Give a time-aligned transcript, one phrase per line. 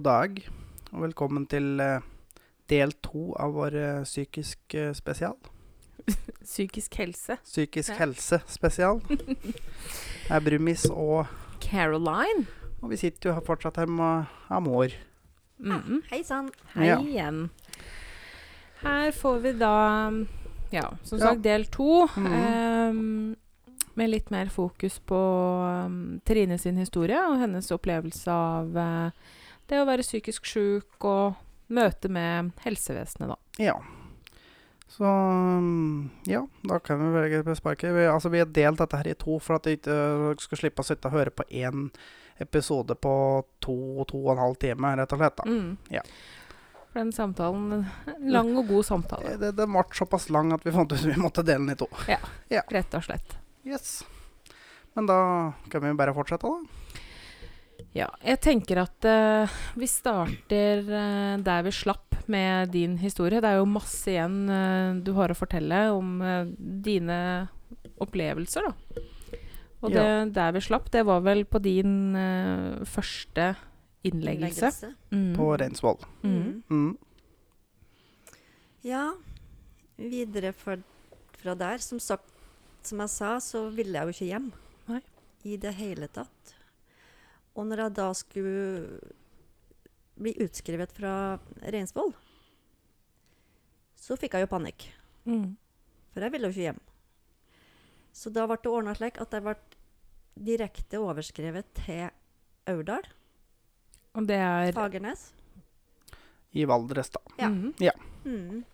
[0.00, 0.38] God dag,
[0.94, 2.00] og velkommen til eh,
[2.72, 5.34] del to av vår eh, psykisk eh, spesial.
[6.40, 7.36] Psykisk helse.
[7.44, 7.98] Psykisk Ja.
[7.98, 9.02] helse spesial.
[9.10, 11.26] Det er Brumis, og,
[11.60, 12.46] Caroline.
[12.80, 14.94] og vi sitter jo fortsatt her med Amor.
[15.60, 16.00] Mm.
[16.08, 16.48] Hei sann.
[16.72, 16.96] Hei Ja.
[17.04, 17.42] igjen.
[18.80, 19.74] Her får vi da,
[20.72, 21.26] ja, som Ja.
[21.26, 22.06] sagt, del to.
[22.16, 22.32] Mm.
[22.32, 23.36] ehm,
[24.00, 25.20] med litt mer fokus på
[25.84, 29.10] um, Trine sin historie og hennes opplevelse av eh,
[29.70, 31.38] det å være psykisk sjuk og
[31.70, 33.38] møte med helsevesenet, da.
[33.62, 33.76] Ja.
[34.90, 37.94] Så mm, ja, da kan vi velge på sparket.
[37.94, 40.60] Vi, altså, vi har delt dette her i to for at dere ikke øh, skal
[40.64, 41.86] slippe å sitte og høre på én
[42.42, 43.14] episode på
[43.62, 43.76] to
[44.08, 45.38] to og en halv time, rett og slett.
[45.38, 45.46] da.
[45.46, 45.76] Mm.
[45.94, 46.02] Ja.
[46.90, 47.84] For den samtalen
[48.16, 51.06] En lang og god samtale, Det, det ble såpass lang at vi fant ut at
[51.06, 51.86] vi måtte dele den i to.
[52.10, 53.36] Ja, rett og slett.
[53.68, 54.00] Yes.
[54.98, 55.20] Men da
[55.70, 56.89] kan vi bare fortsette, da.
[57.96, 63.40] Ja, jeg tenker at uh, vi starter uh, der vi slapp med din historie.
[63.42, 66.20] Det er jo masse igjen uh, du har å fortelle om
[66.86, 67.18] dine
[68.00, 69.02] opplevelser, da.
[69.80, 70.24] Og det, Ja.
[70.28, 72.12] der vi slapp, det var vel på din
[72.84, 73.54] første
[74.04, 74.90] innleggelse.
[75.08, 75.30] Mm.
[75.38, 75.96] På Reinsvoll.
[76.20, 76.62] Mm.
[76.68, 76.90] Mm.
[78.84, 79.06] Ja,
[79.96, 80.76] videre fra,
[81.40, 81.80] fra der.
[81.80, 82.28] Som sagt,
[82.84, 84.52] som jeg sa, så ville jeg jo ikke hjem.
[84.92, 85.00] Nei.
[85.48, 86.59] I det hele tatt.
[87.58, 89.00] Og når jeg da skulle
[90.20, 91.12] bli utskrevet fra
[91.72, 92.12] Reinsvoll,
[94.00, 94.86] så fikk jeg jo panikk.
[95.28, 95.56] Mm.
[96.12, 96.80] For jeg ville jo ikke hjem.
[98.16, 99.56] Så da ble det ordna slik at jeg ble
[100.40, 102.08] direkte overskrevet til
[102.70, 103.06] Aurdal,
[104.14, 105.30] Og det er Fagernes.
[106.52, 107.20] I Valdres, da.
[107.38, 107.48] Ja.
[107.48, 107.74] Mm.
[108.24, 108.64] Mm.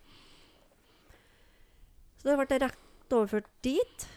[2.17, 4.07] Så da ble jeg rett overført dit.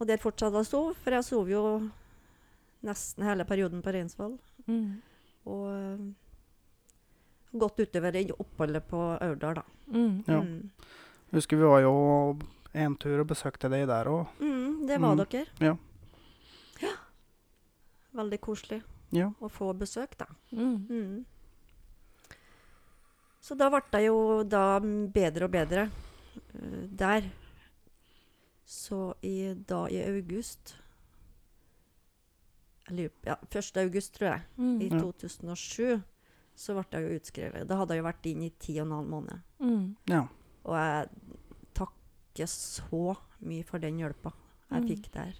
[0.00, 1.62] Og der fortsatte jeg å sove, for jeg sov jo
[2.82, 4.38] nesten hele perioden på Reinsvoll.
[4.66, 5.00] Mm.
[5.46, 6.02] Og eh,
[7.58, 9.64] godt utover i oppholdet på Aurdal, da.
[9.92, 10.22] Mm.
[10.26, 10.40] Ja.
[10.40, 10.70] Mm.
[11.32, 11.92] Husker vi var jo
[12.74, 14.26] en tur og besøkte deg der òg.
[14.40, 15.24] Mm, det var Mm.
[15.24, 15.46] dere.
[15.60, 15.76] Ja.
[16.82, 16.94] Ja.
[18.14, 18.82] Veldig koselig
[19.12, 19.30] Ja.
[19.40, 20.26] å få besøk, da.
[20.52, 20.86] Mm.
[20.88, 21.24] Mm.
[23.42, 25.88] Så da ble jeg jo da bedre og bedre
[26.54, 27.30] uh, der.
[28.64, 30.76] Så i, da i august
[32.90, 33.76] ja, 1.
[33.84, 34.80] august, tror jeg, i Mm.
[34.82, 36.02] i 2007,
[36.56, 37.66] så ble jeg jo utskrevet.
[37.68, 39.40] Da hadde jeg jo vært inn i ti og en halv måned.
[39.60, 39.96] Mm.
[40.08, 40.26] ja.
[40.64, 41.08] Og jeg
[41.74, 44.32] takker så mye for den hjelpa
[44.70, 44.88] jeg Mm.
[44.88, 45.32] fikk der.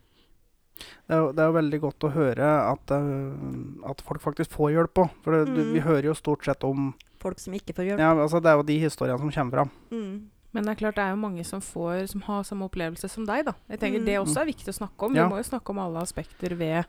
[0.74, 4.50] Det er, jo, det er jo veldig godt å høre at, eh, at folk faktisk
[4.50, 5.10] får hjelp òg.
[5.22, 5.72] For det, du, Mm.
[5.74, 7.98] vi hører jo stort sett om Folk som ikke får hjelp.
[8.00, 9.70] Ja, altså Det er jo de historiene som kommer fram.
[9.92, 10.28] Mm.
[10.52, 13.24] Men det er klart det er jo mange som, får, som har samme opplevelse som
[13.24, 13.44] deg.
[13.44, 13.52] da.
[13.70, 14.04] Jeg tenker Mm.
[14.06, 15.14] Det også er viktig å snakke om.
[15.14, 15.28] Ja.
[15.28, 16.84] Vi må jo snakke om alle aspekter ved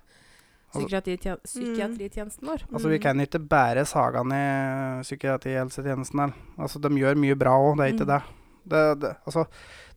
[0.74, 2.64] psykiatritjenesten vår.
[2.74, 3.02] Altså Vi Mm.
[3.02, 6.34] kan ikke bære sagaen i psykiatrihelsetjenesten.
[6.58, 8.14] Altså De gjør mye bra òg, det er ikke Mm.
[8.14, 8.22] det.
[8.66, 9.16] Det, det.
[9.28, 9.46] Altså,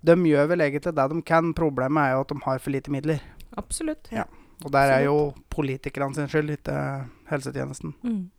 [0.05, 1.55] de gjør vel egentlig det de kan.
[1.55, 3.21] Problemet er jo at de har for lite midler.
[3.57, 4.09] Absolutt.
[4.13, 4.25] Ja.
[4.65, 7.95] Og der er jo politikerne sin skyld, ikke helsetjenesten.
[8.03, 8.31] Mm.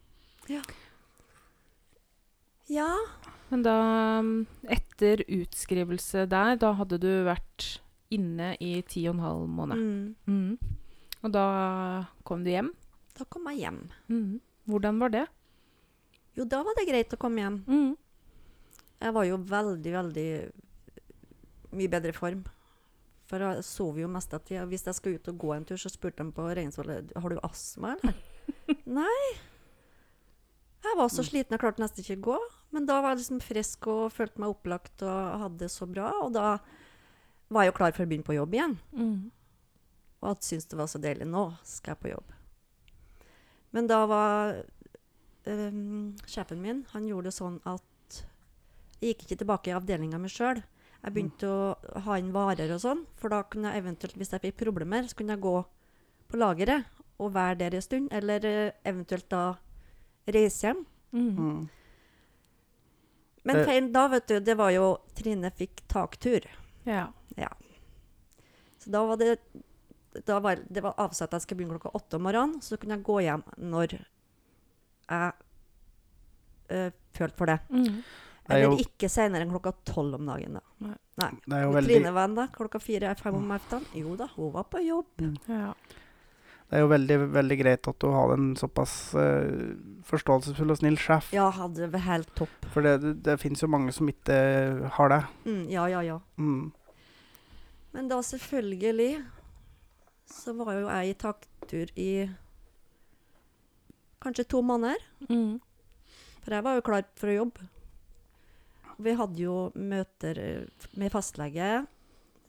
[2.69, 2.89] Ja.
[3.49, 7.79] Men da, mm, etter utskrivelse der, da hadde du vært
[8.11, 9.77] inne i ti og en halv måned.
[9.77, 10.15] Mm.
[10.27, 10.57] Mm.
[11.25, 11.45] Og da
[12.27, 12.71] kom du hjem.
[13.17, 13.81] Da kom jeg hjem.
[14.11, 14.37] Mm.
[14.69, 15.25] Hvordan var det?
[16.37, 17.57] Jo, da var det greit å komme hjem.
[17.65, 17.95] Mm.
[19.01, 20.29] Jeg var jo veldig, veldig
[21.77, 22.43] mye bedre form.
[23.27, 24.65] For jeg sov jo mest av tida.
[24.69, 27.41] Hvis jeg skulle ut og gå en tur, så spurte de på Reinsvollet har du
[27.43, 27.95] astma.
[27.97, 28.17] eller?
[28.99, 29.23] Nei.
[30.87, 32.37] Jeg var så sliten, jeg klarte nesten ikke å gå.
[32.75, 36.11] Men da var jeg liksom frisk og følte meg opplagt og hadde det så bra.
[36.23, 36.57] Og da
[37.51, 38.77] var jeg jo klar for å begynne på jobb igjen.
[38.95, 39.17] Mm.
[40.23, 41.27] Og at syntes det var så deilig.
[41.29, 42.33] Nå skal jeg på jobb.
[43.75, 44.55] Men da var
[45.45, 48.21] um, sjefen min Han gjorde det sånn at
[48.97, 50.63] jeg gikk ikke tilbake i avdelinga mi sjøl.
[51.03, 53.03] Jeg begynte å ha inn varer og sånn.
[53.19, 55.57] For da kunne jeg eventuelt, hvis jeg fikk problemer, så kunne jeg gå
[56.27, 56.87] på lageret
[57.21, 58.09] og være der en stund.
[58.11, 59.43] Eller øh, eventuelt da
[60.33, 60.81] reise hjem.
[61.13, 61.29] Mm.
[61.37, 61.61] Mm.
[63.47, 63.65] Men Eh.
[63.69, 66.49] feilen da, vet du, det var jo Trine fikk taktur.
[67.37, 67.51] Ja.
[68.81, 69.37] Så da var det
[70.25, 72.97] da var, Det var avsatt at jeg skulle begynne klokka åtte om morgenen, så kunne
[72.97, 75.31] jeg gå hjem når jeg
[76.71, 77.59] øh, følte for det.
[77.69, 77.83] Mm.
[78.47, 80.53] Det er Eller jo- ikke senere enn klokka tolv om dagen.
[80.53, 80.95] da.
[81.17, 81.31] Nei.
[81.51, 84.03] Er jo veldig, Trine var da, klokka fire-fem om ettermiddagen.
[84.03, 85.07] Jo da, hun var på jobb.
[85.47, 85.73] ja.
[86.69, 90.97] det er jo veldig, veldig greit at du har en såpass uh, forståelsesfull og snill
[90.99, 91.29] sjef.
[91.33, 92.65] Ja, hadde det helt topp.
[92.73, 95.21] For det, det, det fins jo mange som ikke har det.
[95.45, 96.19] Mm, ja, ja, ja.
[96.37, 96.71] Mm.
[97.93, 99.23] Men da selvfølgelig
[100.27, 102.11] så var jo jeg i taktur i
[104.23, 105.01] kanskje to måneder.
[105.29, 105.59] Mm.
[106.43, 107.67] For jeg var jo klar for å jobbe.
[108.97, 111.85] Vi hadde jo møter eh, med fastlege,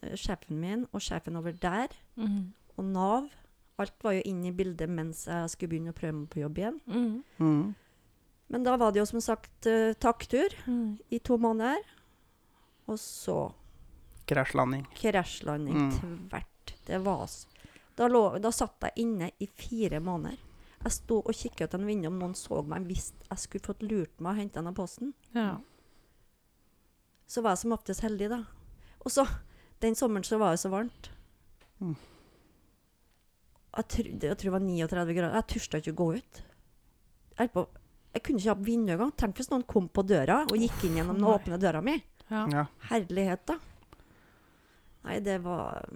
[0.03, 2.53] eh, sjefen min og sjefen over der, Mm.
[2.79, 3.29] og Nav.
[3.79, 6.57] Alt var jo inne i bildet mens jeg skulle begynne å prøve meg på jobb
[6.59, 6.81] igjen.
[6.89, 7.23] Mm.
[7.39, 7.75] Mm.
[8.51, 10.99] Men da var det jo som sagt uh, taktur Mm.
[11.13, 11.77] i to måneder.
[12.89, 13.53] Og så
[14.27, 14.87] Krasjlanding.
[14.97, 16.29] krasjlanding Mm.
[16.31, 16.73] tvert.
[16.87, 17.47] Det var s-
[17.99, 20.39] da, lå, da satt jeg inne i fire måneder.
[20.79, 23.83] Jeg sto og kikket ut en vindu om noen så meg hvis jeg skulle fått
[23.83, 25.15] lurt meg og hente den av posten.
[25.35, 25.57] Ja.
[27.29, 28.45] Så var jeg som oftest heldig, da.
[29.03, 29.25] Og så,
[29.83, 31.11] den sommeren så var det så varmt.
[31.83, 31.97] Mm.
[33.79, 35.37] Jeg, trodde, jeg tror det var 39 grader.
[35.41, 36.41] Jeg turte ikke å gå ut.
[37.39, 37.67] Jeg, på,
[38.15, 39.13] jeg kunne ikke ha vinduet engang.
[39.19, 41.99] Tenk hvis noen kom på døra og gikk inn gjennom den åpne døra mi.
[42.29, 42.47] Ja.
[42.53, 42.65] Ja.
[42.91, 43.59] Herlighet, da.
[45.09, 45.87] Nei, det var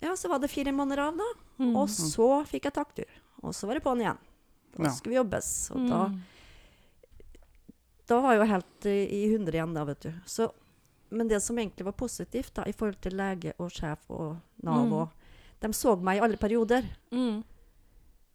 [0.00, 1.43] Ja, så var det fire måneder av, da.
[1.58, 1.76] Mm.
[1.76, 3.10] Og så fikk jeg taktur.
[3.42, 4.18] Og så var det på'n igjen.
[4.76, 4.90] Da Ja.
[4.90, 5.70] skulle vi jobbes.
[5.70, 6.20] Og da, Mm.
[8.08, 10.12] da var jeg jo helt i, hundre igjen, da, vet du.
[10.26, 10.50] Så,
[11.10, 14.86] men det som egentlig var positivt da, i forhold til lege og sjef og Nav
[14.86, 14.92] Mm.
[14.92, 15.10] og
[15.60, 16.84] De så meg i alle perioder.
[17.10, 17.42] Mm.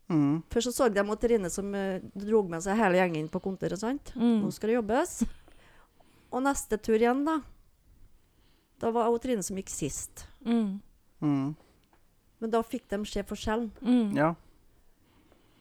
[0.10, 0.44] Mm.
[0.50, 3.78] Først så så de Trine som uh, dro med seg hele gjengen inn på kontoret.
[3.78, 4.12] sant?
[4.16, 4.42] Mm.
[4.42, 5.24] Nå skal det jobbes.
[6.34, 7.42] Og neste tur igjen, da.
[8.80, 10.26] Da var det Trine som gikk sist.
[10.44, 10.82] Mm.
[12.40, 13.72] Men da fikk de se forskjellen.
[13.84, 14.16] Mm.
[14.18, 14.34] Ja.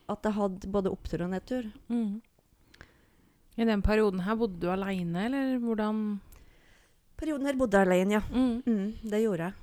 [0.09, 1.67] At jeg hadde både opptur og nedtur.
[1.91, 2.21] Mm.
[3.59, 6.21] I den perioden her bodde du aleine, eller hvordan
[7.19, 8.21] Perioden her bodde jeg alene, ja.
[8.31, 8.63] mm.
[8.63, 9.55] Mm, det gjorde jeg.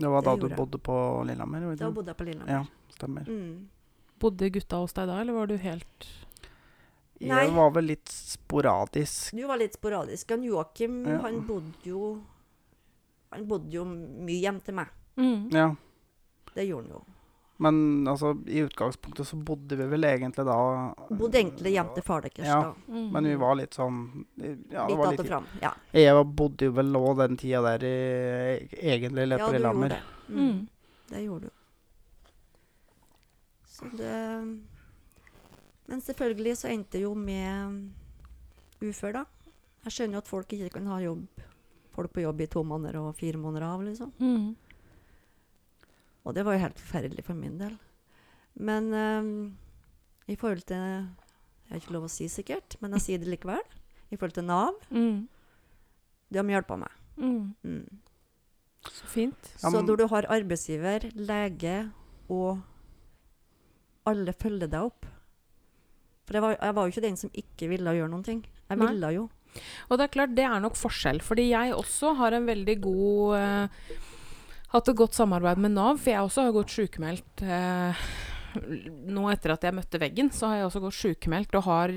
[0.00, 0.56] Det var da Det du gjorde jeg.
[0.62, 0.94] bodde på
[1.28, 1.66] Lillehammer?
[1.76, 2.52] Da bodde jeg på Lillehammer.
[2.54, 3.28] Ja, stemmer.
[3.28, 3.68] Mm.
[4.24, 6.06] Bodde gutta hos deg da, eller var du helt
[7.20, 7.42] Nei.
[7.44, 9.36] Jeg var vel litt sporadisk.
[9.36, 10.32] Du var litt sporadisk.
[10.34, 11.20] Han Joakim Ja.
[11.22, 12.00] han bodde jo
[13.32, 14.88] Han bodde jo mye hjem til meg.
[15.16, 15.50] mm.
[15.52, 15.68] Ja.
[16.54, 17.04] Det gjorde han jo.
[17.56, 20.56] Men altså, i utgangspunktet så bodde vi vel egentlig da
[21.14, 22.56] Bodde egentlig hjem til far deres Ja.
[22.62, 22.72] da.
[22.90, 23.12] Mm.
[23.14, 24.00] Men vi var litt sånn
[24.70, 25.44] Ja, litt var att litt og fram.
[25.62, 29.58] Ja, Jeg bodde jo vel òg den tida der i, egentlig litt ja på du
[29.58, 29.88] gjorde Lillehammer.
[29.88, 30.02] det.
[30.28, 30.40] Mm.
[30.50, 30.68] Mm.
[31.10, 31.50] Det gjorde du.
[33.66, 34.60] Så det
[35.86, 37.90] Men selvfølgelig så endte det jo med
[38.80, 39.24] ufør, da.
[39.84, 41.26] Jeg skjønner jo at folk ikke kan ha jobb
[41.94, 44.12] folk på jobb i to måneder og fire måneder av, liksom.
[44.18, 44.56] Mm.
[46.24, 47.74] Og det var jo helt forferdelig for min del.
[48.56, 49.30] Men um,
[50.28, 53.60] i forhold til Jeg har ikke lov å si sikkert, men jeg sier det likevel.
[54.12, 55.26] I forhold til Nav, Mm.
[56.30, 56.90] de har hjulpet meg.
[57.16, 57.54] Mm.
[57.64, 57.98] Mm.
[58.84, 59.50] Så fint.
[59.62, 61.90] Ja, Så når du har arbeidsgiver, lege
[62.28, 62.60] og
[64.06, 65.06] alle følger deg opp
[66.26, 68.38] For jeg var, jeg var jo ikke den som ikke ville gjøre noen ting.
[68.70, 68.86] Jeg Nei.
[68.88, 69.24] ville jo.
[69.90, 71.20] Og det er klart, det er nok forskjell.
[71.22, 73.68] Fordi jeg også har en veldig god eh,
[74.74, 78.04] Hatt et godt samarbeid med Nav, for jeg også har gått sykemeldt eh,
[79.14, 81.94] Nå etter at jeg møtte veggen, så har jeg også gått sykemeldt og har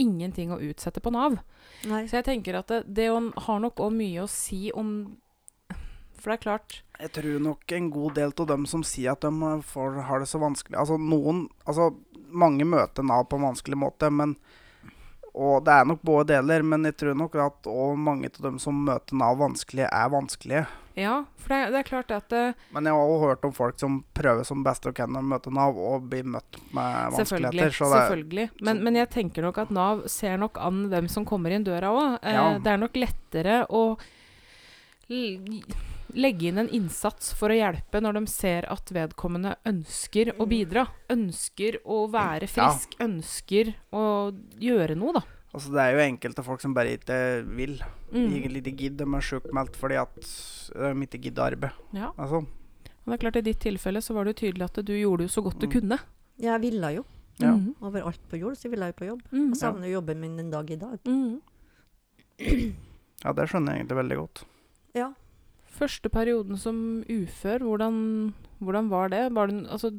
[0.00, 1.38] ingenting å utsette på Nav.
[1.88, 2.04] Nei.
[2.08, 4.94] Så jeg tenker at det, det har nok òg mye å si om
[6.18, 9.24] For det er klart Jeg tror nok en god del av dem som sier at
[9.24, 11.90] de får, har det så vanskelig Altså noen Altså
[12.32, 14.36] mange møter Nav på en vanskelig måte, men
[15.34, 18.82] Og det er nok både deler, men jeg tror nok at mange av dem som
[18.84, 20.66] møter Nav vanskelig, er vanskelige.
[20.94, 23.78] Ja, for det, det er klart at det, Men jeg har òg hørt om folk
[23.80, 27.48] som prøver som best de kan å møte Nav, og blir møtt med Selvfølgelig.
[27.48, 27.70] vanskeligheter.
[27.78, 28.48] Så det, selvfølgelig.
[28.60, 31.64] Men, så- men jeg tenker nok at Nav ser nok an hvem som kommer inn
[31.64, 32.18] døra òg.
[32.22, 32.58] Eh, Ja.
[32.58, 33.96] Det er nok lettere å
[36.14, 40.48] legge inn en innsats for å hjelpe når de ser at vedkommende ønsker å Mm.
[40.48, 40.86] bidra.
[41.10, 42.70] Ønsker å være Ja.
[42.70, 42.96] frisk.
[43.00, 45.20] Ønsker å gjøre noe, da.
[45.54, 47.78] altså, det er jo enkelte folk som bare ikke vil.
[48.12, 48.28] Mm.
[48.32, 51.72] Egentlig ikke gidder, de er sjukmeldt fordi at de ikke gidder arbeid.
[51.92, 52.12] Ja.
[52.18, 52.46] Altså,
[53.04, 55.22] Og det er klart I ditt tilfelle så var det jo tydelig at du gjorde
[55.22, 55.72] jo så godt du Mm.
[55.72, 55.98] kunne.
[56.38, 57.04] Jeg ville jo.
[57.38, 57.52] Ja.
[57.56, 57.74] Mhm.
[57.82, 59.22] Overalt på jord så ville jeg jo på jobb.
[59.32, 59.48] Mm.
[59.48, 60.98] Jeg savner jo jobben min den dag i dag.
[61.04, 61.40] Mm.
[63.24, 64.44] ja, det skjønner jeg egentlig veldig godt.
[64.94, 65.12] Ja.
[65.72, 66.76] Første perioden som
[67.08, 67.96] ufør, hvordan,
[68.60, 69.22] hvordan var det?
[69.34, 69.92] Var det altså,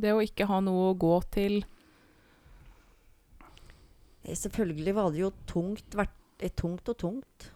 [0.00, 1.62] det å ikke ha noe å gå til
[4.36, 7.50] selvfølgelig var det jo tungt, vært, eh, tungt og tungt.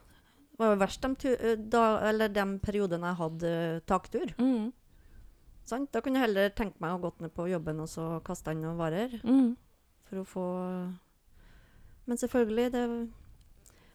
[0.55, 4.35] Det var jo verst de, eh, da, eller de periodene jeg hadde eh, taktur.
[4.39, 4.73] mm.
[5.65, 5.89] Sånn?
[5.91, 8.61] Da kunne jeg heller tenke meg å gått ned på jobben og så kaste inn
[8.61, 9.15] noen varer.
[9.25, 9.57] Mm.
[10.05, 10.45] For å få
[12.05, 13.09] Men selvfølgelig, det,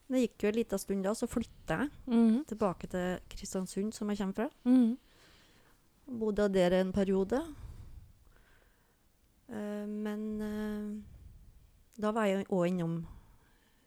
[0.09, 2.45] det gikk jo en liten stund da, så flytta jeg Mm.
[2.45, 4.49] tilbake til Kristiansund, som jeg kommer fra.
[4.65, 4.97] Mm.
[6.19, 7.41] Bodde der en periode.
[9.49, 11.01] Uh, men uh,
[12.01, 12.99] da var jeg òg innom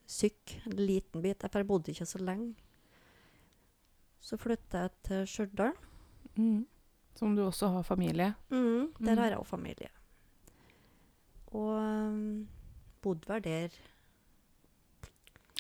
[0.07, 2.55] syk en liten bit, jeg bodde ikke så lenge.
[4.23, 5.73] Så flytta jeg til Stjørdal.
[6.37, 6.67] Mm.
[7.15, 8.35] Som du også har familie.
[8.51, 9.19] Mm, der Mm.
[9.19, 9.89] har jeg òg familie.
[11.53, 12.49] Og um,
[13.03, 13.69] bodde vel der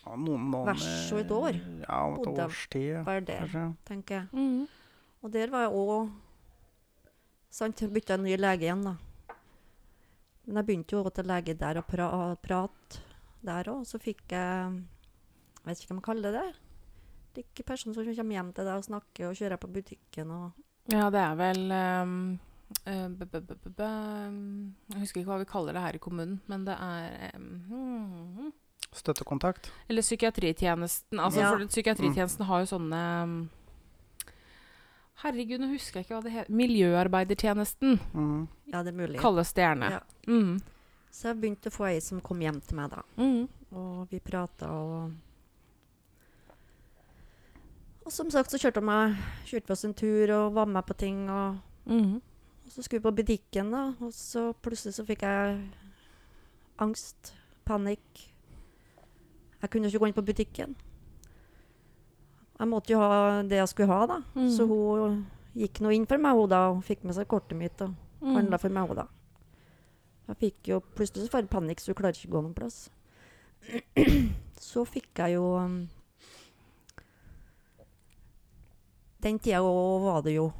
[0.02, 1.58] Ja, noen måneder Vers og et år.
[1.84, 3.76] Ja, et Bodde- års tid, var der, kanskje.
[3.84, 4.28] tenker jeg.
[4.32, 4.66] Mm.
[5.22, 6.10] Og der var jeg òg
[7.52, 8.94] Sant, bytta en ny lege igjen, da.
[10.46, 12.06] Men jeg begynte jo å gå til lege der og pra
[12.40, 13.02] prate
[13.44, 13.84] der òg.
[13.86, 14.82] Så fikk jeg
[15.62, 16.54] Jeg vet ikke hva man kaller det.
[17.32, 20.30] Det er ikke personer som kommer hjem til deg og snakker og kjører på butikken
[20.30, 20.52] og
[20.90, 22.40] Ja, det er vel um
[22.84, 22.88] b
[23.24, 23.80] -b -b -b -b
[24.90, 28.52] Jeg husker ikke hva vi kaller det her i kommunen, men det er hmm.
[28.92, 29.70] Støttekontakt.
[29.88, 31.18] Eller psykiatritjenesten.
[31.20, 31.50] Altså, Ja.
[31.56, 33.50] for Psykiatritjenesten har jo sånne um,
[35.22, 36.52] Herregud, nå husker jeg ikke hva det heter.
[36.52, 38.48] Miljøarbeidertjenesten Mm.
[38.72, 39.20] Ja, det er mulig.
[39.20, 39.90] kalles det gjerne.
[39.90, 40.00] Ja.
[40.26, 40.60] Mm.
[41.12, 43.02] Så jeg begynte å få ei som kom hjem til meg, da.
[43.18, 43.48] Mm.
[43.72, 45.12] Og vi prata og
[48.04, 50.84] Og som sagt så kjørte hun meg kjørte vi oss en tur og var med
[50.86, 51.28] på ting.
[51.30, 52.16] Og, Mm.
[52.16, 53.94] og så skulle vi på butikken, da.
[54.00, 55.70] Og så plutselig så fikk jeg
[56.78, 57.32] angst.
[57.64, 58.31] Panikk.
[59.62, 60.74] Jeg kunne ikke gå inn på butikken.
[62.58, 64.18] Jeg måtte jo ha det jeg skulle ha, da.
[64.36, 64.48] Mm.
[64.54, 65.20] Så hun
[65.58, 66.64] gikk nå inn for meg, hun da.
[66.74, 68.36] Og fikk med seg kortet mitt og Mm.
[68.36, 69.06] handla for meg, hun da.
[70.28, 72.54] Jeg fikk jo plutselig så får jeg panikk, så hun klarer ikke å gå noen
[72.54, 72.76] plass.
[74.62, 75.88] Så fikk jeg jo um,
[79.22, 80.52] Den tida var det jo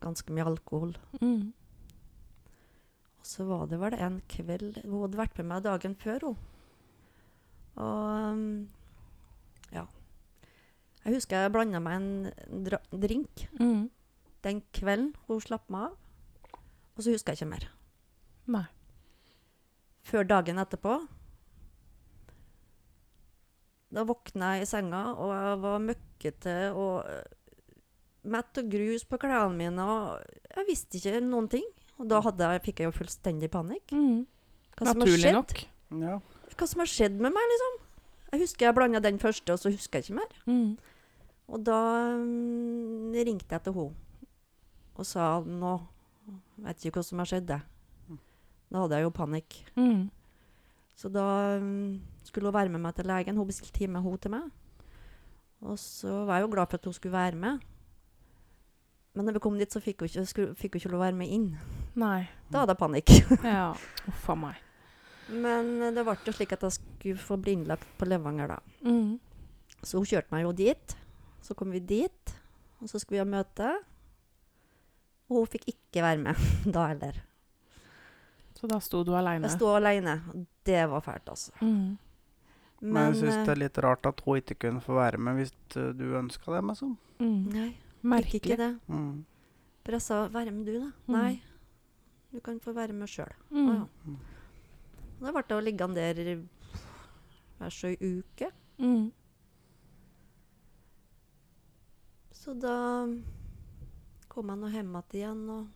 [0.00, 0.94] ganske mye alkohol.
[1.20, 1.52] Mm.
[3.20, 6.36] Og så var det vel en kveld Hun hadde vært med meg dagen før, hun.
[7.76, 8.68] Og um,
[9.74, 9.84] ja.
[11.04, 12.64] Jeg husker jeg blanda meg en
[13.02, 13.90] drink Mm.
[14.46, 15.96] den kvelden hun slapp meg av.
[16.96, 17.68] Og så husker jeg ikke mer.
[18.48, 18.64] Nei.
[20.06, 20.96] Før dagen etterpå.
[23.92, 27.26] Da våkna jeg i senga, og jeg var møkkete og øh,
[28.34, 29.84] mett og grus på klærne mine.
[29.86, 31.66] Og jeg visste ikke noen ting.
[32.00, 33.94] Og da hadde jeg, fikk jeg jo fullstendig panikk.
[33.94, 34.24] Mm.
[34.76, 35.38] Hva som har Naturlig skjedd?
[35.38, 35.62] nok.
[36.02, 36.16] Ja.
[36.56, 37.78] Hva som har skjedd med meg, liksom?
[38.32, 40.36] Jeg husker jeg blanda den første, og så husker jeg ikke mer.
[40.48, 40.76] Mm.
[41.46, 41.78] Og da
[42.16, 44.02] um, ringte jeg til henne
[44.96, 45.76] og sa nå
[46.64, 47.48] vet ikke hva som har skjedd.
[47.50, 47.60] det.
[48.72, 49.58] Da hadde jeg jo panikk.
[49.76, 50.06] Mm.
[50.96, 51.26] Så da
[51.60, 53.36] um, skulle hun være med meg til legen.
[53.36, 54.48] Hun bestilte time hun til meg.
[55.60, 57.58] Og så var jeg jo glad for at hun skulle være med.
[59.14, 61.06] Men når vi kom dit, så fikk hun ikke, skulle, fikk hun ikke lov å
[61.06, 61.50] være med inn.
[61.96, 62.26] Nei.
[62.52, 63.12] Da hadde jeg panikk.
[63.44, 63.70] Ja.
[64.08, 64.65] Uff meg.
[65.32, 68.58] Men eh, det ble jo slik at jeg skulle få bli innlagt på Levanger, da.
[68.86, 69.16] Mm.
[69.82, 70.96] Så hun kjørte meg jo dit.
[71.44, 72.34] Så kom vi dit,
[72.80, 73.70] og så skulle vi ha møte.
[75.30, 76.42] Og hun fikk ikke være med
[76.74, 77.22] da heller.
[78.56, 79.46] Så da sto du aleine.
[79.50, 80.20] Jeg sto alene.
[80.66, 81.52] Det var fælt, altså.
[81.60, 81.96] Mm.
[82.80, 85.40] Men jeg syns eh, det er litt rart at hun ikke kunne få være med
[85.40, 86.62] hvis uh, du ønska det.
[86.70, 86.94] Liksom.
[87.20, 87.42] Mm.
[87.52, 87.68] Nei,
[88.04, 88.40] Merkelig.
[88.42, 88.72] ikke det.
[88.92, 89.24] Mm.
[89.84, 90.90] For jeg sa 'være med du', da.
[91.06, 91.14] Mm.
[91.14, 91.42] Nei,
[92.32, 93.32] du kan få være med sjøl.
[93.50, 93.68] Mm.
[93.68, 94.16] Ah, ja.
[95.20, 96.18] Da ble å ligge han der
[97.56, 98.50] hver så uke.
[98.78, 99.10] Mm.
[102.36, 102.74] Så da
[104.28, 105.66] kom han og hjem igjen og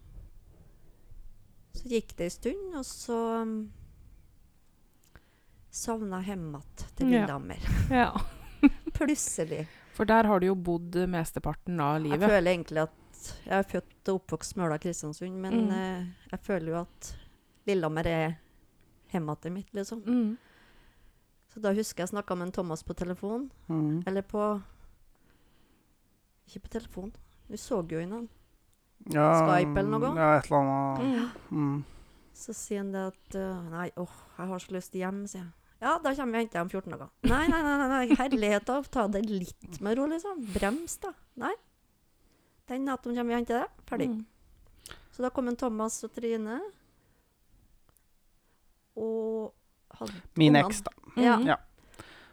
[1.81, 3.53] så gikk det ei stund, og så um,
[5.73, 6.49] savna jeg hjem
[6.99, 7.21] til Ja.
[7.23, 7.69] Lillehammer.
[8.03, 8.11] Ja.
[8.93, 9.63] Plutselig.
[9.97, 12.21] For der har du jo bodd mesteparten av livet.
[12.21, 15.71] Jeg føler egentlig at jeg er født og oppvokst Møla Kristiansund, men Mm.
[15.73, 17.15] eh, jeg føler jo at
[17.67, 18.37] Lillehammer er
[19.15, 20.03] hjemmet mitt, liksom.
[20.07, 20.37] Mm.
[21.51, 23.51] Så da husker jeg snakka med en Thomas på telefon.
[23.69, 24.03] Mm.
[24.07, 24.61] Eller på
[26.47, 27.13] Ikke på telefon.
[27.49, 28.29] Vi så jo innan.
[29.11, 30.11] Ja, Skype eller noe?
[30.19, 31.39] Ja, et eller annet.
[31.51, 31.57] Mm.
[31.57, 31.85] Mm.
[32.37, 35.53] Så sier han det at uh, Nei, åh, jeg har så lyst hjem, sier jeg.
[35.81, 37.11] Ja, da kommer vi og henter deg om 14 dager.
[37.25, 38.17] Nei, nei, nei, nei, nei.
[38.21, 38.81] herlighet, da.
[38.93, 40.43] Ta det litt med ro, liksom.
[40.53, 41.15] Brems, da.
[41.41, 41.55] Nei.
[42.69, 43.87] Den natten kommer vi og henter deg.
[43.89, 44.11] Ferdig.
[44.13, 44.99] Mm.
[45.17, 46.59] Så da kom en Thomas og Trine.
[48.97, 49.53] Og
[49.99, 50.91] hadde Min eks, da.
[51.17, 51.37] Ja.
[51.37, 51.47] Mm.
[51.47, 51.57] Ja.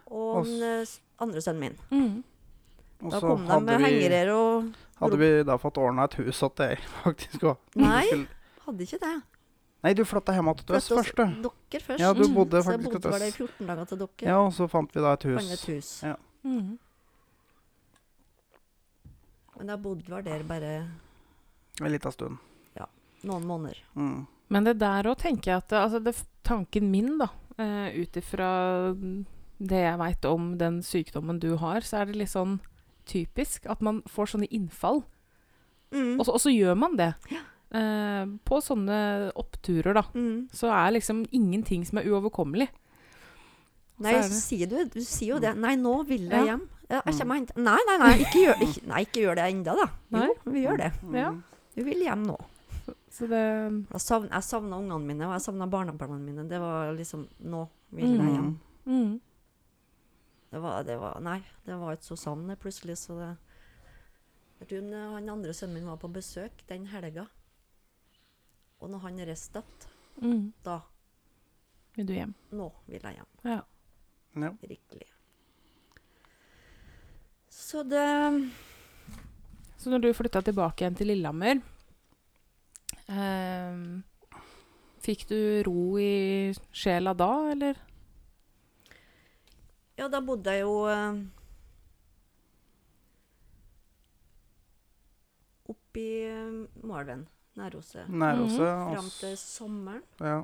[0.08, 0.86] Og den øh,
[1.20, 1.78] andre sønnen min.
[1.92, 2.24] Mm.
[3.12, 4.72] Da kom de med hengere og
[5.02, 7.58] hadde vi da fått ordna et hus til deg, faktisk òg.
[7.76, 8.06] Nei.
[8.66, 9.16] Hadde ikke det.
[9.86, 11.50] Nei, du flytta hjem til oss først, du.
[11.70, 12.02] Dere først.
[12.02, 12.34] Ja, du Mm.
[12.34, 14.26] bodde Så jeg faktisk bodde hos bare i 14 dager til dere.
[14.32, 15.52] Ja, og så fant vi da et Fant hus.
[15.54, 15.92] et hus.
[16.04, 16.16] Ja.
[16.44, 16.80] Mm.
[19.58, 20.72] Men jeg bodde vel der bare
[21.82, 22.38] En liten stund.
[22.78, 22.86] Ja.
[23.24, 23.78] noen måneder.
[23.94, 24.26] Mm.
[24.50, 26.16] Men det der òg tenker jeg at altså det,
[26.48, 27.28] Tanken min, da,
[27.60, 28.50] uh, ut ifra
[29.60, 32.60] det jeg veit om den sykdommen du har, så er det litt sånn
[33.10, 35.02] typisk at man får sånne innfall.
[35.92, 36.20] Mm.
[36.20, 37.14] Og så, og så gjør man det.
[37.76, 38.98] Eh, på sånne
[39.40, 40.04] oppturer, da.
[40.16, 40.48] Mm.
[40.56, 42.68] Så er liksom ingenting som er uoverkommelig.
[43.98, 45.56] Nei, Så er så det- sier du, du sier jo det.
[45.58, 46.46] Nei, nå vil jeg Ja.
[46.54, 46.68] hjem.
[46.90, 49.46] Ja, jeg kommer og henter Nei, nei, nei, ikke gjør, ikke, nei, ikke gjør det
[49.52, 49.88] enda, da.
[50.12, 50.28] Nei.
[50.28, 50.92] Jo, vi gjør det.
[51.14, 51.32] Ja.
[51.32, 51.44] Mm.
[51.76, 52.38] Du vil hjem nå.
[53.10, 56.48] Så det Jeg savna, jeg savna ungene mine, og jeg savna barnebarna mine.
[56.50, 58.52] Det var liksom Nå vil jeg hjem.
[58.86, 58.94] Mm.
[58.94, 59.20] mm.
[60.52, 63.32] Det var, det var Nei, det var ikke så savn plutselig, så det
[64.60, 67.28] Jeg tror han andre sønnen min var på besøk den helga,
[68.80, 70.54] og når han reiste igjen, Mm.
[70.64, 70.80] da
[71.96, 72.34] Vil du hjem?
[72.52, 73.28] Nå vil jeg hjem.
[73.44, 73.62] Ja.
[74.34, 74.50] Ja.
[74.70, 75.04] Riktig.
[77.50, 78.50] Så det
[79.78, 81.62] Så når du flytta tilbake igjen til Lillehammer
[83.10, 84.04] ehm,
[85.08, 87.78] Fikk du ro i sjela da, eller?
[89.98, 91.22] Ja, da bodde jeg jo eh,
[95.72, 98.10] oppi uh, Moelven, Næroset.
[98.10, 98.58] mm -hmm.
[98.58, 100.04] Fram til sommeren.
[100.20, 100.42] Ja.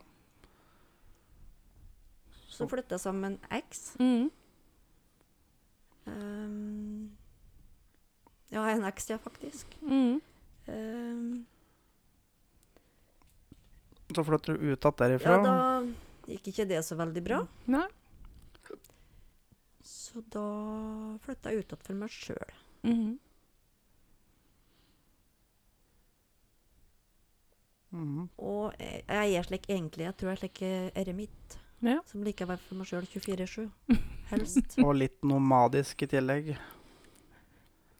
[2.47, 3.95] Så flytta jeg sammen med en eks.
[3.99, 4.31] Mm.
[6.07, 7.11] Ehm,
[8.51, 9.77] ja, en eks, ja, faktisk.
[9.81, 10.21] Mm.
[10.67, 11.45] Ehm,
[14.15, 15.35] Så flytter du ut igjen derifra.
[15.37, 17.41] ja, da gikk ikke det så veldig bra.
[17.67, 17.87] Nei.
[19.83, 20.45] Så da
[21.25, 22.53] flytta jeg ut igjen for meg sjøl.
[22.83, 23.17] Mm -hmm.
[28.37, 30.05] Og jeg, jeg er slik egentlig.
[30.07, 31.57] Jeg tror jeg er slik eh, eremitt.
[31.83, 31.99] Ja.
[32.09, 33.67] Som liker å være for meg sjøl 24-7.
[34.31, 34.77] Helst.
[34.81, 36.53] Og litt nomadisk i tillegg.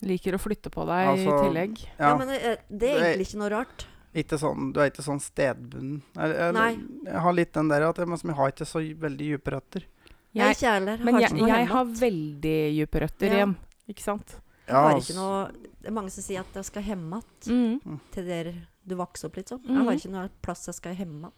[0.04, 1.84] Liker å flytte på deg Altså, i tillegg.
[2.00, 2.16] Ja, Ja.
[2.20, 2.40] men det,
[2.70, 3.86] det er egentlig ikke noe rart.
[4.14, 6.02] Ikke sånn, du er ikke sånn stedbunden.
[6.16, 6.78] Jeg, jeg, Nei.
[7.08, 9.86] Jeg har litt den der at jeg, jeg har ikke så veldig dype røtter.
[10.34, 10.98] Jeg er heller.
[11.04, 13.34] men jeg, ikke noe jeg har veldig dype røtter Ja.
[13.40, 13.56] igjen.
[13.90, 14.36] Ikke sant?
[14.68, 15.52] Jeg har ikke noe
[15.84, 18.00] Det er mange som sier at jeg skal hjem igjen Mm.
[18.12, 18.54] til der
[18.88, 19.62] du vokser opp litt sånn.
[19.68, 21.32] Jeg har ikke noe plass jeg skal hjem igjen.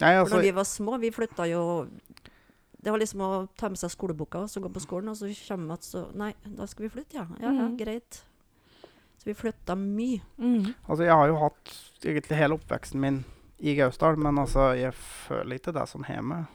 [0.00, 1.88] Altså, når vi var små, vi flytta jo
[2.80, 5.66] Det var liksom å ta med seg skoleboka og gå på skolen, og så kommer
[5.66, 7.26] vi igjen, så Nei, da skal vi flytte, ja.
[7.40, 7.76] Ja, ja, Mhm.
[7.78, 8.22] greit.
[9.28, 10.20] Så vi flytta mye.
[10.40, 10.70] Mm.
[10.88, 13.18] altså, jeg har jo hatt egentlig hele oppveksten min
[13.60, 16.46] i Gausdal, men altså, jeg føler ikke det som hjemme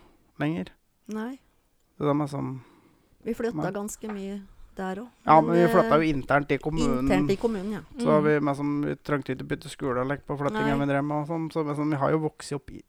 [0.41, 0.71] lenger.
[1.13, 1.35] Nei.
[1.99, 2.63] Det er med som
[3.23, 3.73] Vi flytta men.
[3.75, 4.39] ganske mye
[4.75, 5.09] der òg.
[5.27, 7.03] Ja, men vi flytta jo internt i kommunen.
[7.05, 7.81] Internt i kommunen, ja.
[7.99, 8.23] Så Mm.
[8.25, 11.17] vi, med som, vi trengte ikke bytte skole og leke på flyttingen vi drev med.
[11.21, 12.81] Og sånn, så sånn, vi har jo vokst opp i,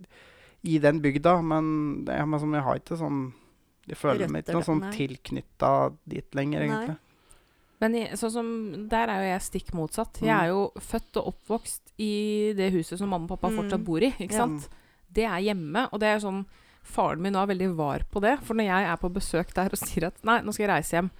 [0.65, 3.33] i den bygda, men, det, er- som, jeg har ikke sånn
[3.87, 6.97] Jeg føler meg ikke noe sånn tilknytta dit lenger, Nei.
[7.85, 8.49] Men sånn som,
[8.89, 10.21] der er jo jeg stikk motsatt.
[10.23, 10.41] Jeg Mm.
[10.41, 13.59] er jo født og oppvokst i det huset som mamma og pappa Mm.
[13.61, 14.11] fortsatt bor i.
[14.19, 14.69] ikke sant?
[15.13, 16.47] Det er hjemme, og det er sånn
[16.85, 18.41] Faren min er veldig var på det.
[18.45, 20.97] For når jeg er på besøk der og sier at nei, nå skal jeg reise
[20.99, 21.11] hjem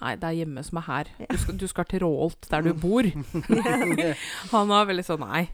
[0.00, 1.04] Nei, det er hjemme som er her.
[1.30, 2.80] Du skal, du skal til Råholt, der du Mm.
[2.80, 3.02] bor.
[4.52, 5.48] Han var veldig sånn Nei,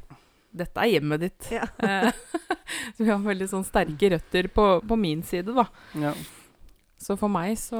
[0.54, 1.48] dette er hjemmet ditt.
[1.52, 1.66] Ja.
[2.96, 5.66] Så vi har veldig sånn sterke røtter på, på min side, da.
[5.94, 6.12] Ja.
[6.98, 7.78] Så for meg så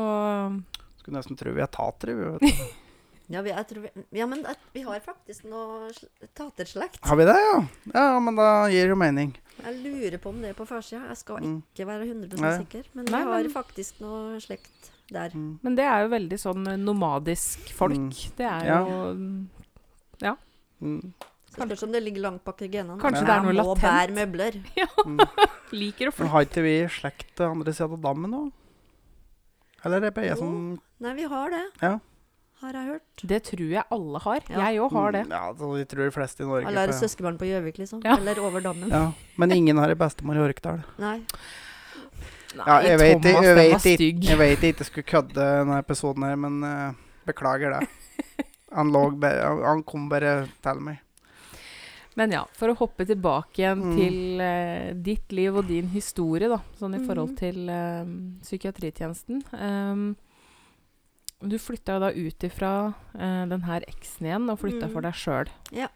[1.09, 2.29] Skulle nesten tro vi er tatere, vi.
[2.37, 2.69] Vet du.
[3.29, 5.91] Ja, vi, vi, ja, men at vi har faktisk noe
[6.35, 6.97] taterslekt.
[7.05, 7.59] Har vi det, ja?
[7.93, 9.35] Ja, men da gir det jo mening.
[9.67, 11.03] Jeg lurer på om det er på førsida.
[11.11, 11.59] Jeg skal Mm.
[11.75, 12.53] ikke være 100 Nei.
[12.63, 12.87] sikker.
[12.95, 15.29] Men Nei, vi har men- faktisk noe slekt der.
[15.37, 15.59] Mm.
[15.63, 17.93] Men det er jo veldig sånn nomadisk folk.
[18.01, 18.37] Mm.
[18.41, 18.81] Det er Ja.
[18.81, 19.15] jo
[20.81, 21.13] Mm.
[21.55, 23.01] Kanskje som om det ligger langt bak i genene.
[23.03, 24.53] Kanskje det er noe Jeg må bære møbler.
[25.09, 25.19] Mm.
[25.73, 26.31] Liker å Men flytte.
[26.33, 28.53] har ikke vi slekt andre siden av dammen nå?
[29.85, 30.55] Eller er det bare jeg som
[31.01, 31.65] Nei, vi har det.
[31.83, 31.99] Ja.
[32.59, 33.23] Har jeg hørt.
[33.31, 34.41] Det tror jeg alle har.
[34.51, 34.63] Ja.
[34.67, 35.21] Jeg òg har det.
[35.29, 38.01] Mm, Ja, så jeg tror de fleste i Norge Alle har søskenbarn på Gjøvik, liksom.
[38.05, 38.17] Ja.
[38.19, 38.91] Eller over dammen.
[38.91, 40.81] Ja, Men ingen har ei bestemor i Orkdal.
[40.99, 41.21] Nei.
[42.57, 43.45] Nei, Ja, jeg vet, Thomas,
[43.85, 46.93] jeg, ikke- jeg vet jeg ikke skulle kødde denne episoden her, men uh,
[47.27, 47.89] beklager det.
[48.75, 50.99] Han, lå bare, han kom bare til meg.
[52.19, 53.93] Men ja, for å hoppe tilbake igjen Mm.
[53.97, 58.03] til uh, ditt liv og din historie, da, sånn i forhold til uh,
[58.43, 59.45] psykiatritjenesten.
[59.55, 60.17] Um,
[61.39, 64.93] du flytta jo da ut ifra uh, den her eksen igjen og flytta Mm.
[64.97, 65.53] for deg sjøl.
[65.73, 65.89] Ja.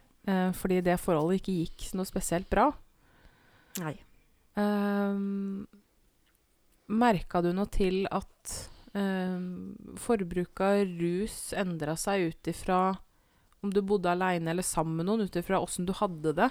[0.55, 2.69] fordi det forholdet ikke gikk noe spesielt bra.
[3.83, 3.97] Nei.
[4.55, 5.65] Um,
[6.87, 8.53] Merka du noe til at
[8.95, 12.79] um, forbruket av rus endra seg ut ifra
[13.63, 16.49] om du bodde aleine eller sammen med noen, ut ifra åssen du hadde det?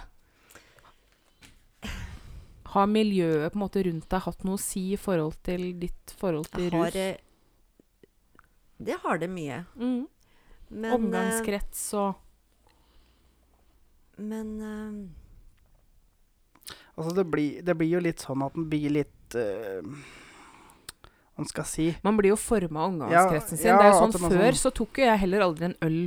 [2.73, 6.15] Har miljøet på en måte rundt deg hatt noe å si i forhold til ditt
[6.17, 6.79] forhold til rus?
[6.87, 7.17] har eh,
[8.81, 9.59] Det har det mye.
[9.77, 10.07] Mm.
[10.73, 12.15] Men, eh, Omgangskrets og
[14.23, 14.93] men eh,
[16.97, 19.81] Altså, det blir, det blir jo litt sånn at den blir litt eh,
[21.37, 23.71] Hva man si Man blir jo forma av Ja, omgangskretsen sin.
[23.73, 26.01] ja, det er jo sånn Før sånn- så tok jo jeg heller aldri en øl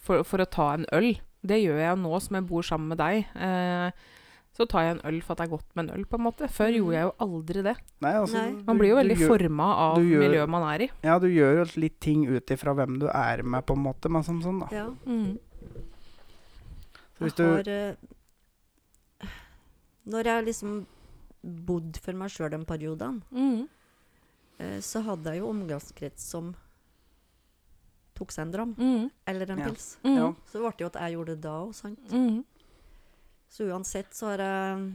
[0.00, 1.12] for, for å ta en øl.
[1.46, 3.26] Det gjør jeg nå som jeg bor sammen med deg.
[3.36, 3.90] Eh,
[4.56, 6.24] så tar jeg en øl for at det er godt med en øl, på en
[6.26, 6.48] måte.
[6.50, 6.76] Før Mhm.
[6.80, 7.76] gjorde jeg jo aldri det.
[8.02, 8.62] Nei, altså, Nei.
[8.66, 10.90] Man blir jo veldig forma av gjør- miljøet man er i.
[11.04, 14.10] Ja, du gjør jo litt ting ut ifra hvem du er med, på en måte,
[14.10, 14.68] men som sånn, da.
[14.74, 14.86] ja.
[15.06, 15.38] Mm.
[17.16, 19.28] Så hvis du har, uh,
[20.10, 20.86] Når jeg liksom
[21.44, 23.68] bodd for meg sjøl den perioden, Mm.
[24.60, 26.54] uh, så hadde jeg jo omgangskrets som
[28.20, 28.74] tok seg en dram.
[28.78, 29.10] Mm.
[29.32, 29.68] Eller en Ja.
[29.70, 29.90] pils.
[30.04, 30.16] Mm.
[30.20, 30.30] Ja.
[30.52, 32.12] Så ble det jo at jeg gjorde det da òg, sant.
[32.12, 32.42] Mm.
[33.50, 34.90] Så uansett så har jeg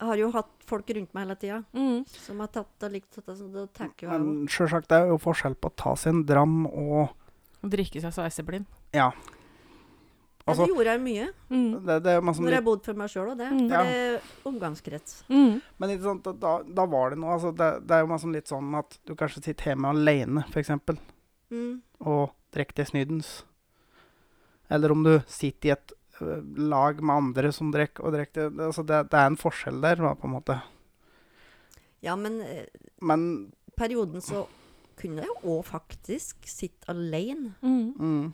[0.00, 2.06] Jeg har jo hatt folk rundt meg hele tida Mm.
[2.08, 5.08] som har tatt og likt dette, så da tenker jo jeg Men sjølsagt, det er
[5.08, 7.10] jo forskjell på å ta seg en dram og
[7.62, 8.64] drikke seg sveiseblind.
[8.94, 9.10] Ja.
[10.50, 11.84] Ja, Altså, Det gjorde jeg mye Mm.
[11.86, 13.50] det, det når jeg bodde for meg sjøl og det.
[13.50, 13.62] Mm.
[13.68, 13.82] For Ja.
[13.84, 15.14] det omgangskrets.
[15.30, 15.60] Mm.
[15.78, 18.46] Men ikke sant, da, da var det noe altså det, det er jo masse litt
[18.50, 20.70] sånn at du kanskje sitter hjemme alene, f.eks.,
[21.50, 21.80] Mm.
[22.06, 23.42] og drikker deg snydens.
[24.70, 25.92] Eller om du sitter i et
[26.56, 29.96] lag med andre som drikker og drikker det, altså det, det er en forskjell der,
[29.96, 30.60] på en måte.
[32.02, 32.66] Ja, men eh,
[33.02, 34.46] Men perioden så
[35.00, 38.32] kunne jeg jo òg faktisk sitte alene Mm.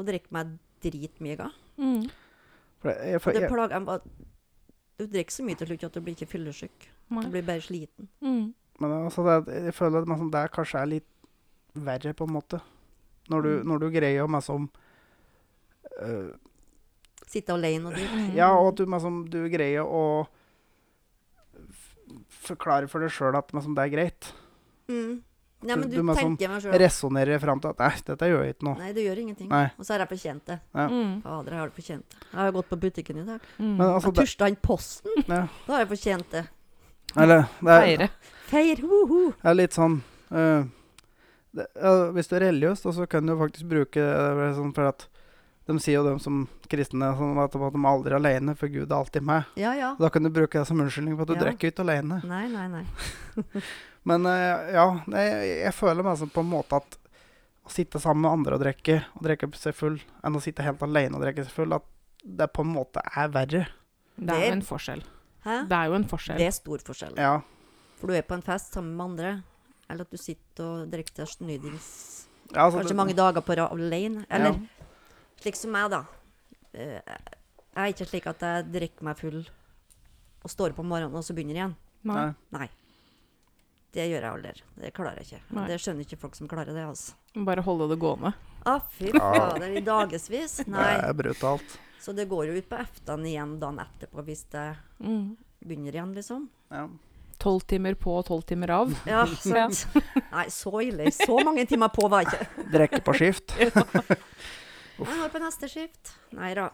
[0.00, 1.36] Og drikke meg dritmye.
[1.40, 1.50] ga.
[1.80, 2.08] Mm.
[2.80, 4.00] for jeg, for Det plager meg bare
[5.00, 6.88] Du drikker så mye til slutt at du blir ikke fyllesyk.
[7.10, 8.08] Du blir bare sliten.
[8.20, 8.50] Mm.
[8.80, 11.08] Men altså, det, jeg føler at det kanskje er litt
[11.74, 12.60] verre, på en måte.
[13.30, 13.66] Når du, Mm.
[13.68, 14.68] når du greier å liksom
[16.02, 16.32] ø,
[17.30, 18.34] Sitte alene og drikke.
[18.34, 20.26] Ja, og at du, liksom, du greier å
[22.42, 24.30] forklare for deg sjøl at liksom, det er greit.
[24.90, 25.20] Mm.
[25.62, 26.38] Nei, men Du- du, må sånn
[26.80, 28.78] resonnere meg fram til at nei, dette gjør jeg ikke nå.
[28.78, 29.48] Nei, det gjør ingenting.
[29.50, 29.66] Nei.
[29.78, 30.60] Og så er jeg fortjent det.
[30.74, 30.86] Ja.
[30.88, 31.22] Mm.
[31.22, 32.16] Fader, jeg har det fortjent.
[32.32, 33.40] Jeg har gått på butikken i dag.
[33.58, 33.76] Mm.
[33.76, 35.10] Men altså, Jeg tusja inn posten.
[35.28, 35.42] Ja.
[35.66, 36.46] Da har jeg fortjent det.
[37.16, 38.10] eller, det, er, Feire.
[38.50, 39.20] Feir, ho-ho.
[39.42, 40.00] det er litt sånn
[40.32, 40.64] uh,
[41.52, 45.08] det, ja, Hvis du er religiøs, så kan du faktisk bruke det sånn for at
[45.66, 48.90] De sier jo, de som kristne, sånn at, at de er aldri alene, for Gud
[48.90, 49.44] er alltid med.
[49.56, 49.94] Ja, ja.
[50.00, 51.44] Da kan du bruke det som unnskyldning for at du Ja.
[51.44, 52.22] drikker ikke alene.
[52.26, 52.84] Nei, nei, nei.
[54.08, 56.96] Men øh, ja, jeg, jeg føler meg sånn på en måte at
[57.66, 60.80] å sitte sammen med andre og drikke, og drikke seg full, enn å sitte helt
[60.82, 61.84] alene og drikke seg full, at
[62.24, 63.66] det på en måte er verre.
[64.16, 65.04] Det er jo en forskjell.
[65.44, 65.58] Hæ?
[65.68, 66.40] Det er jo en forskjell.
[66.40, 67.20] Det er stor forskjell.
[67.20, 67.36] Ja.
[68.00, 69.30] For du er på en fest sammen med andre,
[69.90, 71.92] eller at du sitter og drikker deg snydings
[72.50, 74.24] ja altså, kanskje det- mange dager på rad alene.
[74.28, 74.86] Eller ja.
[75.40, 76.04] slik som meg, da.
[76.72, 77.00] Eh,
[77.70, 79.46] Jeg er ikke slik at jeg drikker meg full
[80.42, 81.76] og står opp om morgenen og så begynner igjen.
[82.02, 82.34] Nei.
[82.50, 82.68] Nei.
[83.90, 83.96] Nei.
[83.96, 84.62] Det gjør jeg aldri.
[84.80, 85.40] Det klarer jeg ikke.
[85.56, 85.66] Nei.
[85.68, 87.14] Det skjønner ikke folk som klarer det, altså.
[87.44, 88.32] Bare holde det gående.
[88.66, 89.32] Å, fy Ja.
[89.34, 90.56] fader, i dagevis.
[90.64, 91.78] Det er brutalt.
[92.00, 95.36] Så det går jo ut på eftan igjen dagen etterpå hvis det Mm.
[95.64, 96.48] begynner igjen, liksom.
[96.70, 96.88] Ja.
[97.38, 98.94] Tolv timer på og tolv timer av.
[99.06, 99.86] Ja, sant.
[100.30, 101.10] Nei, så ille.
[101.10, 102.70] Så mange timer på var jeg ikke.
[102.72, 103.56] Drikke på skift.
[103.58, 106.12] Jeg går på neste skift.
[106.32, 106.68] Nei da.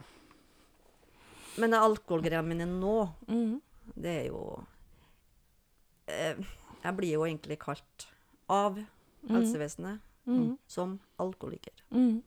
[1.57, 3.61] Men det alkoholgreiene mine nå, Mm.
[3.95, 4.63] det er jo
[6.07, 6.35] eh,
[6.83, 8.07] Jeg blir jo egentlig kalt
[8.49, 8.77] av
[9.29, 10.57] helsevesenet Mm.
[10.67, 11.71] som alkoholiker.
[11.89, 12.21] Mm.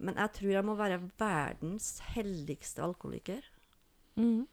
[0.00, 3.44] Men jeg tror jeg må være verdens heldigste alkoholiker.
[4.18, 4.48] Mm.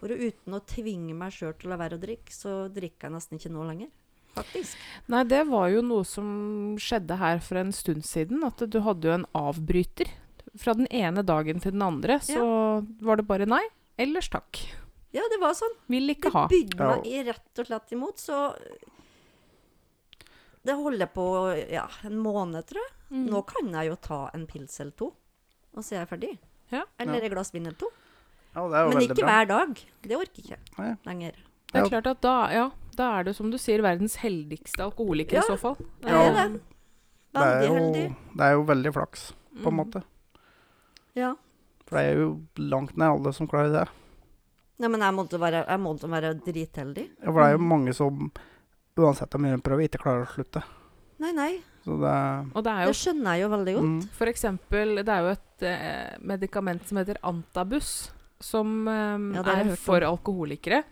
[0.00, 3.12] For uten å tvinge meg sjøl til å la være å drikke, så drikker jeg
[3.12, 3.90] nesten ikke nå lenger.
[4.34, 4.76] Faktisk.
[5.12, 8.42] Nei, det var jo noe som skjedde her for en stund siden.
[8.42, 10.08] At du hadde jo en avbryter.
[10.56, 12.40] Fra den ene dagen til den andre så
[13.04, 13.62] var det bare nei.
[13.98, 14.58] Ellers takk.
[15.14, 15.74] Ja, det var sånn.
[15.88, 16.46] Vil Det ikke ha.
[16.50, 18.38] Det bygde meg i rett og slett imot, så
[20.64, 21.24] Det holder på
[21.70, 22.92] ja, en måned, tror jeg.
[23.12, 23.26] Mm.
[23.30, 25.10] Nå kan jeg jo ta en pils eller to,
[25.76, 26.30] og så er jeg ferdig.
[26.72, 26.84] Ja.
[26.98, 27.26] Eller Ja.
[27.28, 27.90] et glass vin eller to.
[28.56, 29.26] Ja, det er jo Men ikke bra.
[29.28, 29.82] hver dag.
[30.02, 30.96] Det orker jeg ikke Nei.
[31.04, 31.32] lenger.
[31.72, 35.34] Det er klart at da, ja, da er det som du sier, verdens heldigste alkoholiker
[35.34, 35.40] Ja.
[35.40, 35.76] i så fall.
[36.00, 36.22] Det Ja.
[36.22, 36.60] er det.
[37.34, 38.16] Det er, jo, heldig.
[38.36, 39.76] det er jo veldig flaks, på en Mm.
[39.84, 40.02] måte.
[41.14, 41.34] Ja.
[41.86, 43.88] For det er jo langt ned alle som klarer det.
[44.82, 47.04] Nei, men jeg måtte være, jeg måtte være dritheldig.
[47.22, 48.24] Ja, for det er jo mange som,
[48.98, 50.64] uansett om de prøver, ikke klarer å slutte.
[51.22, 51.52] Nei, nei.
[51.84, 52.16] Så det
[52.56, 53.88] Og det er Det skjønner jeg jo veldig godt.
[53.92, 57.90] mm, for eksempel Det er jo et eh, medikament som heter Antabus,
[58.40, 59.74] som eh, Ja, er om.
[59.76, 60.82] for alkoholikere.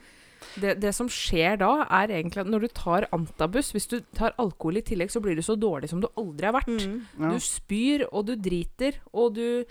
[0.61, 4.35] Det, det som skjer da, er egentlig at når du tar Antabus Hvis du tar
[4.43, 6.71] alkohol i tillegg, så blir du så dårlig som du aldri har vært.
[6.71, 6.99] Mm.
[7.19, 7.31] ja.
[7.33, 9.65] Du spyr, og du driter, og du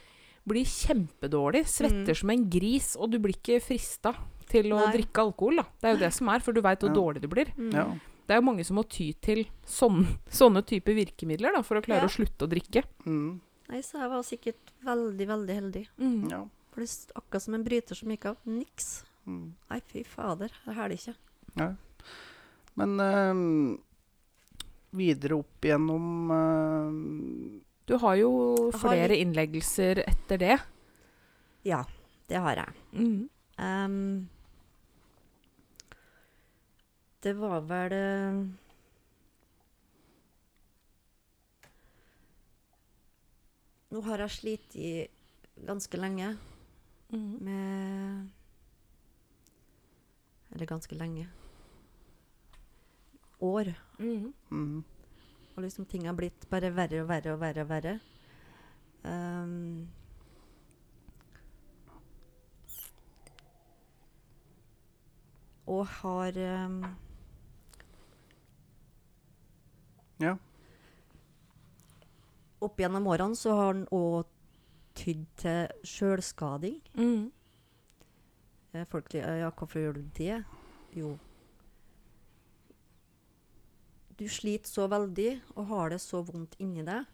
[0.48, 1.66] blir kjempedårlig.
[1.68, 2.16] Svetter Mm.
[2.18, 4.16] som en gris, og du blir ikke frista
[4.50, 4.94] til å Nei.
[4.98, 5.56] drikke alkohol.
[5.58, 5.64] Da.
[5.82, 6.96] Det er jo det som er, for du veit hvor Ja.
[6.96, 7.46] dårlig du blir.
[7.58, 7.72] Mm.
[7.74, 7.86] ja.
[8.28, 11.84] Det er jo mange som må ty til sånne, sånne typer virkemidler da, for å
[11.84, 12.08] klare Ja.
[12.08, 12.84] å slutte å drikke.
[13.06, 15.88] Mm, Nei, så jeg var sikkert veldig, veldig heldig.
[16.00, 16.30] Mm.
[16.32, 16.46] ja.
[16.72, 18.38] For det er akkurat som en bryter som gikk av.
[18.46, 19.04] Niks.
[19.28, 19.54] Mm.
[19.70, 20.50] Nei, fy fader.
[20.66, 21.16] Det her er det ikke.
[21.58, 21.76] ja.
[22.76, 23.78] Men øh,
[24.94, 28.30] videre opp igjennom ehm, Du har jo
[28.72, 30.56] flere har innleggelser etter det.
[31.68, 31.82] Ja,
[32.32, 32.72] det har jeg.
[32.96, 33.26] Mm.
[33.60, 34.30] Um,
[37.20, 38.38] det var vel eh,
[43.92, 44.94] Nå har jeg slitt i
[45.68, 46.38] ganske lenge
[47.12, 47.44] Mm.
[47.44, 48.30] med
[50.56, 51.28] Eller ganske lenge.
[53.42, 53.74] År.
[54.00, 54.84] Mm.
[55.56, 57.96] Og liksom ting har blitt bare verre og verre og verre og verre.
[59.04, 59.88] Um,
[65.68, 66.84] og har um,
[70.22, 70.36] Ja.
[72.62, 74.28] Opp gjennom årene så har han òg
[74.94, 76.76] tydd til sjølskading.
[76.94, 77.32] Mm.
[78.76, 80.44] Eh, Folk sier ja, hvorfor gjør du det?
[80.94, 81.16] Jo
[84.22, 87.08] Du sliter så veldig og har det så vondt inni deg.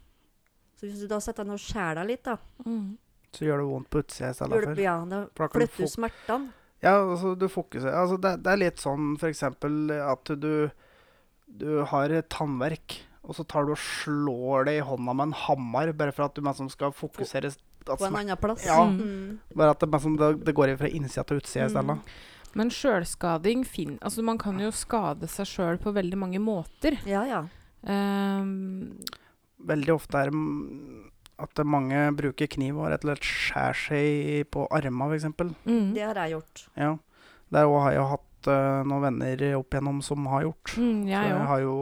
[0.76, 2.98] Så hvis du da setter deg ned og skjærer deg litt, da Mm.
[3.32, 4.80] Så gjør det vondt på utsida i stedet for.
[4.80, 5.18] ja, da
[5.52, 6.52] flytter du smertene.
[6.80, 9.42] Ja, altså du fokuserer Altså det, det er litt sånn f.eks.
[9.42, 10.70] at du
[11.48, 15.36] Du har et tannverk, og så tar du og slår det i hånda med en
[15.46, 18.66] hammer bare for at du liksom skal fokusere at På en annen plass.
[18.66, 18.82] Ja.
[18.84, 19.38] Mm.
[19.56, 21.96] Bare at det, liksom, det, det går fra innsida til utsida i stedet.
[21.96, 22.02] Mm.
[22.56, 26.96] Men sjølskading fin Altså, man kan jo skade seg sjøl på veldig mange måter.
[27.06, 27.44] ja, ja.
[27.82, 28.98] Um,
[29.68, 30.40] Veldig ofte er det
[31.38, 35.28] at mange bruker kniv og rett og slett skjærer seg på armene, f.eks.
[35.66, 35.92] mm.
[35.94, 36.62] Det har jeg gjort.
[36.78, 36.92] Ja.
[37.54, 40.74] Der òg har jeg hatt uh, noen venner opp igjennom som har gjort.
[40.78, 41.76] Mm, Så jeg jeg har jo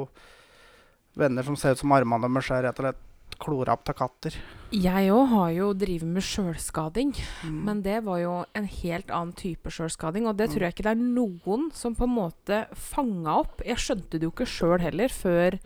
[1.16, 3.02] venner som ser ut som armene deres er rett og slett
[3.38, 4.35] klora opp av katter.
[4.72, 7.12] Jeg òg har jo drevet med sjølskading,
[7.44, 7.64] Mm.
[7.64, 10.27] men det var jo en helt annen type sjølskading.
[10.27, 10.55] Og det Mm.
[10.55, 13.62] tror jeg ikke det er noen som på en måte fanga opp.
[13.64, 15.59] Jeg skjønte det jo ikke sjøl heller før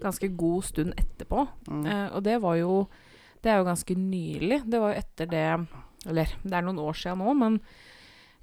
[0.00, 1.48] ganske god stund etterpå.
[1.68, 1.86] Mm.
[1.86, 2.88] Eh, og det var jo
[3.40, 4.68] Det er jo ganske nylig.
[4.68, 5.68] Det var jo etter det
[6.06, 7.60] Eller det er noen år siden nå, men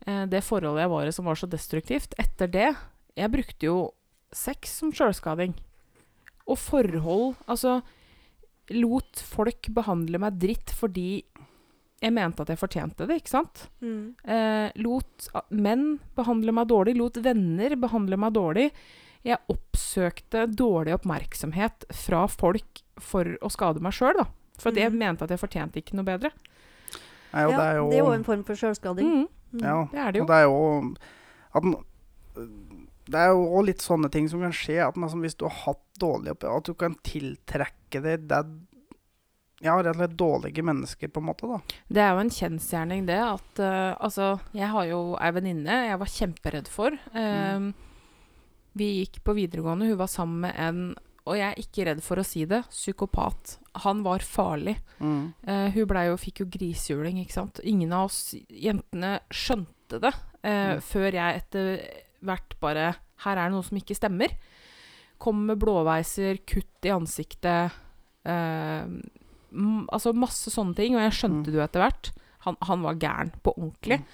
[0.07, 2.75] eh, det forholdet jeg var i som var så destruktivt Etter det
[3.17, 3.91] Jeg brukte jo
[4.31, 5.53] sex som sjølskading.
[6.47, 7.81] Og forhold Altså
[8.73, 11.23] lot folk behandle meg dritt fordi
[12.03, 13.65] jeg mente at jeg fortjente det, ikke sant?
[13.81, 14.13] Mm.
[14.27, 18.67] Eh, lot menn behandle meg dårlig, lot venner behandle meg dårlig.
[19.25, 24.27] Jeg oppsøkte dårlig oppmerksomhet fra folk for å skade meg sjøl, da.
[24.61, 24.81] For mm.
[24.83, 26.33] jeg mente at jeg fortjente ikke noe bedre.
[27.31, 29.09] Nei, og ja, det er jo det er jo en form for sjølskading.
[29.09, 29.25] Mm,
[29.55, 29.63] Mm.
[29.63, 30.23] Ja, det er det jo.
[30.23, 30.57] og det er jo
[31.55, 31.63] at
[33.05, 34.79] Det er jo litt sånne ting som kan skje.
[34.81, 38.43] At man, som hvis du har hatt dårlig oppi at du kan tiltrekke deg det
[39.63, 41.57] Ja, rett og slett dårlige mennesker, på en måte, da.
[41.87, 43.15] Det er jo en kjensgjerning, det.
[43.23, 46.97] At uh, altså Jeg har jo ei venninne jeg var kjemperedd for.
[47.15, 47.69] Eh,
[48.75, 50.81] Vi gikk på videregående, hun var sammen med en
[51.25, 53.55] Og jeg er ikke redd for å si det psykopat.
[53.87, 54.75] Han var farlig.
[54.99, 55.33] Mm.
[55.47, 57.59] Eh, hun blei jo, fikk jo grisehjuling, ikke sant.
[57.63, 60.11] Ingen av oss jentene skjønte det
[60.43, 60.81] eh, Mm.
[60.85, 61.79] før jeg etter
[62.21, 62.91] hvert bare
[63.23, 64.35] Her er det noe som ikke stemmer.
[65.21, 67.71] Kom med blåveiser, kutt i ansiktet.
[68.25, 68.85] Eh,
[69.93, 70.95] altså masse sånne ting.
[70.95, 71.51] Og jeg skjønte Mm.
[71.51, 72.11] det jo etter hvert.
[72.45, 73.99] Han, han var gæren på ordentlig.
[73.99, 74.05] Mm.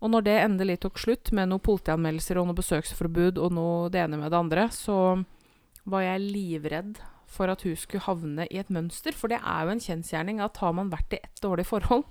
[0.00, 4.00] Og når det endelig tok slutt, med noen politianmeldelser og noe besøksforbud og noe det
[4.00, 5.24] ene med det andre, så
[5.84, 6.98] var jeg livredd
[7.30, 9.12] for at hun skulle havne i et mønster.
[9.12, 12.04] For det er jo en kjensgjerning at har man vært i ett dårlig forhold,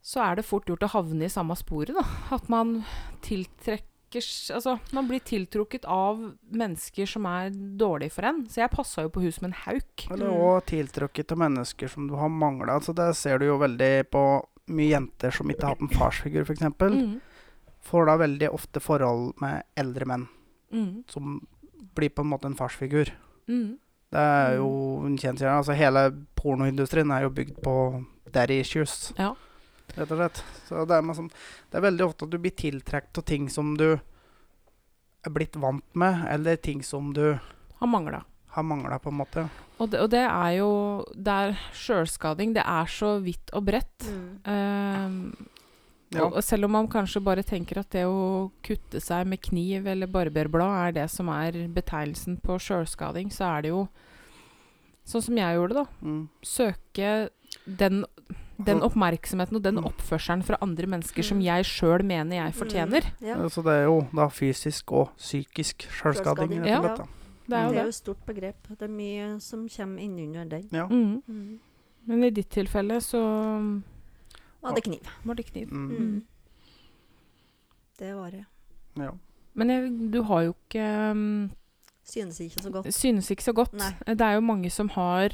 [0.00, 2.06] så er det fort gjort å havne i samme sporet, da.
[2.32, 2.84] At man
[3.26, 3.84] tiltrekker
[4.14, 8.46] Altså, man blir tiltrukket av mennesker som er dårlige for en.
[8.48, 10.06] Så jeg passa jo på hun som en hauk.
[10.10, 12.78] Eller er òg tiltrukket av mennesker som du har mangla.
[12.78, 14.22] Altså, det ser du jo veldig på
[14.68, 16.60] mye jenter som ikke har hatt en farsfigur, f.eks.
[16.80, 17.20] Mm.
[17.88, 20.26] Får da veldig ofte forhold med eldre menn
[20.72, 21.04] Mm.
[21.08, 21.38] som
[21.96, 23.08] blir på en måte en farsfigur.
[23.48, 23.78] Mm.
[24.12, 24.66] Det er jo
[25.06, 25.56] en kjensgjerning.
[25.62, 26.02] Altså, hele
[26.36, 29.34] pornoindustrien er jo bygd på daddy issues, Ja.
[29.98, 30.40] Rett og slett.
[30.68, 31.28] Så det er, liksom,
[31.70, 35.84] det er veldig ofte at du blir tiltrukket av ting som du er blitt vant
[35.98, 37.24] med, eller ting som du
[37.80, 38.22] Har mangla.
[38.54, 39.48] har mangla, på en måte.
[39.78, 40.70] Og det, og det er jo
[41.14, 42.54] Det er sjølskading.
[42.56, 44.08] Det er så vidt og bredt.
[44.08, 44.26] Mm.
[44.44, 45.22] Ehm,
[46.10, 46.22] Ja.
[46.24, 49.84] Og, og selv om man kanskje bare tenker at det å kutte seg med kniv
[49.92, 53.82] eller barberblad er det som er betegnelsen på sjølskading, så er det jo
[55.04, 56.08] sånn som jeg gjorde det, da.
[56.08, 56.22] Mm.
[56.48, 57.10] Søke
[57.82, 58.06] den,
[58.64, 59.84] den oppmerksomheten og den Mm.
[59.86, 61.44] oppførselen fra andre mennesker som Mm.
[61.44, 63.02] jeg sjøl mener jeg fortjener.
[63.20, 63.26] Mm.
[63.26, 63.36] Ja.
[63.48, 66.78] Så det er jo da fysisk og psykisk sjølskading, rett ja.
[66.80, 66.98] og slett.
[66.98, 67.04] da.
[67.48, 68.68] Det er det er jo et stort begrep.
[68.68, 70.68] Det er mye som kommer innunder den.
[70.72, 70.86] Ja.
[70.86, 71.22] Mm.
[71.28, 71.60] Mm.
[72.06, 73.20] Men i ditt tilfelle så
[74.62, 75.00] Var det kniv.
[75.24, 75.68] var det kniv.
[75.72, 75.88] Mm.
[75.98, 76.22] Mm.
[77.98, 78.44] Det var det.
[78.96, 79.10] ja.
[79.54, 81.50] Men jeg, du har jo ikke um,
[82.04, 82.94] Synes ikke så godt.
[82.94, 83.72] Synes ikke så godt.
[83.74, 83.92] Nei.
[84.14, 85.28] Det er jo mange som har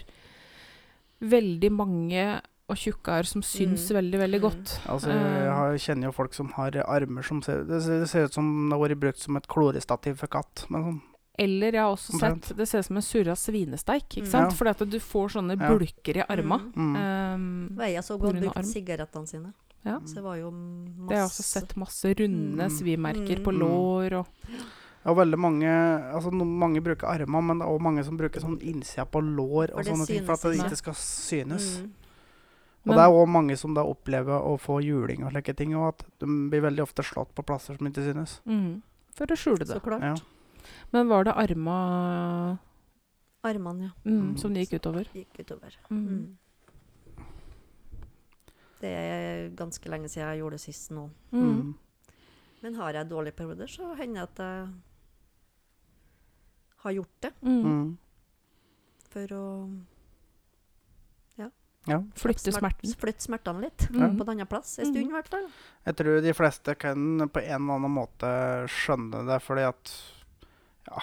[1.21, 3.97] veldig mange og tjukke som syns Mm.
[3.97, 4.43] veldig, veldig Mm.
[4.43, 4.81] godt.
[4.89, 5.53] Altså, jeg Eh.
[5.55, 8.69] har, kjenner jo folk som har armer som ser Det ser, det ser ut som
[8.71, 10.65] det har vært brukt som et klorestativ for katt.
[10.71, 11.01] Men sånn.
[11.37, 12.45] Eller jeg har også Omtrent.
[12.45, 14.09] sett Det ser ut som en surra svinesteik.
[14.09, 14.31] ikke Mm.
[14.31, 14.51] sant?
[14.53, 14.57] Ja.
[14.57, 15.69] Fordi at du får sånne Ja.
[15.69, 16.59] bulker i arma.
[16.75, 16.97] Mm.
[16.97, 17.35] Mm.
[17.35, 18.65] Um, Veia så godt brukt arm.
[18.65, 19.53] sigarettene sine.
[19.85, 19.99] Ja.
[20.01, 22.71] Så det var jo masse Det har jeg også sett masse runde Mm.
[22.71, 23.59] svimerker på Mm.
[23.59, 24.27] lår og
[25.05, 25.65] Ja, veldig mange
[26.15, 29.21] Altså no, mange bruker armer, men det er også mange som bruker sånn innsida på
[29.21, 30.77] lår og sånne ting for at det ikke.
[30.77, 31.81] skal synes.
[31.83, 31.91] Mm.
[32.85, 35.75] Og Men- det er òg mange som da opplever å få juling og slike ting,
[35.75, 38.41] og at de blir veldig ofte slått på plasser som ikke synes.
[38.47, 38.83] mm,
[39.15, 39.69] For å skjule det.
[39.69, 40.03] Så klart.
[40.03, 40.15] Ja.
[40.93, 42.59] Men var det arma
[43.45, 43.91] Armene, ja.
[44.11, 44.39] mm, Mm.
[44.39, 45.05] som det gikk utover?
[45.15, 45.77] Gikk utover.
[45.91, 46.09] Mm.
[46.09, 46.37] Mm.
[48.81, 51.11] Det er ganske lenge siden jeg gjorde det sist nå.
[51.33, 51.43] Mm.
[51.63, 51.75] Mm.
[52.63, 54.69] Men har jeg dårlige perioder, så hender det at jeg
[56.85, 57.33] har gjort det
[59.11, 59.45] for å
[61.87, 61.99] Ja.
[62.17, 62.95] Flytte smert- smerten.
[63.01, 63.87] Flytte smertene litt.
[63.91, 64.17] Mm.
[64.19, 65.47] På en annen plass en stund, i hvert fall.
[65.85, 68.31] Jeg tror de fleste kan på en eller annen måte
[68.73, 69.93] skjønne det, fordi at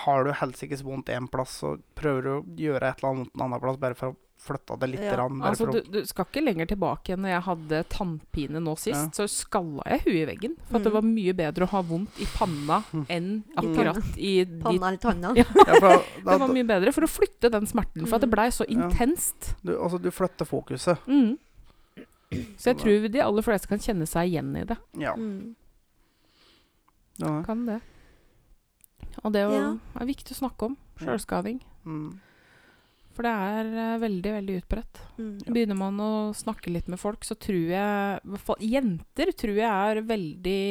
[0.06, 3.36] har du helsikes vondt én plass, så prøver du å gjøre et eller annet vondt
[3.36, 5.02] en annen plass bare for å flytte det litt.
[5.06, 5.16] Ja.
[5.20, 8.74] Rann, bare Altså, du, du skal ikke lenger tilbake enn Når jeg hadde tannpine nå
[8.76, 9.10] sist, Ja.
[9.14, 10.56] så skalla jeg huet i veggen.
[10.68, 10.98] For at det Mm.
[10.98, 15.34] var mye bedre å ha vondt i panna enn akkurat i de Panna eller tanna.
[15.38, 15.44] Ja.
[15.68, 18.36] ja, Det var mye bedre for å flytte den smerten, for at det Mm.
[18.36, 18.90] blei så Ja.
[18.90, 19.54] intenst.
[19.64, 20.98] du, altså, du flytter fokuset.
[21.08, 21.38] Mm.
[22.58, 24.78] Så jeg tror de aller fleste kan kjenne seg igjen i det.
[24.98, 25.14] Ja.
[25.16, 25.56] Mm.
[27.46, 27.82] Kan det.
[29.24, 29.78] Og det er, jo- Ja.
[30.02, 30.78] er viktig å snakke om.
[30.98, 31.60] Sjølskading.
[31.86, 32.20] Mm.
[33.12, 35.02] For det er eh, veldig, veldig utbredt.
[35.18, 35.32] Mm.
[35.48, 39.60] Begynner man å snakke litt med folk, så tror jeg i hvert fall Jenter tror
[39.60, 40.64] jeg er veldig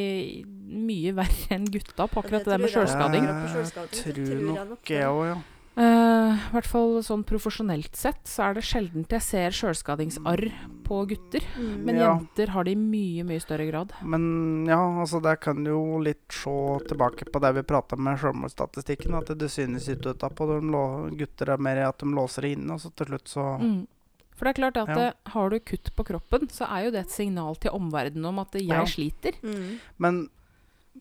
[0.89, 3.29] mye verre enn gutta på akkurat det, der med sjølskading.
[3.29, 3.55] jeg.
[3.61, 5.41] jeg Tror nok Jeg òg, ja.
[5.77, 10.43] Eh, I hvert fall sånn profesjonelt sett så er det sjelden jeg ser sjølskadingsarr
[10.85, 11.45] på gutter.
[11.57, 11.85] Mm.
[11.87, 12.19] Men Ja.
[12.19, 13.93] jenter har det i mye, mye større grad.
[14.03, 16.51] Men ja, altså der kan du jo litt se
[16.89, 19.15] tilbake på det vi prata med selvmordsstatistikken.
[19.15, 20.47] At det synes ut utapå.
[20.61, 23.59] De gutter er mer i at de låser det inne, og så til slutt så
[23.61, 23.87] Mm.
[24.35, 25.07] For det er klart at Ja.
[25.09, 28.39] eh, har du kutt på kroppen, så er jo det et signal til omverdenen om
[28.41, 28.85] at jeg Ja.
[28.85, 29.35] sliter.
[29.43, 29.79] Mm.
[29.99, 30.29] Men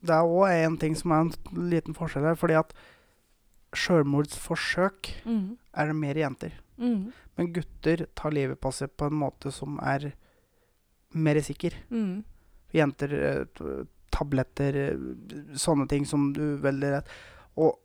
[0.03, 1.33] det er òg en ting som er en
[1.69, 2.35] liten forskjell her.
[2.35, 2.73] Fordi at
[3.75, 5.57] selvmordsforsøk Mm.
[5.73, 6.51] er det mer jenter.
[6.79, 7.11] Mm.
[7.37, 10.13] Men gutter tar livet på seg på en måte som er
[11.13, 11.73] mer sikker.
[11.91, 12.23] Mm.
[12.73, 17.07] Jenter eh, tabletter, eh, sånne ting som du veldig rett
[17.57, 17.77] Og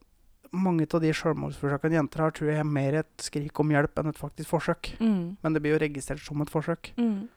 [0.55, 4.13] mange av de selvmordsforsøkene jenter har, tror jeg er mer et skrik om hjelp enn
[4.13, 4.93] et faktisk forsøk.
[5.01, 5.37] Mm.
[5.43, 6.93] Men det blir jo registrert som et forsøk.
[6.97, 7.29] Mm.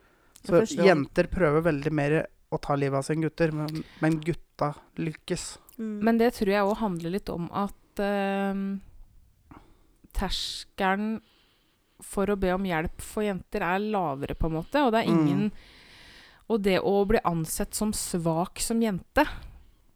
[0.43, 0.85] Så forstår.
[0.85, 5.57] jenter prøver veldig mer å ta livet av seg enn gutter, men, men gutta lykkes.
[5.79, 5.97] Mm.
[6.05, 8.53] Men det tror jeg òg handler litt om at eh,
[10.17, 11.17] terskelen
[12.03, 14.83] for å be om hjelp for jenter er lavere, på en måte.
[14.85, 15.27] Og det er Mm.
[15.27, 15.51] ingen
[16.49, 19.27] Og det å bli ansett som svak som jente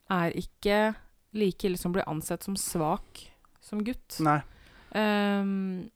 [0.10, 0.96] er ikke
[1.34, 3.30] like ille som å bli ansett som svak
[3.62, 4.20] som gutt.
[4.20, 4.42] Nei.
[4.94, 5.90] Um,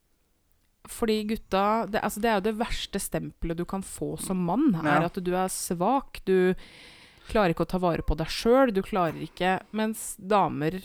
[0.87, 4.75] fordi gutta det, altså det er jo det verste stempelet du kan få som mann.
[4.85, 5.05] Er Ja.
[5.07, 6.23] at du er svak.
[6.23, 6.55] Du
[7.27, 8.71] klarer ikke å ta vare på deg sjøl.
[8.73, 10.79] Du klarer ikke Mens damer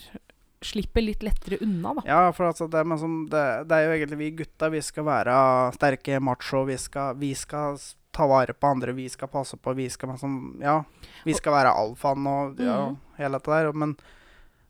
[0.64, 2.02] slipper litt lettere unna, da.
[2.06, 4.68] Ja, for altså, det, er, men som, det, det er jo egentlig vi gutta.
[4.72, 5.34] Vi skal være
[5.76, 6.64] sterke, macho.
[6.68, 7.78] Vi skal, vi skal
[8.12, 8.92] ta vare på andre.
[8.92, 9.72] Vi skal passe på.
[9.78, 10.82] Vi skal liksom Ja.
[11.24, 12.98] Vi skal være alfaen og ja, mm.
[13.18, 13.72] hele dette der.
[13.72, 13.94] Men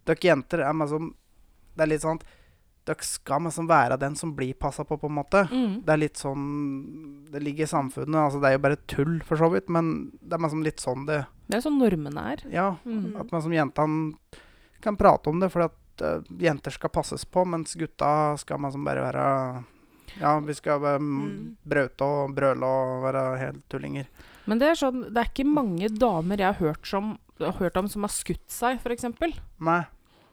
[0.06, 1.14] dere jenter er liksom
[1.74, 2.28] Det er litt sånn at
[2.88, 5.44] dere skal liksom være den som blir passa på, på en måte.
[5.50, 5.80] Mm.
[5.86, 6.46] Det er litt sånn
[7.32, 8.20] Det ligger i samfunnet.
[8.28, 11.08] Altså, det er jo bare tull, for så vidt, men det er liksom litt sånn
[11.10, 12.46] det Det er sånn normene er.
[12.54, 12.70] Ja.
[12.84, 13.16] Mm.
[13.20, 14.38] At man som jentene
[14.82, 18.72] kan prate om det, for at uh, jenter skal passes på, mens gutta skal man
[18.74, 19.26] som bare være
[20.18, 21.56] Ja, vi skal um, mm.
[21.70, 24.10] Braute og brøle og være helt tullinger.
[24.50, 27.78] Men det er sånn Det er ikke mange damer jeg har hørt, som, har hørt
[27.78, 29.06] om som har skutt seg, f.eks.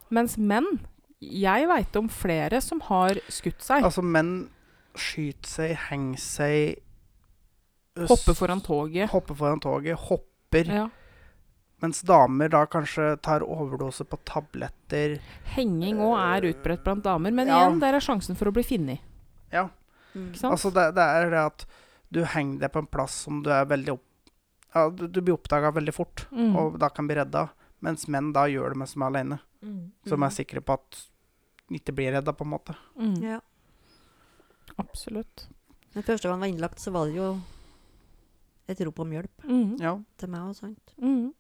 [0.10, 0.68] Mens menn
[1.22, 3.84] Jeg veit om flere som har skutt seg.
[3.84, 4.48] Altså, menn
[4.98, 6.84] skyter seg, henger seg
[8.06, 9.10] Hopper foran toget.
[9.10, 10.68] Hopper foran toget, hopper.
[10.70, 10.84] Ja.
[11.82, 15.20] Mens damer da kanskje tar overdose på tabletter.
[15.56, 17.60] Henging òg er utbredt blant damer, men Ja.
[17.70, 19.00] igjen, der er sjansen for å bli funnet.
[19.54, 19.70] Ja.
[20.16, 20.32] Mm.
[20.32, 20.52] Ikke sant?
[20.54, 21.66] Altså, det, det er det at
[22.12, 24.04] du henger deg på en plass som du er veldig opp...
[24.76, 26.56] Ja, du, du blir oppdaga veldig fort, Mm.
[26.56, 27.50] og da kan bli redda.
[27.82, 29.40] Mens menn da gjør det mens de er alene.
[29.64, 29.92] Mm.
[30.08, 30.24] Som Mm.
[30.26, 31.04] er sikre på at
[31.72, 32.76] ikke blir redda, på en måte.
[32.98, 33.22] Mm.
[33.22, 33.40] Ja.
[34.78, 35.48] Absolutt.
[35.94, 37.30] Den første gang han var innlagt, så var det jo
[38.68, 39.80] et rop om hjelp Mm.
[39.80, 39.98] Ja.
[40.18, 40.94] til meg og sånt.
[41.02, 41.34] Mm.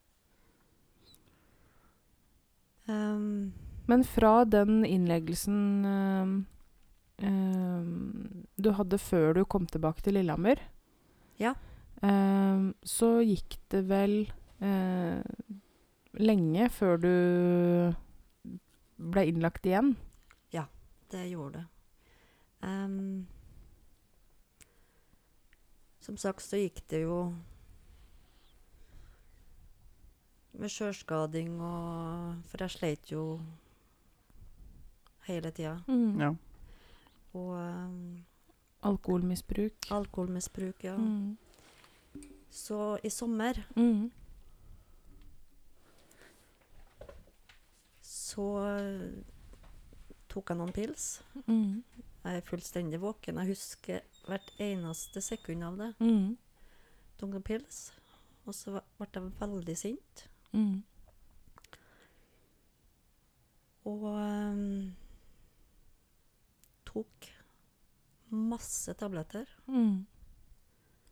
[2.87, 3.53] Um,
[3.87, 6.33] Men fra den innleggelsen um,
[7.23, 10.59] um, du hadde før du kom tilbake til Lillehammer,
[11.39, 11.53] Ja.
[12.01, 14.15] ehm, så gikk det vel
[14.61, 15.21] uh,
[16.17, 17.13] lenge før du
[18.97, 19.95] ble innlagt igjen.
[20.51, 20.65] Ja,
[21.11, 21.67] det gjorde det.
[26.01, 27.33] Som sagt så gikk det jo
[30.57, 33.39] med sjølskading og For jeg sleit jo
[35.27, 35.75] hele tida.
[35.87, 36.19] Mm.
[36.21, 36.29] Ja.
[37.33, 38.25] Og um,
[38.87, 39.89] Alkoholmisbruk.
[39.91, 40.95] alkoholmisbruk, ja.
[40.97, 41.37] Mm.
[42.49, 44.09] Så i sommer Mm.
[48.01, 48.45] så
[48.77, 49.23] eh,
[50.29, 51.05] tok jeg noen pils.
[51.47, 51.83] Mm.
[52.23, 53.39] Jeg er fullstendig våken.
[53.41, 55.87] Jeg husker hvert eneste sekund av det.
[56.03, 56.35] Mm.
[57.17, 57.79] Tok noen pils,
[58.45, 60.25] og så ble jeg veldig sint.
[60.53, 60.83] Mm.
[63.87, 64.61] Og um,
[66.87, 67.29] tok
[68.35, 69.47] masse tabletter.
[69.71, 70.05] Mm.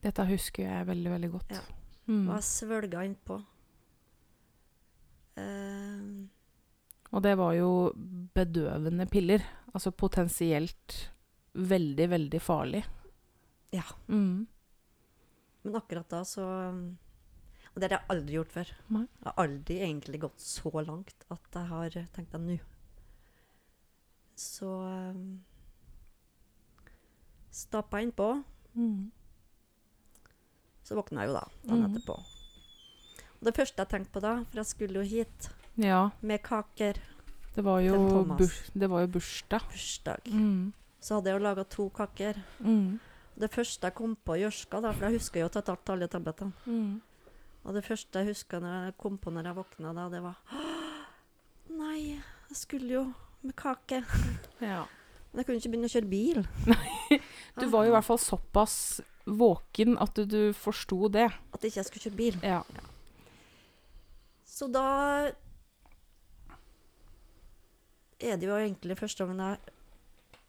[0.04, 1.56] Dette husker jeg veldig, veldig godt.
[1.56, 1.64] Ja.
[2.06, 2.26] Mm.
[2.28, 3.40] Og jeg svølga innpå.
[5.36, 6.28] Uh,
[7.12, 7.70] Og det var jo
[8.36, 9.44] bedøvende piller.
[9.74, 11.00] Altså potensielt
[11.56, 12.84] veldig, veldig farlig.
[13.76, 13.84] Ja.
[14.08, 14.46] Mm.
[15.66, 16.98] men akkurat da så um,
[17.76, 18.70] Og det har jeg aldri gjort før.
[18.96, 22.56] Jeg har aldri egentlig gått så langt at jeg har tenkt at nå
[24.40, 25.44] Så um,
[27.52, 28.30] stappa jeg innpå.
[28.76, 29.12] Mm.
[30.86, 31.92] Så våkna jeg jo da dagen mm.
[31.92, 32.16] etterpå.
[33.40, 37.00] Og det første jeg tenkte på da, for jeg skulle jo hit Ja, med kaker,
[37.56, 39.64] det var jo, burs, det var jo bursdag.
[39.72, 40.74] bursdag, Mm.
[41.00, 42.40] så hadde jeg jo laga to kaker.
[42.60, 43.00] Mm.
[43.36, 46.08] Det første jeg kom på Jørska, da, for jeg husker jo at jeg tatt alle
[46.08, 46.54] tablettene.
[47.66, 50.38] Og det første jeg huska når jeg kom på når jeg våkna da, det var
[51.76, 52.16] Nei,
[52.50, 53.06] jeg skulle jo
[53.46, 54.04] med kake.
[54.64, 54.86] Ja.
[55.32, 56.46] Men jeg kunne ikke begynne å kjøre bil.
[57.60, 58.76] Du var jo i hvert fall såpass
[59.26, 61.28] våken at du, du forsto det.
[61.56, 62.38] At ikke jeg skulle kjøre bil.
[62.44, 62.62] Ja.
[64.48, 64.86] Så da
[68.24, 70.42] er det jo egentlig første gangen jeg har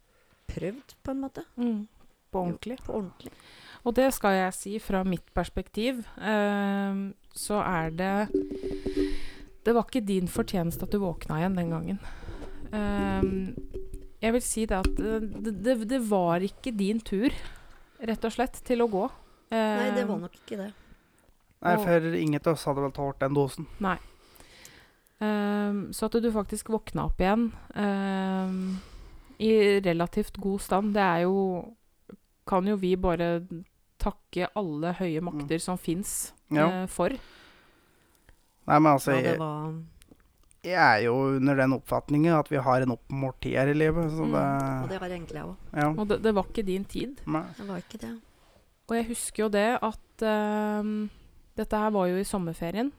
[0.52, 1.44] prøvd, på en måte.
[1.56, 1.80] Mm.
[2.30, 2.78] På ordentlig.
[2.86, 3.32] På ordentlig.
[3.86, 7.02] Og det skal jeg si fra mitt perspektiv, eh,
[7.36, 8.14] så er det
[9.66, 12.00] Det var ikke din fortjeneste at du våkna igjen den gangen.
[12.74, 13.22] Eh,
[14.22, 17.30] jeg vil si det at eh, det, det, det var ikke din tur,
[18.02, 19.06] rett og slett, til å gå.
[19.54, 20.72] Nei, det var Ehm, nok ikke det.
[21.62, 23.70] Nei, for ingen av oss hadde vel tålt den dosen.
[23.78, 23.96] Nei.
[25.16, 28.74] så at du faktisk våkna opp igjen ehm,
[29.40, 31.72] i relativt god stand, det er jo
[32.46, 33.40] Kan jo vi bare
[33.98, 36.68] takke alle høye makter som fins Ja.
[36.82, 37.08] eh, for.
[38.66, 39.74] Nei, men altså, Ja, det jeg, var
[40.66, 44.10] jeg er jo under den oppfatningen at vi har en oppmålt tid her i livet,
[44.10, 44.82] så Mm.
[44.82, 45.56] Og det var egentlig jeg òg.
[45.72, 45.88] Ja.
[45.90, 47.20] Og det, det var ikke din tid.
[47.26, 47.44] Nei.
[47.56, 48.20] Det var ikke det.
[48.88, 51.10] Og jeg husker jo det at ehm,
[51.56, 52.90] Dette her var jo i sommerferien.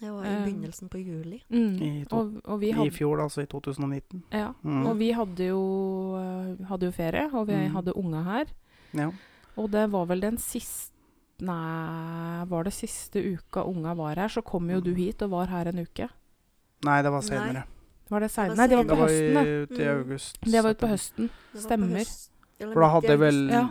[0.00, 1.42] Det var i Eh, begynnelsen på juli.
[1.50, 1.82] Mm.
[1.82, 4.22] I to- og, og vi I fjor, altså i 2019.
[4.32, 4.86] ja, Mm.
[4.86, 7.74] og vi hadde jo, eh, hadde jo ferie, og vi Mm.
[7.74, 8.44] hadde unge her.
[8.94, 9.10] Ja.
[9.60, 10.88] Og det var vel den siste
[11.40, 15.46] Nei, var det siste uka unga var her, så kom jo du hit og var
[15.48, 16.04] her en uke.
[16.84, 17.28] Nei, det var Nei.
[17.30, 17.62] senere.
[18.12, 18.50] Var det senere?
[18.50, 19.46] var Nei, det var Det på var høsten, det.
[19.46, 20.00] i, til Mm.
[20.02, 20.40] august.
[20.44, 21.30] Det var utpå på høsten.
[21.30, 22.04] Det var på Stemmer.
[22.04, 22.30] høst-
[22.60, 23.38] For da hadde jeg vel.
[23.48, 23.62] Ja.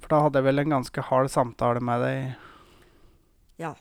[0.00, 2.36] For da hadde jeg vel en ganske hard samtale med deg
[3.58, 3.74] Ja.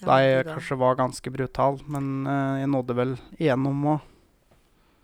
[0.00, 4.00] Da jeg kanskje var ganske brutal, men uh, jeg nådde vel igjennom og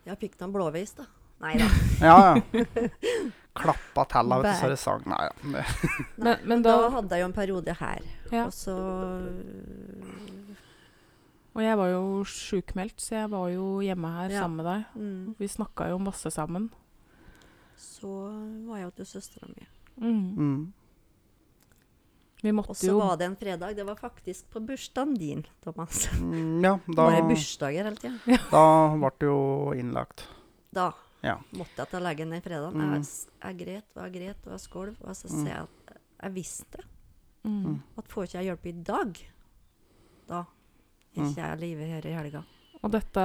[0.07, 1.05] Jeg fikk noen blåveis, da.
[1.43, 1.68] Nei da.
[2.01, 2.64] Ja, ja.
[3.63, 5.03] Klappa til av så det sang.
[5.07, 5.35] Nei, ja.
[5.43, 5.65] Det,
[6.25, 8.03] Men, men Da da hadde jeg jo en periode her.
[8.33, 8.45] Ja.
[8.47, 8.75] Og så
[11.59, 14.43] Og jeg var jo sjukmeldt, så jeg var jo hjemme her Ja.
[14.45, 14.85] sammen med deg.
[14.95, 16.71] mm, Vi snakka jo masse sammen.
[17.77, 18.11] Så
[18.69, 19.67] var jeg jo til søstera mi.
[19.99, 20.35] Mm.
[20.37, 20.73] mm.
[22.41, 23.75] Vi Og så var det en fredag.
[23.75, 26.07] Det var faktisk på bursdagen din, Thomas.
[26.21, 28.39] Mm, Ja, da, Bare bursdager hele tida.
[28.53, 30.23] da ble det jo innlagt.
[30.73, 30.93] Da
[31.23, 31.37] Ja.
[31.53, 32.79] måtte jeg til legen den fredagen.
[32.79, 32.93] Mm.
[32.95, 33.07] Jeg,
[33.43, 34.97] jeg gret og jeg gret og jeg skolv.
[35.03, 35.41] Og så Mm.
[35.43, 36.85] sier jeg at jeg visste det.
[37.45, 37.83] Mm.
[37.97, 39.19] at får ikke jeg hjelp i dag,
[40.29, 40.47] da er
[41.23, 41.29] Mm.
[41.31, 42.43] ikke jeg livet her i helga.
[42.83, 43.23] Og dette,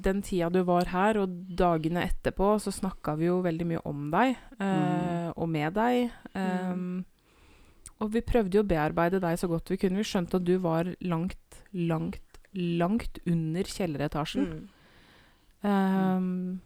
[0.00, 4.10] den tida du var her, og dagene etterpå, så snakka vi jo veldig mye om
[4.10, 6.10] deg, eh, og med deg.
[6.34, 7.04] Um,
[8.00, 9.96] og vi prøvde jo å bearbeide deg så godt vi kunne.
[10.00, 11.36] Vi skjønte at du var langt,
[11.74, 12.20] langt,
[12.54, 14.46] langt under kjelleretasjen.
[15.62, 15.68] Mm.
[15.70, 16.60] Um,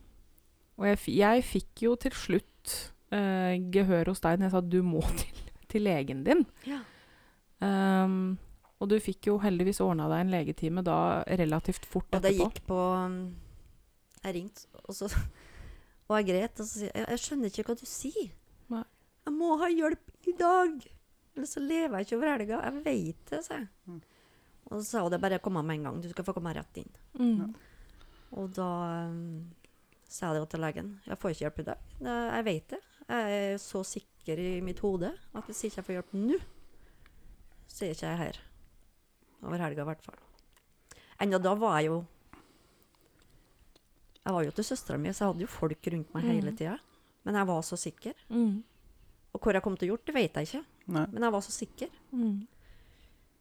[0.79, 2.74] og jeg, jeg fikk jo til slutt
[3.14, 6.45] uh, gehør hos deg når jeg sa at du må til, til legen din.
[6.68, 6.83] Ja.
[7.59, 8.37] Um,
[8.79, 12.45] og du fikk jo heldigvis ordna deg en legetime da relativt fort Og det etterpå.
[12.47, 13.16] gikk på um,
[14.22, 15.09] Jeg ringte, og så
[16.07, 18.29] Og jeg gret, og så sier jeg Jeg skjønner ikke hva du sier.
[18.70, 18.85] Nei.
[19.26, 20.79] Jeg må ha hjelp i dag!
[21.35, 22.61] Eller så lever jeg ikke over helga.
[22.64, 23.66] Jeg veit det, sa jeg.
[23.87, 23.99] Mm.
[24.68, 26.01] Og så sa hun det bare kom med en gang.
[26.03, 26.89] Du skal få komme rett inn.
[27.18, 27.53] Mm.
[28.39, 28.70] Og da
[29.11, 29.45] um,
[30.09, 30.92] sa jeg det til legen.
[31.06, 31.88] Jeg får ikke hjelp i dag.
[32.02, 32.80] Jeg vet det.
[33.09, 36.38] Jeg er så sikker i mitt hode at hvis ikke jeg får hjelp nå,
[37.68, 38.38] så er ikke jeg her.
[39.44, 40.18] Over helga, i hvert fall.
[41.20, 41.98] Enda da var jeg jo
[44.26, 46.56] Jeg var jo til søstera mi, så jeg hadde jo folk rundt meg hele Mm.
[46.59, 46.78] tida.
[47.24, 48.12] Men jeg var så sikker.
[48.30, 48.62] Mm.
[49.34, 50.64] Og hvor jeg kom til å gjort, det vet jeg ikke.
[50.88, 51.06] Nei.
[51.12, 51.88] Men jeg var så sikker.
[52.12, 52.46] Mm.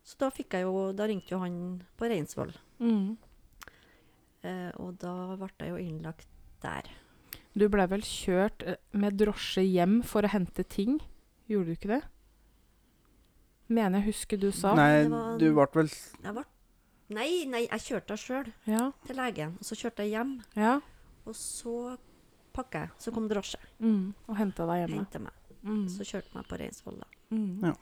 [0.03, 2.53] Så da fikk jeg jo Da ringte jo han på Reinsvoll.
[2.79, 3.17] Mm.
[4.43, 6.27] Eh, og da ble jeg jo innlagt
[6.67, 6.91] der.
[7.57, 10.99] Du ble vel kjørt eh, med drosje hjem for å hente ting?
[11.49, 12.03] Gjorde du ikke det?
[13.69, 14.73] Mener jeg husker du sa.
[14.77, 15.89] Nei, det var- du ble vel
[16.23, 16.43] Jeg ble
[17.09, 18.91] Nei, nei, jeg kjørte sjøl Ja.
[19.05, 19.53] til legen.
[19.59, 20.41] Og så kjørte jeg hjem.
[20.55, 20.79] ja.
[21.25, 21.97] Og så
[22.53, 22.89] pakka jeg.
[22.99, 23.59] Så kom drosje.
[23.81, 24.13] Mm.
[24.27, 25.05] Og henta deg hjemme.
[25.05, 25.33] Henta meg.
[25.63, 25.87] Mm.
[25.89, 27.05] Så kjørte meg på Reinsvoll, da.
[27.31, 27.63] Mm.
[27.63, 27.73] Ja.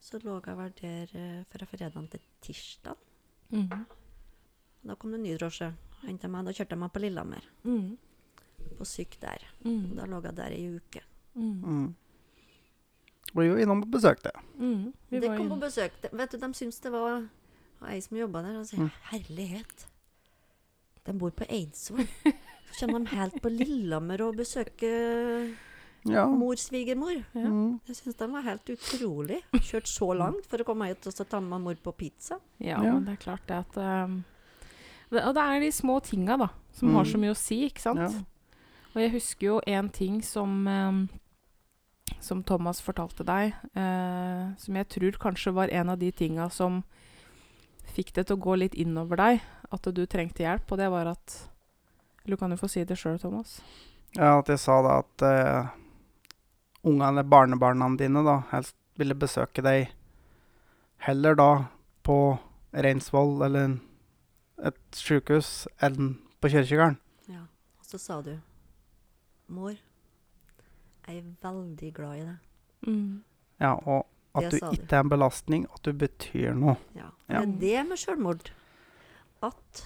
[0.00, 2.96] Så lå jeg vel der fra fredag til tirsdag.
[3.52, 3.86] Mm.
[4.84, 5.72] Da kom det en ny drosje.
[6.06, 6.44] Hentet meg.
[6.44, 7.44] Da kjørte jeg meg på Lillehammer.
[7.64, 7.96] Mm.
[8.78, 9.44] På syk der.
[9.64, 9.94] Mm.
[9.96, 11.02] Da lå jeg der ei uke.
[11.34, 11.62] Mm.
[11.64, 11.94] mm.
[13.34, 14.30] Blir jo innom og besøkte.
[14.58, 14.92] Mm.
[15.10, 15.92] Det De kom på inn- besøk.
[16.02, 17.24] De, vet du, de syntes det var
[17.80, 18.90] og ei som jobba der, og sier Mm.
[19.10, 19.86] herlighet.
[21.04, 22.06] De bor på Eidsvoll.
[22.74, 25.54] Så kommer de helt på Lillehammer og besøker
[26.06, 26.26] Ja.
[26.26, 27.16] mor, svigermor.
[27.34, 27.48] Ja.
[27.48, 27.80] Mm.
[27.88, 29.42] Jeg syns de var helt utrolig.
[29.52, 32.38] Kjørt så langt for å komme hit og så ta med mor på pizza.
[32.58, 32.92] Ja, Ja.
[32.92, 34.24] men det er klart det at det,
[35.22, 37.10] Og det er de små tinga, da, som har Mm.
[37.12, 38.00] så mye å si, ikke sant?
[38.00, 38.08] Ja.
[38.94, 41.08] Og jeg husker jo en ting som ehm,
[42.20, 46.82] som Thomas fortalte deg, eh, som jeg tror kanskje var en av de tinga som
[47.94, 49.40] fikk det til å gå litt innover deg,
[49.72, 51.48] at du trengte hjelp, og det var at
[52.26, 53.60] Eller kan du få si det sjøl, Thomas?
[54.16, 55.66] ja, at jeg sa da at eh,
[56.84, 59.88] ungene, barnebarna dine, da helst ville besøke deg
[60.98, 61.66] heller da
[62.04, 62.38] på
[62.72, 63.80] Reinsvoll eller
[64.62, 66.98] et sykehus enn på kirkegården.
[67.30, 67.46] Ja.
[67.80, 68.36] Og så sa du
[69.48, 69.74] Mor,
[71.06, 72.36] jeg er veldig glad i deg.
[72.88, 73.22] Mm.
[73.60, 76.76] Ja, og at Det du ikke er en belastning, at du betyr noe.
[76.96, 77.10] Ja.
[77.28, 77.44] Ja.
[77.44, 78.50] Det er det med selvmord.
[79.44, 79.84] At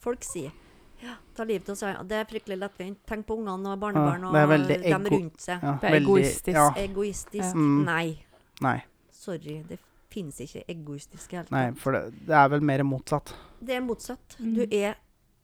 [0.00, 0.52] folk sier
[1.00, 2.00] ja, ta livet av seg.
[2.08, 2.98] Det er fryktelig lettvint.
[3.08, 5.62] Tenk på ungene og barnebarn Ja, og veldig dem rundt seg.
[5.64, 6.56] Ja, Det er egoistisk.
[6.56, 7.46] Ja, Egoistisk?
[7.46, 7.52] Ja.
[7.56, 7.78] Mm.
[7.86, 8.24] Nei.
[8.60, 8.78] nei,
[9.16, 9.78] Sorry, det
[10.10, 13.32] finnes ikke egoistisk i hele nei, for det, det er vel mer motsatt.
[13.60, 14.36] Det er motsatt.
[14.40, 14.54] Mm.
[14.54, 14.94] Du, er,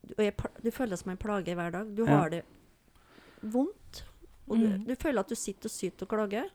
[0.07, 1.95] du, er, du føler deg som en plage hver dag.
[1.95, 2.17] Du Ja.
[2.23, 2.45] har det
[3.43, 4.03] vondt.
[4.49, 4.85] Og du, Mm.
[4.87, 6.51] du føler at du sitter og syter og klager.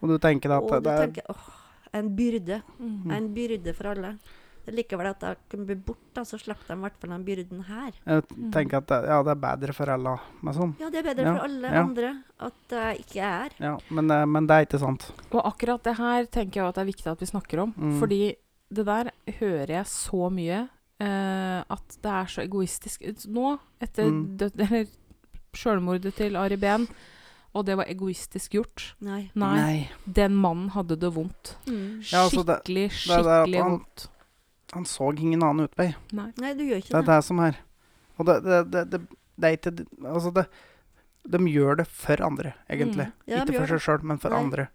[0.00, 1.48] Og du tenker at Og det er tenker åh,
[1.94, 2.62] en byrde.
[2.78, 3.10] Mm.
[3.10, 4.18] En byrde for alle.
[4.64, 7.24] Det er likevel at jeg kan bli borte, så slipper de i hvert fall den
[7.24, 7.90] byrden her.
[8.06, 8.52] Jeg Mm.
[8.52, 10.76] tenker at det, ja, det er bedre for alle med sånn.
[10.78, 11.82] Ja, det er bedre Ja, for alle ja.
[11.82, 13.50] andre at jeg ikke er.
[13.58, 15.10] Ja, men, eh, men det er ikke sant.
[15.32, 17.72] Og akkurat det her tenker jeg at det er viktig at vi snakker om.
[17.76, 17.98] Mm.
[17.98, 18.36] Fordi
[18.72, 19.10] det der
[19.40, 20.68] hører jeg så mye.
[21.02, 23.02] Eh, at det er så egoistisk.
[23.28, 24.36] Nå, etter Mm.
[24.38, 24.86] død, eller
[25.52, 26.86] selvmordet til Ari Behn,
[27.52, 29.26] og det var egoistisk gjort Nei.
[29.36, 31.56] Nei, den mannen hadde det vondt.
[31.66, 32.00] Mm.
[32.08, 34.08] Ja, altså det- Skikkelig, det det skikkelig han- vondt.
[34.72, 35.90] Han så ingen annen utvei.
[36.16, 36.30] Nei.
[36.40, 37.06] Nei, du gjør Det ikke er det.
[37.12, 37.58] det som er.
[38.18, 39.00] Og det, det, det, det,
[39.36, 40.46] det er ikke Altså, det
[41.28, 43.06] De gjør det for andre, egentlig.
[43.06, 43.12] Mm.
[43.28, 44.38] Ja, ikke for seg sjøl, men for Nei.
[44.40, 44.68] andre.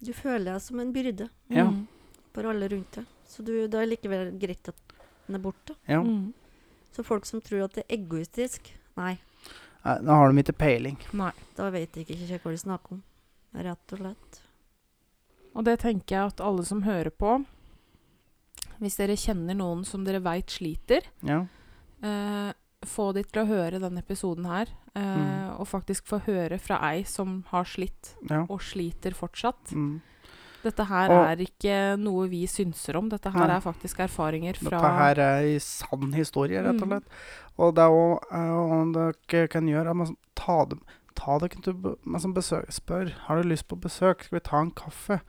[0.00, 1.64] Du føler deg som en byrde Ja.
[1.66, 1.86] Mm.
[2.32, 3.06] for alle rundt deg.
[3.28, 4.94] Så du, det er likevel greit at
[5.28, 5.74] den er borte.
[5.88, 6.00] Ja.
[6.02, 6.32] Mm.
[6.96, 9.18] Så folk som tror at det er egoistisk, nei,
[9.84, 10.96] Nei, Nå har de ikke peiling.
[11.16, 11.30] Nei.
[11.56, 13.02] da vet jeg ikke hva de snakker om.
[13.54, 14.40] Rett og slett.
[15.54, 17.36] Og det tenker jeg at alle som hører på
[18.82, 21.46] Hvis dere kjenner noen som dere veit sliter, Ja.
[22.02, 22.52] eh,
[22.86, 24.66] få de til å høre denne episoden her.
[24.94, 25.60] Eh, Mm.
[25.60, 28.42] Og faktisk få høre fra ei som har slitt, ja.
[28.48, 29.72] og sliter fortsatt.
[29.72, 30.00] Mm.
[30.68, 33.08] Dette her Og- er ikke noe vi synser om.
[33.08, 33.56] Dette her Nei.
[33.56, 36.94] er faktisk erfaringer fra Dette her er en sann historie, rett og Mm.
[36.98, 37.04] slett.
[37.58, 40.80] Og det er òg dere kan gjøre er man ta dem
[41.18, 41.74] Ta dere til
[42.06, 44.22] meg som besøk, Spør har du lyst på besøk.
[44.22, 45.20] Skal vi ta en kaffe?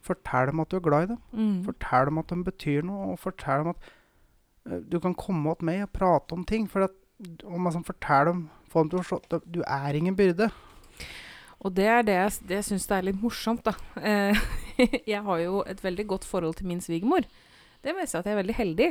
[0.00, 1.18] Fortell dem at du er glad i dem.
[1.36, 1.64] mm.
[1.66, 3.76] Fortell dem at de betyr noe, og fortell dem at
[4.72, 6.66] eh, du kan komme opp meg og prate om ting.
[6.70, 6.90] For at,
[7.44, 10.46] og liksom fortell dem Få dem til å forstå at du er ingen byrde.
[11.60, 13.74] Og det er det jeg, det jeg syns det er litt morsomt, da.
[14.80, 17.26] Eh, jeg har jo et veldig godt forhold til min svigermor.
[17.84, 18.86] Det jeg si at jeg er veldig heldig.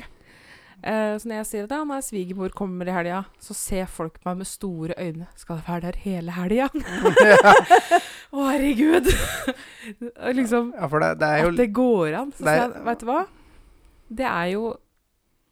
[0.79, 4.37] Eh, så når jeg sier at når svigermor kommer i helga, så ser folk meg
[4.43, 5.25] med store øyne.
[5.35, 6.69] Skal det være der hele helga?
[8.37, 9.09] Å, herregud!
[9.09, 12.31] Og liksom Ja, det, det jo At det går an.
[12.37, 13.19] Så er- sier jeg, vet du hva?
[14.21, 14.63] Det er jo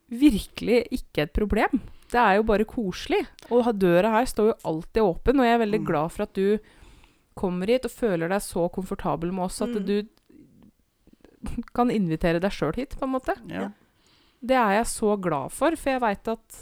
[0.07, 1.81] virkelig ikke et problem.
[2.07, 3.25] Det er jo bare koselig.
[3.51, 5.87] Og døra her står jo alltid åpen, og jeg er veldig Mm.
[5.89, 6.59] glad for at du
[7.37, 9.85] kommer hit og føler deg så komfortabel med oss at Mm.
[9.85, 9.97] du
[11.77, 13.35] kan invitere deg sjøl hit, på en måte.
[13.51, 13.69] ja.
[14.39, 16.57] Det er jeg så glad for, for jeg veit at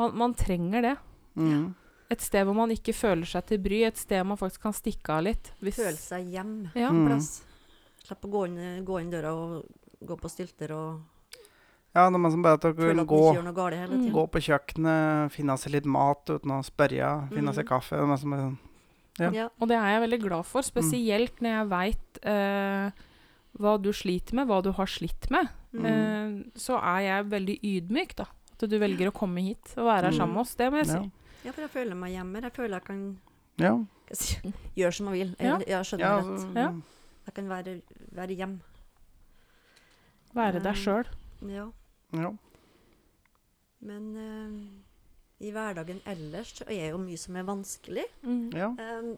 [0.00, 0.94] man, man trenger det.
[1.36, 1.74] Mm.
[2.10, 5.12] Et sted hvor man ikke føler seg til bry, et sted man faktisk kan stikke
[5.12, 5.50] av litt.
[5.60, 6.88] Hvis, Føle seg hjem ja.
[6.88, 7.02] Mm.
[7.10, 7.28] plass.
[8.06, 8.58] Slippe å gå inn,
[8.88, 9.68] gå inn døra og
[10.08, 11.02] gå på stylter og
[11.94, 13.20] Ja, når man som bare at dere gå,
[14.16, 17.68] gå på kjøkkenet, finne seg litt mat uten å spørre, finne seg Mm.
[17.68, 17.96] kaffe.
[18.00, 18.58] Det man som er sånn,
[19.18, 19.30] Ja.
[19.32, 19.48] Ja.
[19.60, 22.90] Og det er jeg veldig glad for, spesielt når jeg veit eh,
[23.58, 25.48] hva du sliter med, hva du har slitt med.
[25.72, 25.84] Mm.
[25.86, 28.24] Eh, så er jeg veldig ydmyk, da.
[28.54, 30.18] At du velger å komme hit og være her Mm.
[30.18, 30.54] sammen med oss.
[30.54, 31.10] Det må jeg si.
[31.44, 32.42] ja, for jeg føler meg hjemme.
[32.42, 33.18] Jeg føler jeg kan
[33.58, 33.74] Ja.
[34.10, 35.36] jeg gjøre som jeg vil.
[35.40, 35.58] Ja.
[35.58, 36.26] jeg skjønner ja, rett.
[36.26, 36.72] altså, Ja.
[37.26, 37.82] Jeg kan være,
[38.12, 38.60] være hjem.
[40.34, 40.80] Være deg Mm.
[40.84, 41.04] sjøl.
[41.48, 41.66] Ja.
[42.12, 42.30] ja.
[43.82, 44.50] Men eh,
[45.40, 48.04] i hverdagen ellers så er jo mye som er vanskelig.
[48.22, 48.50] Mm.
[48.52, 48.68] ja.
[48.98, 49.14] Um,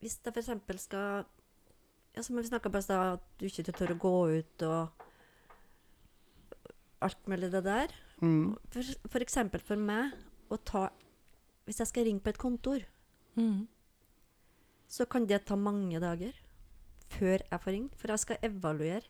[0.00, 0.82] hvis jeg f.eks.
[0.82, 1.24] skal
[2.14, 4.88] ja, Som vi snakka om i stad, at du ikke tør å gå ut og
[7.04, 7.92] alt mulig det der.
[8.22, 8.54] Mm.
[8.72, 8.82] For,
[9.12, 10.14] for eksempel for meg
[10.48, 10.86] å ta
[11.66, 12.84] Hvis jeg skal ringe på et kontor,
[13.36, 13.66] Mm.
[14.88, 16.32] så kan det ta mange dager
[17.10, 17.96] før jeg får ringt.
[18.00, 19.02] For jeg skal evaluere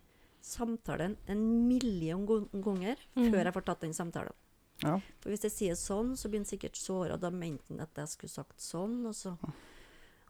[0.43, 3.31] samtalen en million ganger Mhm.
[3.31, 4.33] før jeg får tatt den samtalen.
[4.85, 4.99] Ja.
[5.23, 7.17] For hvis jeg sier sånn, så blir han sikkert såra.
[7.21, 8.99] Da mente han at jeg skulle sagt sånn.
[9.09, 9.37] Og så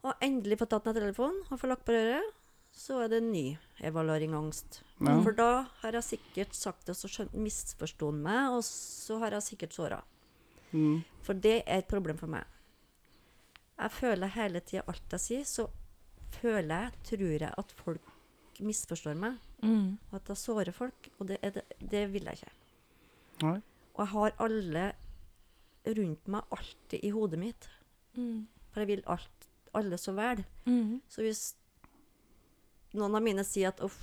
[0.05, 2.23] Og endelig få tatt ned telefonen og få lagt på røret,
[2.71, 4.81] så er det en ny evaluering angst.
[5.01, 5.15] Ja.
[5.25, 5.47] For da
[5.81, 9.73] har jeg sikkert sagt det, så skjønt, misforsto han meg, og så har jeg sikkert
[9.73, 9.97] såra.
[10.71, 11.01] Mm.
[11.25, 12.45] For det er et problem for meg.
[13.77, 15.67] Jeg føler hele tida alt jeg sier, så
[16.37, 18.13] føler jeg, tror jeg, at folk
[18.59, 19.97] misforstår meg, Mm.
[20.11, 21.09] og at jeg sårer folk.
[21.19, 22.51] Og det, er det, det vil jeg ikke.
[23.41, 23.61] Nei.
[23.97, 24.85] Og jeg har alle
[25.97, 27.67] rundt meg alltid i hodet mitt.
[28.17, 28.45] Mm.
[28.71, 30.43] For jeg vil alt, alle så vel.
[30.67, 30.99] Mm.
[31.09, 31.43] Så hvis
[32.97, 33.97] noen av mine sier at uff,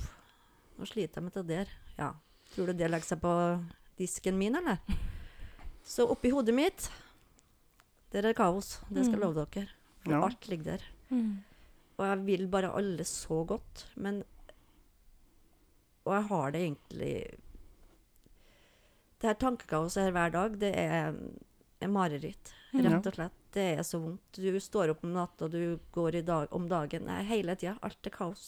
[0.78, 2.10] nå sliter jeg med det der, ja,
[2.54, 3.34] tror du det legger seg på
[4.00, 4.80] disken min, eller?
[5.84, 6.86] Så oppi hodet mitt,
[8.14, 8.78] der er kaos.
[8.88, 9.24] Det skal jeg Mm.
[9.26, 9.68] love dere.
[10.02, 10.22] For Ja.
[10.24, 10.82] alt ligger der.
[11.10, 11.44] Mm.
[11.98, 14.24] Og jeg vil bare alle så godt, men
[16.06, 17.38] Og jeg har det egentlig
[19.24, 21.14] Det her tankekaoset her hver dag, det er,
[21.80, 22.50] er mareritt.
[22.74, 22.82] Mm.
[22.84, 23.36] Rett og slett.
[23.56, 24.36] Det er så vondt.
[24.36, 27.06] Du står opp om natta, du går i dag, om dagen.
[27.08, 27.72] Nei, hele tida.
[27.80, 28.42] Alt er kaos.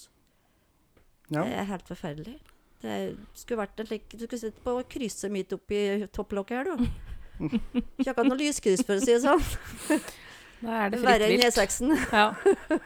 [1.31, 1.47] Ja.
[1.47, 2.35] Det er helt forferdelig.
[2.83, 2.97] Det
[3.33, 5.79] skulle vært en slik Du skulle sitte på krysset midt oppi
[6.12, 6.85] topplokket her, du.
[7.97, 9.41] Ikke akkurat noe lyskryss, for å si det sånn.
[10.61, 11.57] Da er det Verre enn fritt vilt.
[11.57, 11.97] E6-en.
[12.20, 12.81] Ja.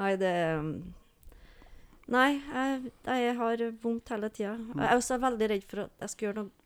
[0.00, 0.32] Nei, det
[2.16, 4.54] Nei, jeg, jeg har vondt hele tida.
[4.56, 6.59] Jeg er også veldig redd for at jeg skal gjøre noe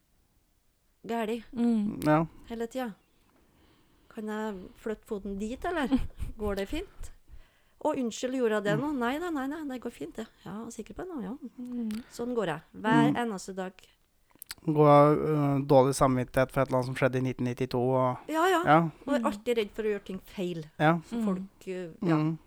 [1.06, 2.00] galt Mm.
[2.04, 2.26] ja.
[2.48, 2.92] hele tida.
[4.14, 5.88] Kan jeg flytte foten dit, eller?
[6.38, 7.10] Går det fint?
[7.84, 8.92] Å, unnskyld, gjorde jeg det nå?
[8.96, 10.24] Nei da, nei, nei, det går fint, det.
[10.46, 11.18] Ja, sikker på det nå?
[11.22, 11.34] Ja.
[11.60, 11.90] Mm.
[12.10, 12.60] Sånn går jeg.
[12.80, 13.16] Hver Mm.
[13.24, 13.72] eneste dag.
[14.64, 17.82] Gå uh, dårlig samvittighet for et eller annet som skjedde i 1992.
[17.82, 18.62] Og, Ja, ja.
[18.64, 18.78] ja.
[19.06, 20.64] Og er alltid redd for å gjøre ting feil.
[20.80, 20.94] Ja.
[21.10, 21.24] Så Mm.
[21.26, 22.16] folk uh, Ja.
[22.16, 22.38] Mm.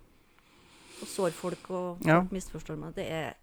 [1.01, 2.21] Og sår folk, og Ja.
[2.21, 2.95] folk misforstår meg.
[2.95, 3.33] Det er,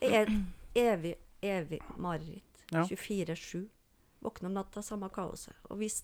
[0.00, 0.36] det er et
[0.76, 2.66] evig, evig mareritt.
[2.70, 2.82] Ja.
[2.84, 3.64] 24-7.
[4.22, 5.56] Våkne om natta, samme kaoset.
[5.70, 6.02] Og hvis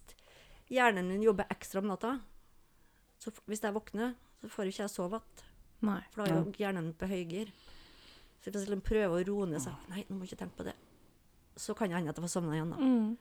[0.72, 2.16] hjernen min jobber ekstra om natta,
[3.18, 5.44] så hvis jeg våkner, så får ikke jeg sove igjen.
[6.12, 7.52] For da er hjernen min på høygir.
[8.38, 10.60] Så hvis jeg liksom prøver å roe ned seg Nei, nå må jeg ikke tenke
[10.60, 10.74] på det.
[11.58, 12.74] Så kan jeg hende at jeg får sovne igjen.
[12.74, 12.78] da.
[12.78, 13.14] Mm.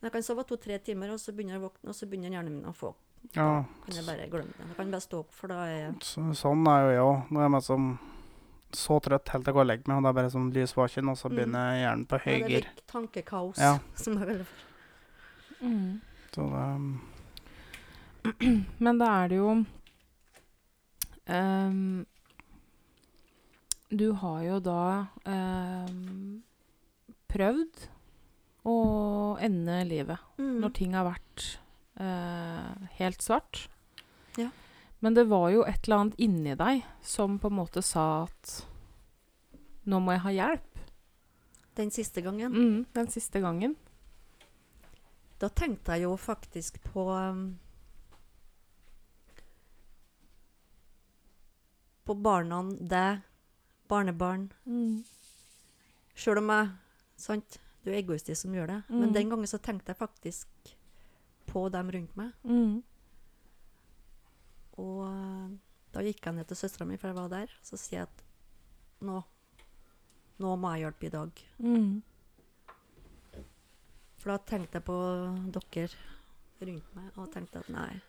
[0.00, 2.36] Men jeg kan sove to-tre timer, og så begynner jeg å våkne, og så begynner
[2.38, 2.94] hjernen min å få
[3.30, 3.64] ja.
[3.84, 4.66] Kan jeg bare glemme det.
[4.66, 7.30] Da kan jeg bare stå opp, for da er jeg sånn er jo jeg òg.
[7.30, 7.84] Nå er jeg som
[8.76, 11.08] så trøtt helt til jeg går og legger meg, og det er bare sånn lysvaken,
[11.12, 11.34] og så Mm.
[11.36, 13.78] begynner hjernen på ja, Det er litt tankekaos, Ja.
[14.02, 14.46] som er veldig.
[15.62, 16.00] Mm.
[16.34, 16.66] Så det
[18.84, 19.64] Men da er det jo
[21.28, 22.06] um,
[23.92, 26.42] Du har jo da um,
[27.32, 27.88] prøvd
[28.68, 28.76] å
[29.42, 30.60] ende livet Mm.
[30.62, 31.44] når ting har vært
[32.00, 33.66] uh, helt svart.
[34.38, 34.48] Ja.
[35.02, 38.52] Men det var jo et eller annet inni deg som på en måte sa at
[39.90, 40.68] nå må jeg ha hjelp.
[41.74, 42.52] Den siste gangen.
[42.54, 43.74] Mm, den siste gangen.
[45.42, 47.58] Da tenkte jeg jo faktisk på um,
[52.04, 53.20] På barna, deg,
[53.90, 54.48] barnebarn.
[54.66, 55.02] Mm.
[56.18, 56.70] Sjøl om jeg
[57.22, 58.78] Sant, du er egoistisk som gjør det.
[58.90, 59.12] Men Mm.
[59.14, 60.48] den gangen så tenkte jeg faktisk
[61.46, 62.32] på dem rundt meg.
[62.42, 62.82] Mm.
[64.80, 65.50] Og uh,
[65.92, 67.52] da gikk jeg ned til søstera mi, for jeg var der.
[67.66, 68.24] Så sier jeg at
[69.04, 69.20] nå
[70.42, 71.40] Nå må jeg hjelpe i dag.
[71.62, 71.90] Mm.
[74.18, 74.96] For da tenkte jeg på
[75.54, 75.86] dere
[76.62, 78.00] rundt meg, og tenkte at nei,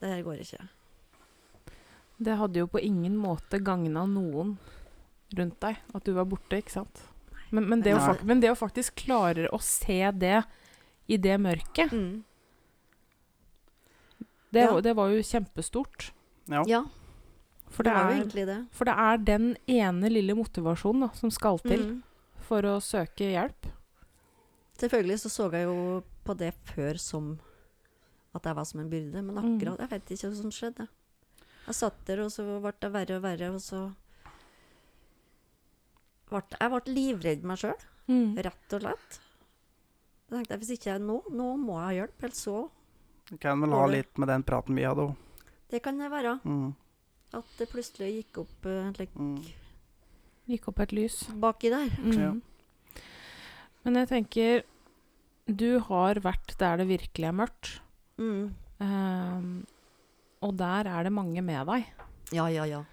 [0.00, 0.64] det her går ikke.
[2.16, 4.56] Det hadde jo på ingen måte gagna noen
[5.36, 7.04] rundt deg at du var borte, ikke sant?
[7.50, 10.40] Men, men, det å, men det å faktisk klare å se det
[11.06, 12.24] i det mørket, Mm.
[14.52, 14.72] Det, Ja.
[14.72, 16.10] var- det var jo kjempestort.
[16.48, 16.62] Ja.
[16.66, 16.84] Ja,
[17.68, 18.66] For det det, er jo egentlig det.
[18.70, 22.02] for det er den ene lille motivasjonen da, som skal til Mm.
[22.40, 23.72] for å søke hjelp?
[24.78, 27.40] Selvfølgelig så så jeg jo på det før som
[28.34, 29.58] at jeg var som en byrde, men Mm.
[29.58, 30.88] akkurat Jeg vet ikke hva som skjedde.
[31.66, 33.94] Jeg satt der, og så ble det verre og verre, og så
[36.30, 38.36] ble Jeg ble livredd meg sjøl, Mm.
[38.38, 39.18] rett og slett.
[40.28, 42.70] Da tenkte jeg hvis ikke jeg nå, nå må jeg ha hjelp, ellers så
[43.40, 45.14] kan vel ha litt med den praten vi hadde òg.
[45.70, 46.36] Det kan det være.
[46.46, 46.74] Mm.
[47.34, 48.68] At det plutselig gikk opp
[48.98, 49.40] like, Mm.
[50.46, 51.24] Gikk opp et lys.
[51.34, 51.88] baki der.
[51.98, 52.12] Mm.
[52.20, 52.34] Ja.
[53.84, 54.62] Men jeg tenker
[55.48, 57.80] Du har vært der det virkelig er mørkt.
[58.18, 58.54] Mm.
[58.80, 59.66] Ehm,
[60.42, 61.84] og der er det mange med deg.
[62.32, 62.84] Ja, ja, ja.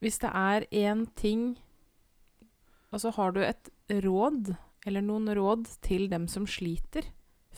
[0.00, 1.56] Hvis det er én ting
[2.92, 4.54] Altså, har du et råd,
[4.86, 7.04] eller noen råd, til dem som sliter?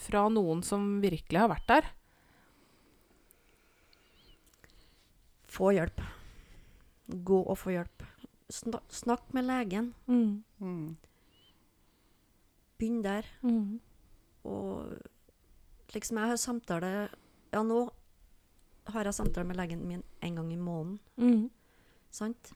[0.00, 1.90] Fra noen som virkelig har vært der?
[5.50, 6.00] Få hjelp.
[7.10, 8.04] Gå og få hjelp.
[8.50, 9.92] Snak, snakk med legen.
[10.06, 10.42] Mm.
[10.62, 10.96] Mm.
[12.78, 13.26] Begynn der.
[13.42, 13.80] Mm.
[14.48, 14.94] Og
[15.94, 16.92] liksom jeg har samtale
[17.50, 17.82] Ja, nå
[18.90, 20.98] har jeg samtale med legen min en gang i måneden.
[21.18, 21.50] Mm.
[22.10, 22.52] Sant?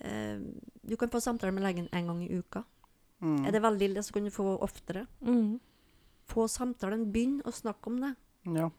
[0.00, 0.40] Eh,
[0.82, 2.64] du kan få samtale med legen en gang i uka.
[3.20, 3.44] Mm.
[3.46, 5.06] Er det veldig ille, så kan du få oftere.
[5.20, 5.60] Mm.
[6.28, 7.06] Få samtalen.
[7.12, 8.14] Begynn å snakke om det.
[8.54, 8.70] Ja.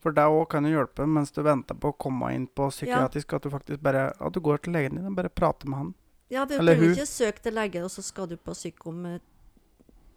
[0.00, 3.34] For det òg kan jo hjelpe mens du venter på å komme inn på psykiatrisk,
[3.36, 5.90] at du faktisk bare At du går til legen din og bare prater med han.
[6.30, 9.18] Ja, Du kan ikke søke til lege, og så skal du på psyk om eh,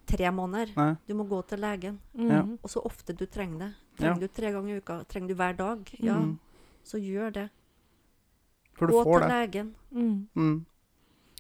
[0.05, 0.71] tre måneder.
[0.77, 0.95] Nei.
[1.07, 1.99] Du må gå til legen.
[2.15, 2.29] Mm.
[2.31, 2.41] Ja.
[2.63, 3.71] Og så ofte du trenger det.
[3.97, 4.13] Ja.
[4.13, 6.37] Trenger du tre ganger i uka, trenger du hver dag, ja, Mm.
[6.83, 7.49] så gjør det.
[8.77, 9.33] For du Gå får til det.
[9.39, 9.75] legen.
[9.91, 10.27] Mm.
[10.35, 10.65] Mm.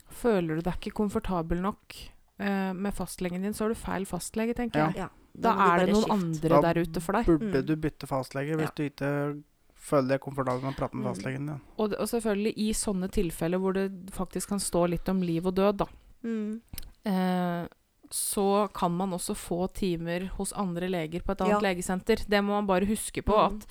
[0.09, 1.95] Føler du deg ikke komfortabel nok
[2.43, 4.87] eh, med fastlegen din, så har du feil fastlege, tenker Ja.
[4.91, 4.95] jeg.
[5.05, 5.09] Ja.
[5.35, 6.11] Da da er det noen skift.
[6.45, 7.25] andre Da der ute for deg.
[7.25, 7.65] Da Burde Mm.
[7.65, 8.75] du bytte fastlege hvis Ja.
[8.75, 9.43] du ikke
[9.75, 11.13] føler deg komfortabel med å prate med Mm.
[11.15, 11.61] fastlegen din?
[11.79, 15.55] Og, og selvfølgelig i sånne tilfeller hvor det faktisk kan stå litt om liv og
[15.55, 15.85] død, da.
[16.23, 16.61] Mm.
[17.05, 17.67] Eh,
[18.11, 21.73] så kan man også få timer hos andre leger på et annet Ja.
[21.73, 22.17] legesenter.
[22.29, 23.33] Det må man bare huske på.
[23.33, 23.55] Mm.
[23.57, 23.65] At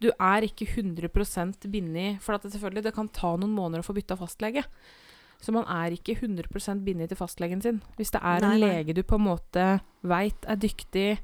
[0.00, 3.84] du er ikke 100 bindet For at det selvfølgelig det kan ta noen måneder å
[3.84, 4.64] få bytta fastlege.
[5.44, 7.82] Så man er ikke 100% bindet til fastlegen sin.
[7.98, 8.68] Hvis det er Nei, en nei.
[8.70, 9.64] lege du på en måte
[10.08, 11.18] veit er dyktig,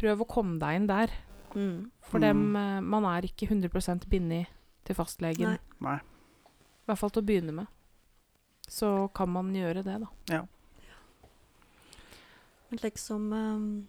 [0.00, 1.12] prøv å komme deg inn der.
[1.54, 1.90] Mm.
[2.08, 2.24] For Mm.
[2.24, 4.46] dem, eh, man er ikke 100 bindet
[4.86, 5.50] til fastlegen.
[5.52, 5.58] Nei.
[5.80, 5.96] Nei.
[5.98, 7.66] I hvert fall til å begynne med.
[8.66, 10.46] Så kan man gjøre det, da.
[12.70, 13.86] Men liksom um,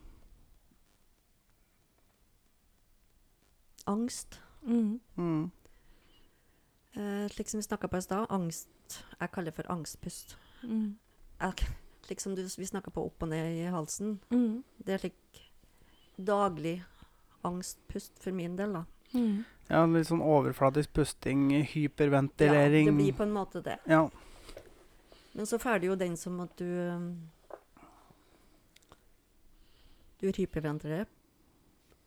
[3.87, 4.39] Angst.
[4.67, 4.99] Mm.
[5.17, 5.51] Mm.
[6.97, 8.27] Uh, slik som vi snakka på i stad.
[8.29, 8.67] Angst
[9.19, 10.35] Jeg kaller det for angstpust.
[10.63, 10.97] Mm.
[11.41, 11.67] Jeg,
[12.09, 14.19] liksom du, vi snakka på opp og ned i halsen.
[14.31, 14.63] Mm.
[14.85, 15.41] Det er slik
[16.17, 16.83] daglig
[17.45, 18.83] angstpust for min del, da.
[19.13, 19.43] Mm.
[19.69, 22.85] Ja, litt sånn overflatisk pusting, Ja, hyperventilering.
[22.85, 23.79] det blir på en måte det.
[23.89, 24.09] Ja.
[25.33, 27.07] Men så får du jo den som at du um,
[30.21, 31.05] Du hyperventilerer,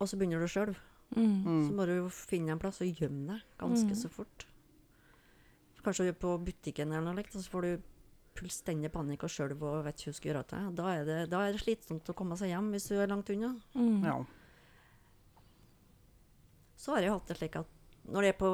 [0.01, 0.75] og så begynner du sjøl.
[1.17, 1.45] Mm.
[1.45, 1.77] Så Mm.
[1.77, 3.95] må du jo finne en plass og gjemme deg ganske Mm.
[3.97, 4.47] så fort.
[5.89, 7.87] Kanskje du er på butikken eller noe likt, og så får du
[8.39, 10.75] fullstendig panikk og skjelv og vet ikke hva du skal gjøre til deg.
[10.79, 13.33] Da er, det, da er det slitsomt å komme seg hjem hvis du er langt
[13.35, 13.55] unna.
[13.75, 14.05] Mm.
[14.07, 14.19] ja.
[16.79, 17.73] Så har jeg hatt det slik at
[18.09, 18.51] når det er, på,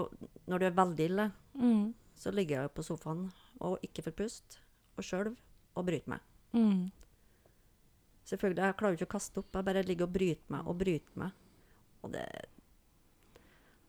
[0.51, 1.93] når det er veldig ille, Mm.
[2.18, 3.28] så ligger jeg på sofaen
[3.62, 4.57] og ikke får pust,
[4.99, 5.37] og skjelv
[5.78, 6.24] og bryter meg.
[6.57, 6.89] Mm.
[8.26, 11.20] Selvfølgelig, jeg klarer ikke å kaste opp, jeg bare ligger og bryter meg og bryter
[11.22, 11.37] meg.
[12.03, 12.24] Og det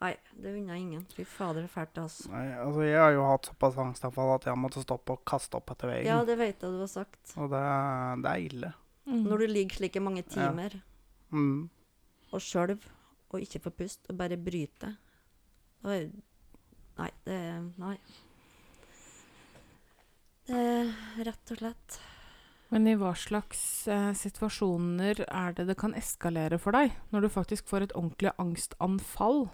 [0.05, 1.05] Nei, det unner jeg ingen.
[1.15, 2.29] Fy fader, det er fælt, altså.
[2.29, 5.71] Nei, altså jeg har jo hatt såpass angstanfall at jeg måtte stoppe og kaste opp
[5.73, 6.05] etter veien.
[6.11, 7.33] Ja, det vet jeg du har sagt.
[7.41, 8.73] Og det, er- det er ille.
[9.07, 9.23] Mm.
[9.29, 10.77] Når du ligger slik i mange timer
[11.33, 11.69] Mm.
[12.31, 12.85] og skjelver
[13.33, 14.95] og ikke får pust, og bare bryter
[15.85, 16.11] er-
[16.97, 17.97] Nei, det er Nei.
[20.47, 20.91] Det er
[21.25, 21.97] rett og slett
[22.71, 23.59] Men i hva slags
[23.91, 26.93] eh, situasjoner er det det kan eskalere for deg?
[27.13, 29.47] Når du faktisk får et ordentlig angstanfall?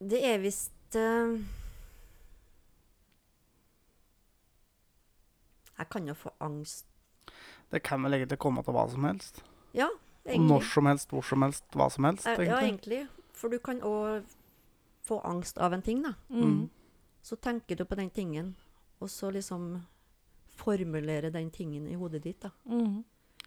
[0.00, 1.40] Det er visst uh,
[5.78, 6.86] Jeg kan jo få angst.
[7.70, 9.42] Det kan vel egentlig komme til hva som helst.
[9.76, 9.88] Ja,
[10.24, 10.48] egentlig.
[10.48, 12.26] når som helst, hvor som helst, hva som helst.
[12.26, 12.48] egentlig.
[12.48, 13.06] Ja, egentlig.
[13.36, 14.24] For du kan òg
[15.04, 16.14] få angst av en ting, da.
[16.30, 16.70] Mm.
[17.22, 18.54] Så tenker du på den tingen,
[19.00, 19.82] og så liksom
[20.56, 22.50] formulere den tingen i hodet ditt, da.
[22.64, 23.04] Mm.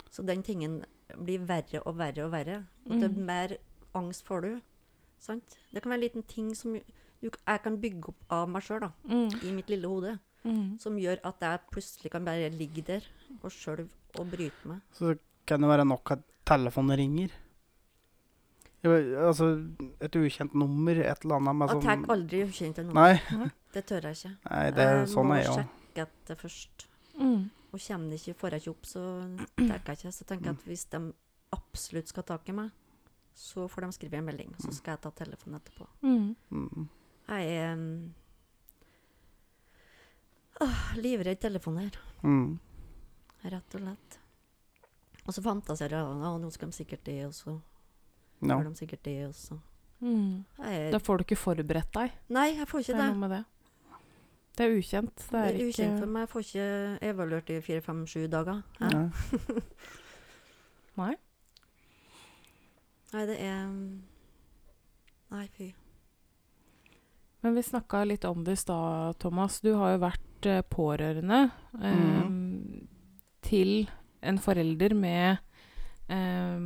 [0.10, 0.84] Så den tingen
[1.18, 2.64] blir verre og verre og verre.
[2.86, 3.58] Og det er mer
[3.98, 4.52] angst får du.
[5.24, 5.58] Sant?
[5.74, 8.88] Det kan være en liten ting som jeg kan bygge opp av meg sjøl.
[9.10, 9.30] Mm.
[9.44, 10.16] I mitt lille hode.
[10.46, 10.80] Mm.
[10.80, 13.06] Som gjør at jeg plutselig kan bare ligge der
[13.42, 14.82] og skjelve og bryte meg.
[14.96, 15.18] Så
[15.48, 17.36] kan det være nok at telefonen ringer.
[18.88, 19.50] Altså
[20.00, 23.10] et ukjent nummer, et eller annet med Jeg tar sånn aldri ukjente nummer.
[23.12, 23.50] Nei.
[23.76, 24.30] Det tør jeg ikke.
[24.48, 26.86] Nei, det, jeg sånn må Jeg må sjekke etter først.
[27.20, 27.42] Mm.
[27.70, 29.04] Og kommer det ikke, får jeg ikke opp, så
[29.60, 30.14] tenker jeg ikke.
[30.16, 31.02] Så tenker jeg at hvis de
[31.54, 32.72] absolutt skal ha tak i meg,
[33.40, 35.86] så får de skrive en melding, så skal jeg ta telefonen etterpå.
[36.04, 36.36] Mm.
[36.52, 36.88] mm,
[37.30, 37.86] Jeg er um,
[40.66, 42.50] åh, livredd telefoner, mm,
[43.54, 44.20] rett og slett.
[45.30, 47.54] Og så fantaserer jeg ja, nå skal de sikkert det, og så
[48.42, 48.56] ja.
[48.58, 49.60] gjør de sikkert det, og så
[50.00, 50.46] Mm.
[50.64, 52.12] jeg, Da får du ikke forberedt deg.
[52.32, 53.16] Nei, jeg får ikke Det er det.
[53.18, 53.40] noe med det.
[54.56, 55.16] Det er ukjent.
[55.18, 56.22] Det Det er, er ikke ukjent for meg.
[56.22, 58.62] Jeg får ikke evaluert i fire, fem, sju dager.
[58.80, 59.12] Nei.
[61.02, 61.16] Nei.
[63.14, 64.02] Nei, det er um,
[65.34, 65.72] Nei, fy.
[67.44, 69.60] Men vi snakka litt om det i stad, Thomas.
[69.64, 71.38] Du har jo vært eh, pårørende
[71.80, 72.26] eh,
[73.46, 73.72] til
[74.28, 75.38] en forelder med
[76.12, 76.66] eh,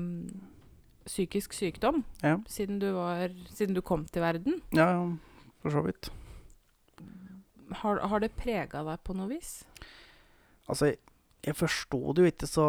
[1.06, 2.38] psykisk sykdom Ja.
[2.50, 4.62] siden du, var, siden du kom til verden.
[4.74, 5.04] ja, ja,
[5.62, 6.10] for så vidt.
[7.84, 9.64] Har, har det prega deg på noe vis?
[10.70, 10.98] Altså, jeg,
[11.46, 12.68] jeg forsto det jo ikke så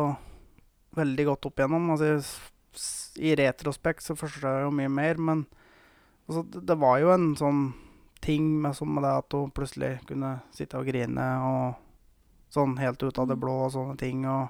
[0.98, 1.88] veldig godt opp igjennom.
[1.94, 2.22] Altså, jeg
[3.20, 5.46] I retrospekt så forstår jeg jo mye mer, men
[6.26, 7.62] altså, det, var jo en sånn
[8.24, 11.80] ting med, som med det at hun plutselig kunne sitte og grine og
[12.54, 13.42] sånn helt ut av det Mm.
[13.44, 14.24] blå og sånne ting.
[14.26, 14.48] Og,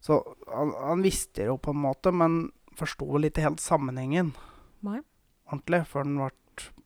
[0.00, 4.32] så han, han visste det jo på en måte, men forsto vel ikke helt sammenhengen
[4.82, 5.00] Nei.
[5.46, 6.30] ordentlig før han ble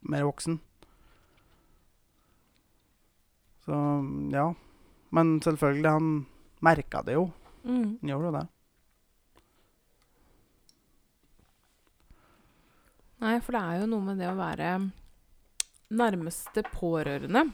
[0.03, 0.61] mer voksen.
[3.65, 3.79] Så
[4.33, 4.55] ja.
[5.11, 6.27] Men selvfølgelig, han
[6.65, 7.29] merka det jo.
[7.65, 7.99] Mm.
[8.01, 8.47] Han gjorde jo det.
[13.23, 14.73] Nei, for det er jo noe med det å være
[15.99, 17.49] nærmeste pårørende.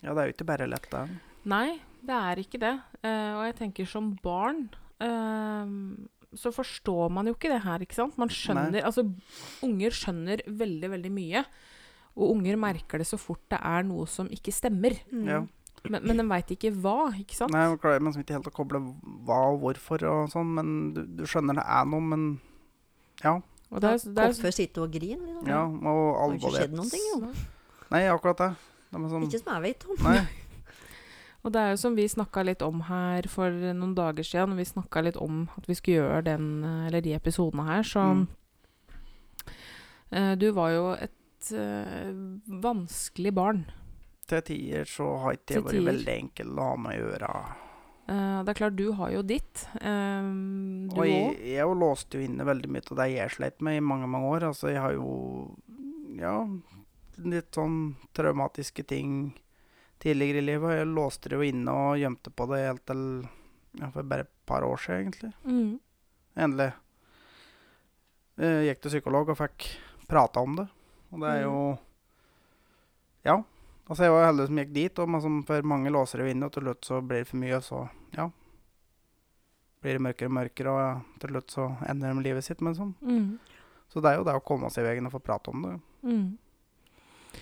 [0.00, 1.04] Ja, det er jo ikke bare lett, det.
[1.50, 2.72] Nei, det er ikke det.
[3.04, 4.64] Eh, og jeg tenker som barn
[5.02, 5.74] eh,
[6.38, 8.18] så forstår man jo ikke det her, ikke sant?
[8.20, 9.04] Man skjønner Altså,
[9.66, 11.44] unger skjønner veldig, veldig mye.
[12.18, 14.96] Og unger merker det så fort det er noe som ikke stemmer.
[15.12, 15.26] Mm.
[15.28, 15.40] Ja.
[15.88, 17.54] Men, men de veit ikke hva, ikke sant?
[17.54, 18.82] Nei, man klarer liksom ikke helt å koble
[19.26, 22.26] hva og hvorfor og sånn, men du, du skjønner det er noe, men
[23.24, 23.38] ja.
[23.70, 25.22] Og det er, det er, Hvorfor sitte og grine?
[25.22, 25.46] Liksom?
[25.48, 27.32] Ja, og Det har ikke skjedd noen ting, jo.
[27.90, 28.48] Nei, akkurat det.
[28.90, 29.96] det er sånn, Ikke som jeg vet om.
[30.08, 30.20] nei,
[31.44, 34.58] Og det er jo som vi snakka litt om her for noen dager siden, når
[34.60, 36.50] vi snakka litt om at vi skulle gjøre den,
[36.90, 38.26] eller de episodene her, så Mm.
[40.12, 42.10] uh, Du var jo et uh,
[42.60, 43.64] vanskelig barn.
[44.28, 47.30] til tider så har ikke det vært veldig enkelt å ha med å gjøre.
[48.10, 49.68] Eh, det er klart, du har jo ditt.
[49.80, 50.30] eh,
[50.90, 53.84] du Og jeg, jeg låste jo inne veldig mye av det jeg sleit med i
[53.84, 54.48] mange, mange år.
[54.50, 55.10] Altså, jeg har jo
[56.18, 56.34] ja,
[57.22, 59.12] litt sånn traumatiske ting
[60.02, 60.78] tidligere i livet.
[60.80, 63.04] Jeg låste det jo inne og gjemte på det helt til
[63.78, 65.30] ja, for bare et par år siden, egentlig.
[65.46, 65.78] Mm.
[66.40, 66.72] Endelig.
[68.40, 69.68] Jeg gikk til psykolog og fikk
[70.10, 70.66] prata om det.
[71.12, 71.78] Og det er jo
[73.28, 73.38] Ja.
[73.90, 76.52] Altså, jeg var heldig som gikk dit, og for mange låser det jo inne, og
[76.54, 77.80] til slutt så blir det for mye, og så
[78.16, 78.30] ja.
[79.80, 80.92] Blir det mørkere og mørkere, og ja,
[81.22, 82.92] til slutt så ender de livet sitt med sånn.
[83.00, 83.38] Mm.
[83.88, 85.72] Så det er jo det å komme seg i veien og få prate om det.
[86.04, 86.26] Mm.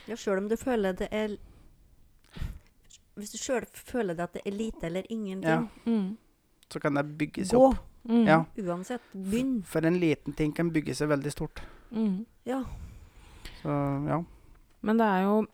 [0.08, 1.36] Ja, Sjøl om du føler det er
[3.18, 5.66] Hvis du sjøl føler det at det er lite eller ingenting, Ja.
[5.86, 6.16] Mm.
[6.70, 7.84] Så kan det bygge seg gå opp.
[8.04, 8.26] Mm.
[8.26, 8.44] Ja.
[8.56, 9.02] uansett.
[9.12, 9.62] Begynn.
[9.64, 11.62] For en liten ting kan bygge seg veldig stort.
[11.90, 12.26] Mm.
[12.44, 12.62] Ja.
[13.62, 13.74] Så
[14.08, 14.22] ja.
[14.80, 15.46] Men det er jo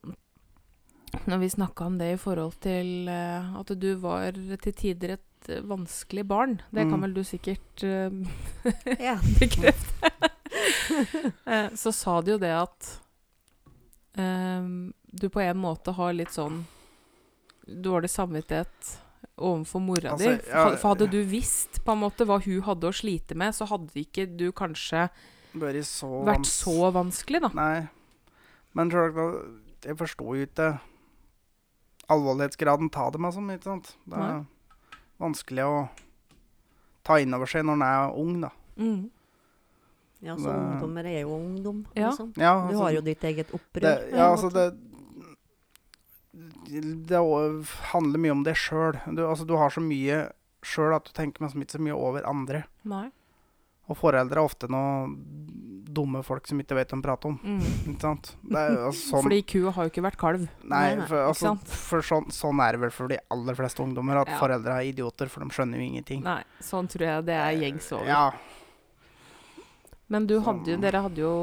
[1.27, 5.49] Når vi snakka om det i forhold til uh, at du var til tider et
[5.53, 7.03] eh, vanskelig barn, det kan Mm.
[7.07, 8.11] vel du sikkert uh,
[9.41, 10.12] bekrefte.
[11.77, 12.93] Så sa du jo det at
[15.15, 16.61] du på en måte har litt sånn
[17.67, 18.93] dårlig samvittighet
[19.37, 20.51] overfor mora Altså, di.
[20.51, 23.67] ja, For hadde du visst på en måte hva hun hadde å slite med, så
[23.67, 25.09] hadde ikke du kanskje
[25.87, 27.51] så vært så vanskelig, da.
[27.55, 27.87] Nei.
[28.75, 30.73] Men jeg forsto jo ikke
[32.09, 33.41] alvorlighetsgraden ta det altså.
[33.55, 33.97] ikke sant.
[34.07, 34.47] Det er Nei.
[35.21, 35.89] vanskelig å
[37.05, 38.51] ta inn over seg når en er ung, da.
[38.79, 39.11] Mm.
[40.25, 42.11] ja, så Det- ungdommer er jo ungdom, Ja.
[42.11, 42.33] liksom.
[42.37, 43.81] Ja, Du altså, har jo ditt eget opprør.
[43.81, 44.75] det, ja, altså det
[47.07, 47.21] Det
[47.93, 48.97] handler mye om deg sjøl.
[49.15, 50.33] Du, altså, du har så mye
[50.63, 52.65] sjøl at du tenker meg ikke så mye over andre.
[52.85, 53.11] Nei.
[53.89, 55.15] Og foreldre er ofte noe
[55.95, 57.38] dumme folk som ikke vet hva de prater om.
[57.42, 57.61] Mm.
[57.92, 58.30] Ikke sant?
[58.42, 60.47] Det er altså, sånn Fordi kua har jo ikke vært kalv.
[60.70, 64.32] Nei, for, altså, for sånn, sånn er det vel for de aller fleste ungdommer, at
[64.34, 64.38] Ja.
[64.42, 66.24] foreldre er idioter, for de skjønner jo ingenting.
[66.26, 68.11] Nei, sånn tror jeg det er gjengs over.
[68.11, 68.26] Ja,
[70.12, 71.34] Men du hadde jo, dere hadde jo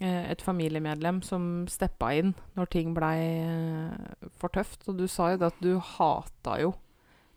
[0.00, 4.88] eh, et familiemedlem som steppa inn når ting blei eh, for tøft.
[4.88, 6.72] Og du sa jo det at du hata jo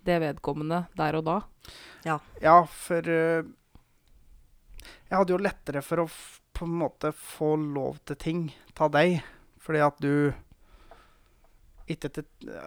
[0.08, 1.38] det vedkommende der og da.
[2.40, 3.44] ja for eh,
[5.08, 6.08] Jeg hadde jo lettere for å
[6.58, 8.40] på en måte få lov til ting
[8.82, 9.20] av deg,
[9.62, 10.34] fordi at du
[11.88, 12.26] ikke til,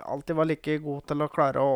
[0.09, 1.75] alltid var like god til å klare å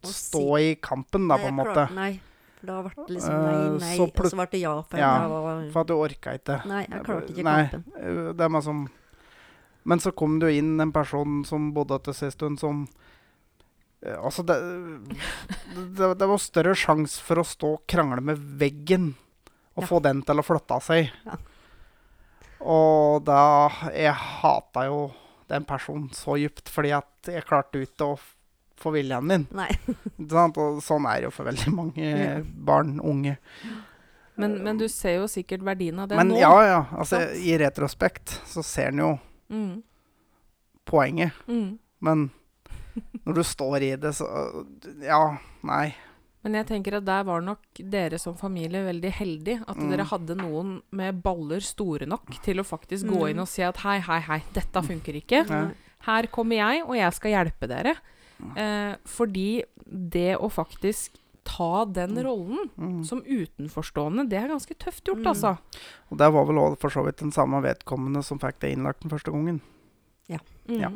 [0.00, 1.72] Å stå i kampen, da, Nei, på en måte.
[1.74, 2.20] klarte- Nei.
[2.60, 4.82] For da ble det liksom nei, Eh, nei, så og så ble det ja.
[4.82, 6.56] For Ja, var, For at du orka ikke.
[6.66, 7.84] nei, jeg klarte ikke Nei, kampen.
[7.96, 8.90] eh, det er meg
[9.84, 12.86] Men så kom jo inn en person som bodde til sist stund, som
[14.02, 14.56] eh, Altså, det,
[15.96, 19.14] det, det var større sjanse for å stå og krangle med veggen
[19.80, 19.88] og Ja.
[19.90, 21.10] få den til å flytte seg.
[21.26, 21.38] Ja.
[22.60, 25.10] Og da Jeg hata jo
[25.50, 28.18] den personen så djupt, fordi at jeg klarte ikke å
[28.80, 29.46] få viljen min.
[29.52, 29.68] Nei.
[30.20, 32.36] Og sånn er det jo for veldig mange Ja.
[32.44, 33.36] barn, unge.
[34.40, 36.38] Men, men du ser jo sikkert verdien av det Men nå.
[36.40, 36.78] ja, ja.
[36.96, 39.10] Altså, I retrospekt så ser en jo
[39.50, 39.82] Mm.
[40.86, 41.32] poenget.
[41.48, 41.78] Mm.
[42.00, 42.30] Men
[43.26, 44.24] når du står i det, så
[45.02, 45.94] Ja, nei.
[46.42, 49.62] Men jeg tenker at der var nok dere som familie veldig heldige.
[49.68, 49.90] At Mm.
[49.90, 53.30] dere hadde noen med baller store nok til å faktisk gå Mm.
[53.30, 55.48] inn og si at hei, hei, hei, dette funker ikke.
[55.48, 55.70] Ja.
[56.00, 57.94] Her kommer jeg, og jeg skal hjelpe dere.
[58.42, 58.56] Mm.
[58.56, 61.10] Eh, fordi det å faktisk
[61.44, 63.04] ta den rollen Mm.
[63.04, 65.26] som utenforstående, det er ganske tøft gjort, Mm.
[65.26, 65.58] altså.
[66.10, 69.00] Og det var vel òg for så vidt den samme vedkommende som fikk det innlagt
[69.00, 69.60] den første gangen.
[70.30, 70.80] Mm.
[70.80, 70.90] Ja.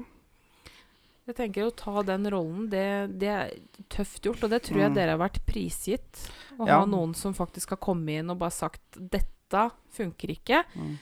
[1.26, 3.52] Jeg tenker å ta den rollen, det, det er
[3.88, 4.94] tøft gjort, og det tror jeg Mm.
[4.94, 6.30] dere har vært prisgitt.
[6.58, 6.78] Å Ja.
[6.80, 10.64] ha noen som faktisk har kommet inn og bare sagt 'dette funker ikke'.
[10.76, 10.98] Mm.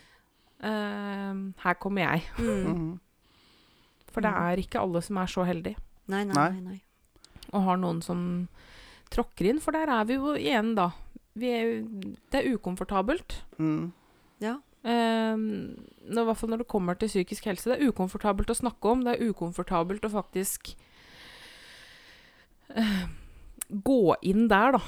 [0.62, 2.22] Uh, her kommer jeg.
[2.38, 2.66] Mm.
[2.72, 3.00] Mm.
[4.12, 4.42] For det Mm.
[4.52, 5.76] er ikke alle som er så heldige
[6.08, 6.50] Nei, nei, Nei.
[6.50, 6.60] nei.
[6.60, 6.80] nei.
[7.52, 8.48] og har noen som
[9.10, 9.60] tråkker inn.
[9.60, 10.90] For der er vi jo igjen, da.
[11.34, 11.82] Vi er,
[12.30, 13.42] det er ukomfortabelt.
[13.58, 13.92] Mm.
[14.40, 14.58] Ja.
[14.84, 17.70] Når, I hvert fall når det kommer til psykisk helse.
[17.70, 19.04] Det er ukomfortabelt å snakke om.
[19.06, 20.72] Det er ukomfortabelt å faktisk
[22.76, 23.04] uh,
[23.70, 24.82] gå inn der, da.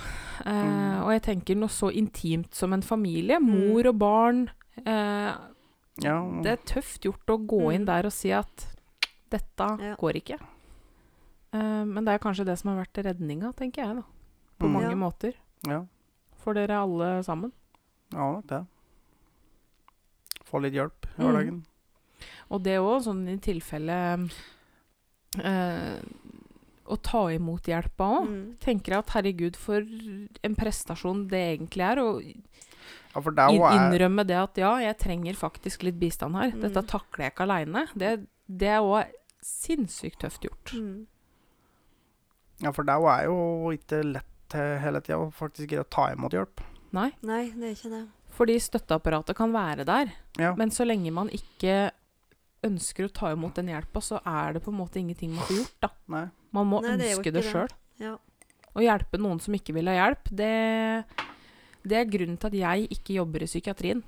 [0.45, 1.05] Uh, Mm.
[1.05, 3.37] Og jeg tenker noe så intimt som en familie.
[3.39, 3.51] Mm.
[3.69, 4.39] Mor og barn.
[4.87, 5.35] Uh,
[6.03, 6.17] Ja.
[6.43, 7.87] det er tøft gjort å gå inn Mm.
[7.87, 8.67] der og si at
[9.31, 9.95] dette Ja.
[9.97, 10.39] går ikke.
[11.53, 14.03] Men det er kanskje det som har vært redninga, tenker jeg, da.
[14.59, 14.73] På Mm.
[14.73, 14.97] mange Ja.
[14.97, 15.35] måter.
[16.43, 17.53] For dere alle sammen.
[18.13, 18.67] ja nok det.
[20.51, 21.27] Få litt hjelp i Mm.
[21.27, 21.63] hverdagen.
[22.51, 24.29] Og det òg, sånn i tilfelle
[25.43, 25.99] eh,
[26.85, 28.27] Å ta imot hjelpa òg.
[28.29, 28.57] Mm.
[28.61, 29.81] Tenker at herregud, for
[30.45, 31.99] en prestasjon det egentlig er.
[32.03, 32.23] Og
[33.15, 36.51] Ja, for det er innrømme det at ja, jeg trenger faktisk litt bistand her.
[36.51, 36.87] Dette Mm.
[36.91, 37.87] takler jeg ikke aleine.
[37.97, 39.07] Det, det er òg
[39.41, 40.75] sinnssykt tøft gjort.
[40.75, 41.07] Mm.
[42.61, 46.33] Ja, for det er jo ikke lett hele tida å faktisk greie å ta imot
[46.33, 46.61] hjelp.
[46.93, 47.13] Nei.
[47.23, 48.09] Nei, det er ikke det.
[48.35, 50.11] Fordi støtteapparatet kan være der.
[50.41, 50.55] Ja.
[50.59, 51.91] Men så lenge man ikke
[52.65, 55.57] ønsker å ta imot den hjelpa, så er det på en måte ingenting man får
[55.61, 55.91] gjort, da.
[56.09, 56.25] Nei.
[56.53, 57.45] Man må Nei, er ønske det det.
[57.53, 57.69] sjøl.
[58.01, 58.17] Ja.
[58.75, 60.51] Å hjelpe noen som ikke vil ha hjelp, det,
[61.87, 64.03] det er grunnen til at jeg ikke jobber i psykiatrien.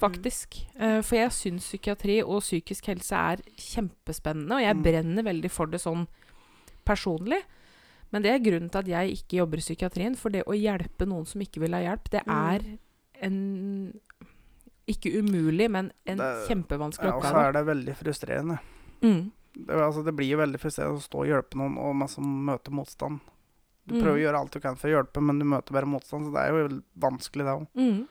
[0.00, 0.56] Faktisk.
[0.80, 4.82] Eh, for jeg syns psykiatri og psykisk helse er kjempespennende, og jeg Mm.
[4.82, 6.06] brenner veldig for det sånn
[6.84, 7.42] personlig.
[8.10, 10.16] Men det er grunnen til at jeg ikke jobber i psykiatrien.
[10.16, 12.78] For det å hjelpe noen som ikke vil ha hjelp, det Mm.
[13.20, 14.00] En
[14.90, 18.58] Ikke umulig, men en Det- kjempevanskelig Ja, og så er det veldig frustrerende.
[19.02, 19.30] Mm.
[19.54, 22.24] Det, altså, det blir jo veldig frustrerende å stå og hjelpe noen og man som
[22.24, 23.20] møter motstand.
[23.86, 24.02] Du Mm.
[24.02, 26.32] prøver å gjøre alt du kan for å hjelpe, men du møter bare motstand, så
[26.32, 27.66] det er jo vanskelig, det òg.
[27.76, 28.08] Mm.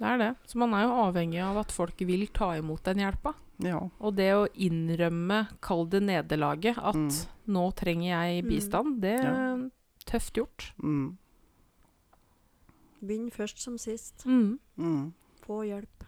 [0.00, 0.36] Det er det.
[0.46, 3.34] Så man er jo avhengig av at folk vil ta imot den hjelpa.
[3.60, 3.78] Ja.
[4.00, 7.26] Og det å innrømme, kall det nederlaget, at Mm.
[7.48, 8.48] nå trenger jeg Mm.
[8.50, 9.70] bistand, det er Ja.
[10.06, 10.72] tøft gjort.
[10.82, 11.16] Mm.
[13.04, 14.24] Begynn først som sist.
[14.26, 14.58] Mm.
[14.78, 15.12] Mm.
[15.44, 16.04] Få hjelp.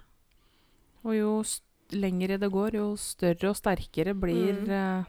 [1.05, 1.33] Og jo
[1.93, 4.71] lengre det går, jo større og sterkere blir, Mm.
[4.71, 5.05] eh,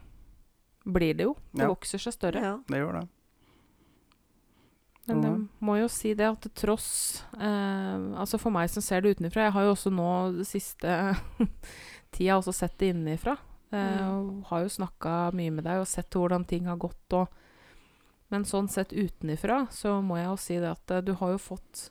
[0.85, 1.35] blir det jo.
[1.53, 1.67] Det Ja.
[1.67, 2.41] vokser seg større.
[2.41, 2.57] Ja.
[2.67, 3.07] Det gjør det.
[5.07, 9.15] Men jeg må jo si det at tross eh, Altså for meg som ser det
[9.15, 10.07] utenfra Jeg har jo også nå
[10.37, 11.15] det siste
[12.11, 13.37] tida også sett det innenfra.
[13.71, 14.07] Eh, Mm.
[14.07, 17.13] og har jo snakka mye med deg og sett hvordan ting har gått.
[17.13, 17.27] Og,
[18.29, 21.37] men sånn sett utenifra så må jeg jo si det at eh, du har jo
[21.37, 21.89] fått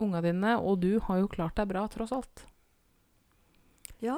[0.00, 2.46] unga dine, og du har jo klart deg bra tross alt.
[4.02, 4.16] ja,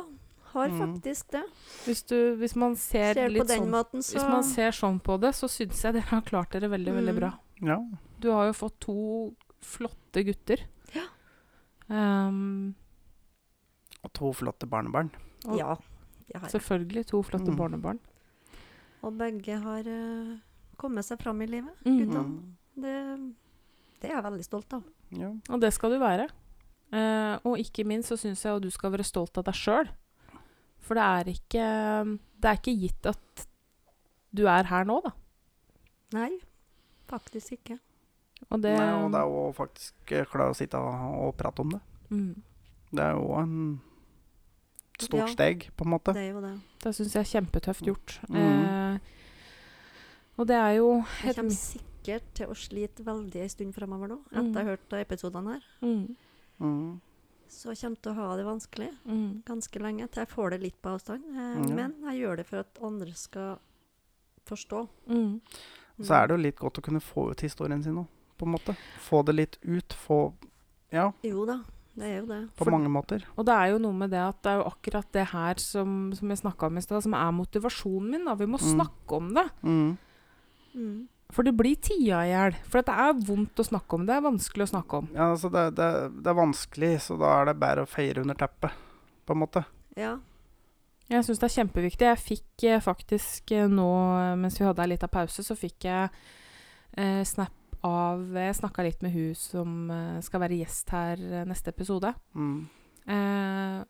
[0.55, 0.79] har Mm.
[0.81, 1.43] faktisk det.
[1.85, 5.19] Hvis, du, hvis man ser, Ser litt sånn måten, så Hvis man ser sånn på
[5.21, 7.21] det, så syns jeg dere har klart dere veldig, veldig Mm.
[7.21, 7.39] bra.
[7.61, 7.79] Ja.
[8.21, 10.61] Du har jo fått to flotte gutter.
[10.95, 11.05] Ja.
[11.89, 12.75] Um,
[14.05, 15.11] Og to flotte barnebarn.
[15.49, 15.77] og Ja,
[16.49, 17.57] selvfølgelig to flotte Mm.
[17.57, 17.99] barnebarn.
[19.03, 20.39] Og begge har eh,
[20.81, 21.75] kommet seg fram i livet.
[21.85, 22.11] Mm.
[22.11, 22.57] Mm.
[22.75, 22.95] Det,
[24.01, 24.83] det er jeg veldig stolt av.
[25.15, 25.31] Ja.
[25.55, 26.29] Og det skal du være.
[26.95, 29.89] Eh, og ikke minst så syns jeg at du skal være stolt av deg sjøl.
[30.85, 31.67] For det er ikke
[32.43, 33.47] Det er ikke gitt at
[34.35, 35.13] du er her nå, da.
[36.15, 36.31] Nei,
[37.09, 37.79] faktisk ikke.
[38.51, 41.63] Og det, Nei, og det er jo faktisk eh, klare å sitte og, og prate
[41.65, 41.81] om det.
[42.11, 42.35] mm,
[42.93, 43.55] Det er jo en
[45.01, 45.27] stort Ja.
[45.33, 46.13] steg, på en måte.
[46.15, 46.53] Det er jo det.
[46.85, 48.19] Det syns jeg er kjempetøft gjort.
[48.29, 48.37] Mm.
[48.37, 48.99] Eh,
[50.39, 54.19] og det er jo Jeg kommer sikkert til å slite veldig en stund framover nå,
[54.31, 54.55] etter Mm.
[54.55, 55.63] jeg har hørt episodene her.
[55.83, 56.17] mm,
[56.61, 57.01] Mm.
[57.49, 60.61] Så jeg kommer til å ha det vanskelig mm, ganske lenge, til jeg får det
[60.63, 61.23] litt på avstand.
[61.25, 61.75] Eh.
[61.75, 63.59] Men jeg gjør det for at andre skal
[64.47, 64.89] forstå.
[65.09, 65.41] mm.
[66.03, 68.07] Så er det jo litt godt å kunne få ut historien sin òg,
[68.39, 68.77] på en måte.
[68.99, 69.89] Få det litt ut.
[69.95, 70.33] Få
[70.93, 71.61] Ja, Jo da,
[71.97, 72.49] det er jo det.
[72.57, 73.23] på For- mange måter.
[73.39, 76.13] Og det er jo noe med det at det er jo akkurat det her som,
[76.15, 78.25] som jeg snakka om i stad, som er motivasjonen min.
[78.25, 78.35] da.
[78.35, 78.75] Vi må Mm.
[78.77, 79.51] snakke om det.
[79.63, 79.99] Mm.
[80.75, 81.09] Mm.
[81.35, 82.55] For det blir tida i hjel.
[82.71, 84.05] For det er vondt å snakke om.
[84.07, 85.09] Det er vanskelig å snakke om.
[85.17, 85.89] Ja, altså det, det,
[86.23, 88.77] det er vanskelig, så da er det bare å feire under teppet,
[89.27, 89.65] på en måte.
[89.99, 90.13] Ja.
[91.11, 92.07] Jeg syns det er kjempeviktig.
[92.09, 93.89] Jeg fikk eh, faktisk eh, nå,
[94.21, 96.09] eh, mens vi hadde ei lita pause, så fikk jeg
[96.97, 97.53] eh, snap
[97.85, 102.15] av Jeg snakka litt med hun som eh, skal være gjest her neste episode.
[102.33, 102.63] Mm.
[103.05, 103.81] Eh,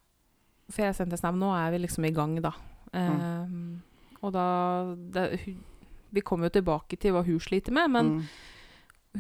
[0.72, 2.50] for jeg sendte snap Nå er vi liksom i gang, da.
[2.94, 3.54] Eh,
[4.24, 4.46] Og da
[5.14, 5.62] det, hun,
[6.14, 8.22] Vi kommer jo tilbake til hva hun sliter med, men mm.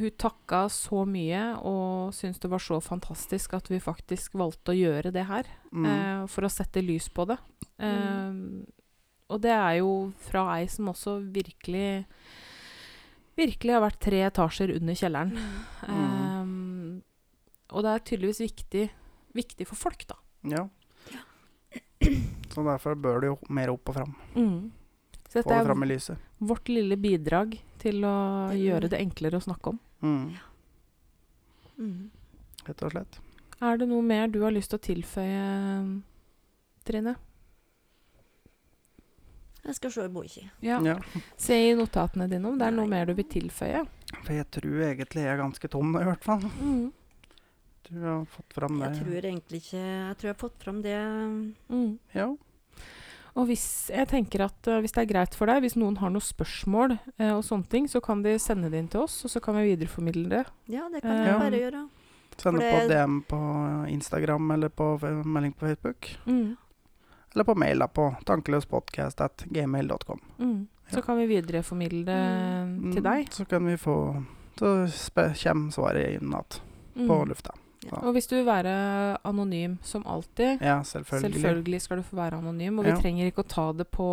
[0.02, 4.78] hun takka så mye og syntes det var så fantastisk at vi faktisk valgte å
[4.78, 5.50] gjøre det her.
[5.72, 5.90] Mm.
[5.90, 7.38] eh, for å sette lys på det.
[7.82, 8.40] Eh,
[9.34, 9.92] og det er jo
[10.22, 12.02] fra ei som også virkelig
[13.34, 15.32] Virkelig har vært tre etasjer under kjelleren.
[15.34, 15.88] Mm.
[15.90, 16.50] Eh,
[17.74, 18.84] og det er tydeligvis viktig,
[19.34, 20.18] viktig for folk, da.
[20.52, 20.62] Ja.
[22.52, 24.14] Så derfor bør det jo mer opp og fram.
[24.36, 24.70] Mm.
[25.34, 26.18] Så dette er fram i lyset.
[26.38, 28.14] vårt lille bidrag til å
[28.52, 29.00] er gjøre det.
[29.02, 29.78] enklere å snakke om.
[30.04, 30.24] Mm.
[31.78, 32.10] Mm.
[32.68, 33.18] Rett og slett.
[33.60, 35.44] Er det noe mer du har lyst til å tilføye,
[36.84, 37.16] Trine?
[39.64, 40.42] Jeg skal se i boka.
[40.60, 40.78] Ja.
[40.84, 40.98] Ja.
[41.40, 43.86] Se i notatene dine om det er noe mer du vil tilføye.
[44.26, 46.44] For jeg tror egentlig jeg er ganske tom i hvert fall.
[46.60, 46.92] Mm.
[47.88, 48.90] Du har fått fram det.
[48.92, 50.98] Jeg tror egentlig ikke Jeg tror jeg har fått fram det
[51.68, 51.98] Mm.
[52.14, 52.28] Ja.
[53.36, 56.10] Og hvis jeg tenker at uh, hvis det er greit for deg, hvis noen har
[56.10, 59.30] noen spørsmål uh, og sånne ting, så kan de sende det inn til oss, og
[59.30, 60.44] så kan vi videreformidle det.
[60.70, 61.88] Ja, det kan Eh, jeg bare gjøre.
[62.36, 63.38] Sende på DM på
[63.88, 66.08] Instagram eller på melding på Facebook.
[66.26, 66.56] Mm.
[67.34, 70.20] Eller på mail da på tankeløspodcast.gmail.com.
[70.38, 70.66] Mm.
[70.90, 71.02] Så Ja.
[71.02, 72.92] kan vi videreformidle det Mm.
[72.92, 73.24] til deg.
[73.26, 74.24] Mm, Så kan vi få
[74.56, 76.44] Så kommer svaret inn igjen
[77.08, 77.34] på Mm.
[77.92, 81.40] Og hvis du vil være anonym som alltid, Ja, selvfølgelig.
[81.42, 82.96] selvfølgelig skal du få være anonym, og vi Ja.
[82.96, 84.06] trenger ikke å ta det på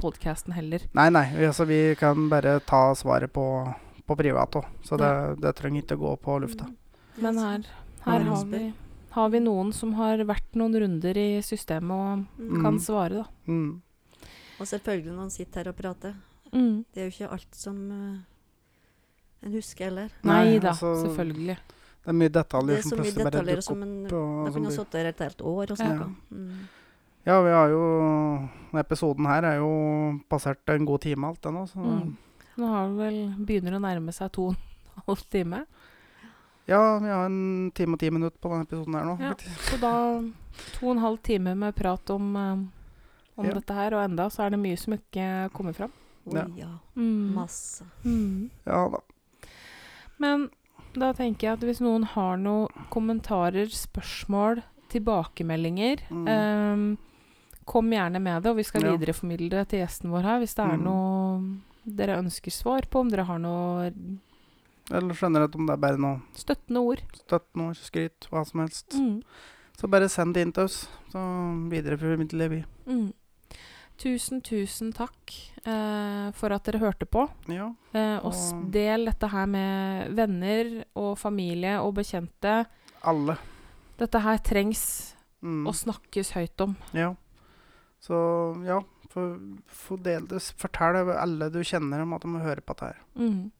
[0.00, 0.80] podkasten heller.
[0.94, 1.24] Nei, nei.
[1.36, 3.74] Vi, altså, vi kan bare ta svaret på,
[4.06, 4.64] på privat òg.
[4.82, 6.64] Så det, det trenger ikke å gå på lufta.
[6.64, 6.76] Mm.
[7.22, 7.64] Men her,
[8.04, 8.72] her har, vi,
[9.10, 12.62] har vi noen som har vært noen runder i systemet og Mm.
[12.62, 13.24] kan svare, da.
[13.46, 13.80] Mm.
[14.60, 16.14] Og selvfølgelig når man sitter her og prater.
[16.52, 16.84] Mm.
[16.94, 18.18] Det er jo ikke alt som uh,
[19.46, 20.08] en husker heller.
[20.24, 21.56] Nei, da, altså, selvfølgelig.
[22.08, 23.82] Det er mye Det detaljer er som plutselig bare dukker opp.
[23.84, 26.06] en og Da kan du ha sittet her et helt år og Ja.
[26.32, 26.68] Mm.
[27.28, 27.80] Ja, vi har jo
[28.72, 32.16] Denne episoden her er jo passert en god time alt ennå, så Mm.
[32.58, 34.54] Nå har det vel begynner å nærme seg to og
[34.96, 35.66] en halv time.
[36.66, 39.20] Ja, vi har en time og ti minutter på denne episoden her nå.
[39.20, 39.34] Ja.
[39.68, 39.92] Så da
[40.78, 42.56] to og en halv time med prat om, eh,
[43.38, 43.52] om Ja.
[43.54, 45.92] dette her, og enda så er det mye som ikke kommer fram.
[46.26, 46.46] Oi, Ja.
[46.56, 46.78] ja.
[46.96, 47.34] Mm.
[47.34, 47.84] Masse.
[48.04, 48.50] Mm.
[48.66, 48.98] Ja da.
[50.18, 50.50] Men
[50.98, 56.28] da tenker jeg at hvis noen har noen kommentarer, spørsmål, tilbakemeldinger Mm.
[56.28, 56.98] um,
[57.68, 58.96] Kom gjerne med det, og vi skal Ja.
[58.96, 60.84] videreformidle det til gjesten vår her hvis det er Mm.
[60.84, 63.92] noe dere ønsker svar på, om dere har noe
[64.90, 67.02] Eller generelt om det er bare noe støttende ord.
[67.12, 68.88] støttende ord, skryt, hva som helst.
[68.96, 69.22] Mm.
[69.76, 71.18] Så bare send det inn til oss, så
[71.68, 72.64] videreformidler vi.
[72.86, 73.12] Mm.
[73.98, 75.32] Tusen, tusen takk
[75.66, 77.24] eh, for at dere hørte på.
[77.50, 77.72] Ja.
[77.92, 82.66] Eh, og Og- del dette her med venner og familie og bekjente.
[83.02, 83.36] Alle.
[83.98, 85.66] Dette her trengs Mm.
[85.66, 86.76] å snakkes høyt om.
[86.92, 87.14] Ja.
[88.00, 89.38] Så ja, få
[89.68, 90.40] få del det.
[90.58, 92.96] Fortell alle du kjenner om at de må høre på dette her.
[93.16, 93.50] Mm.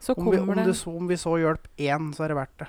[0.00, 2.36] Så Om vi, om, det det så, om vi så hjelp én, så er det
[2.36, 2.68] verdt det.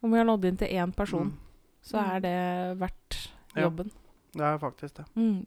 [0.00, 1.38] Om vi har nådd inn til én person, Mm.
[1.82, 3.68] så er det verdt Ja.
[4.32, 5.04] Det er faktisk det.
[5.16, 5.46] Mm.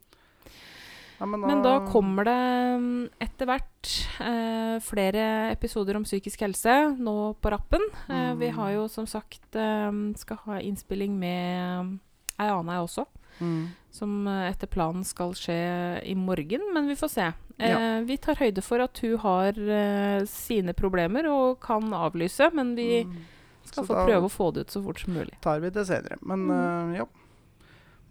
[1.22, 2.34] Ja, men, Men da kommer det
[2.82, 3.90] mm, etter hvert
[4.26, 7.84] eh, flere episoder om psykisk helse nå på rappen.
[8.10, 8.56] Eh, vi Mm.
[8.58, 12.00] har jo som sagt eh, skal ha innspilling med mm,
[12.40, 13.06] ei anna også.
[13.40, 13.68] mm.
[13.92, 17.28] Som eh, etter planen skal skje i morgen, men vi får se.
[17.60, 18.02] Eh, Ja.
[18.02, 23.04] Vi tar høyde for at hun har eh, sine problemer og kan avlyse, men vi
[23.04, 23.16] Mm.
[23.64, 25.38] skal få prøve å få det ut så fort som mulig.
[25.42, 26.18] tar vi det senere.
[26.24, 26.96] Men Mm.
[26.98, 27.06] ja.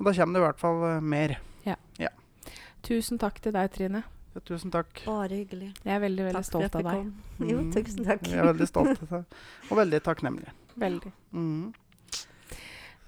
[0.00, 1.36] Men da kommer det i hvert fall eh, mer.
[2.86, 4.02] Tusen takk til deg, Trine.
[4.34, 5.02] Ja, tusen takk.
[5.04, 5.72] Bare hyggelig.
[5.84, 7.08] Jeg er veldig, veldig Takk stolt av deg.
[7.40, 7.48] Mm.
[7.50, 8.28] Jo, tusen takk.
[8.30, 10.54] Jeg er veldig stolt av deg, Og veldig takknemlig.
[10.80, 11.12] Veldig.
[11.34, 11.74] Mm.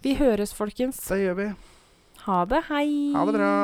[0.02, 1.00] Vi høres, folkens.
[1.06, 1.48] Det gjør vi.
[2.26, 2.60] Ha det.
[2.68, 2.90] Hei.
[3.16, 3.54] Ha det bra.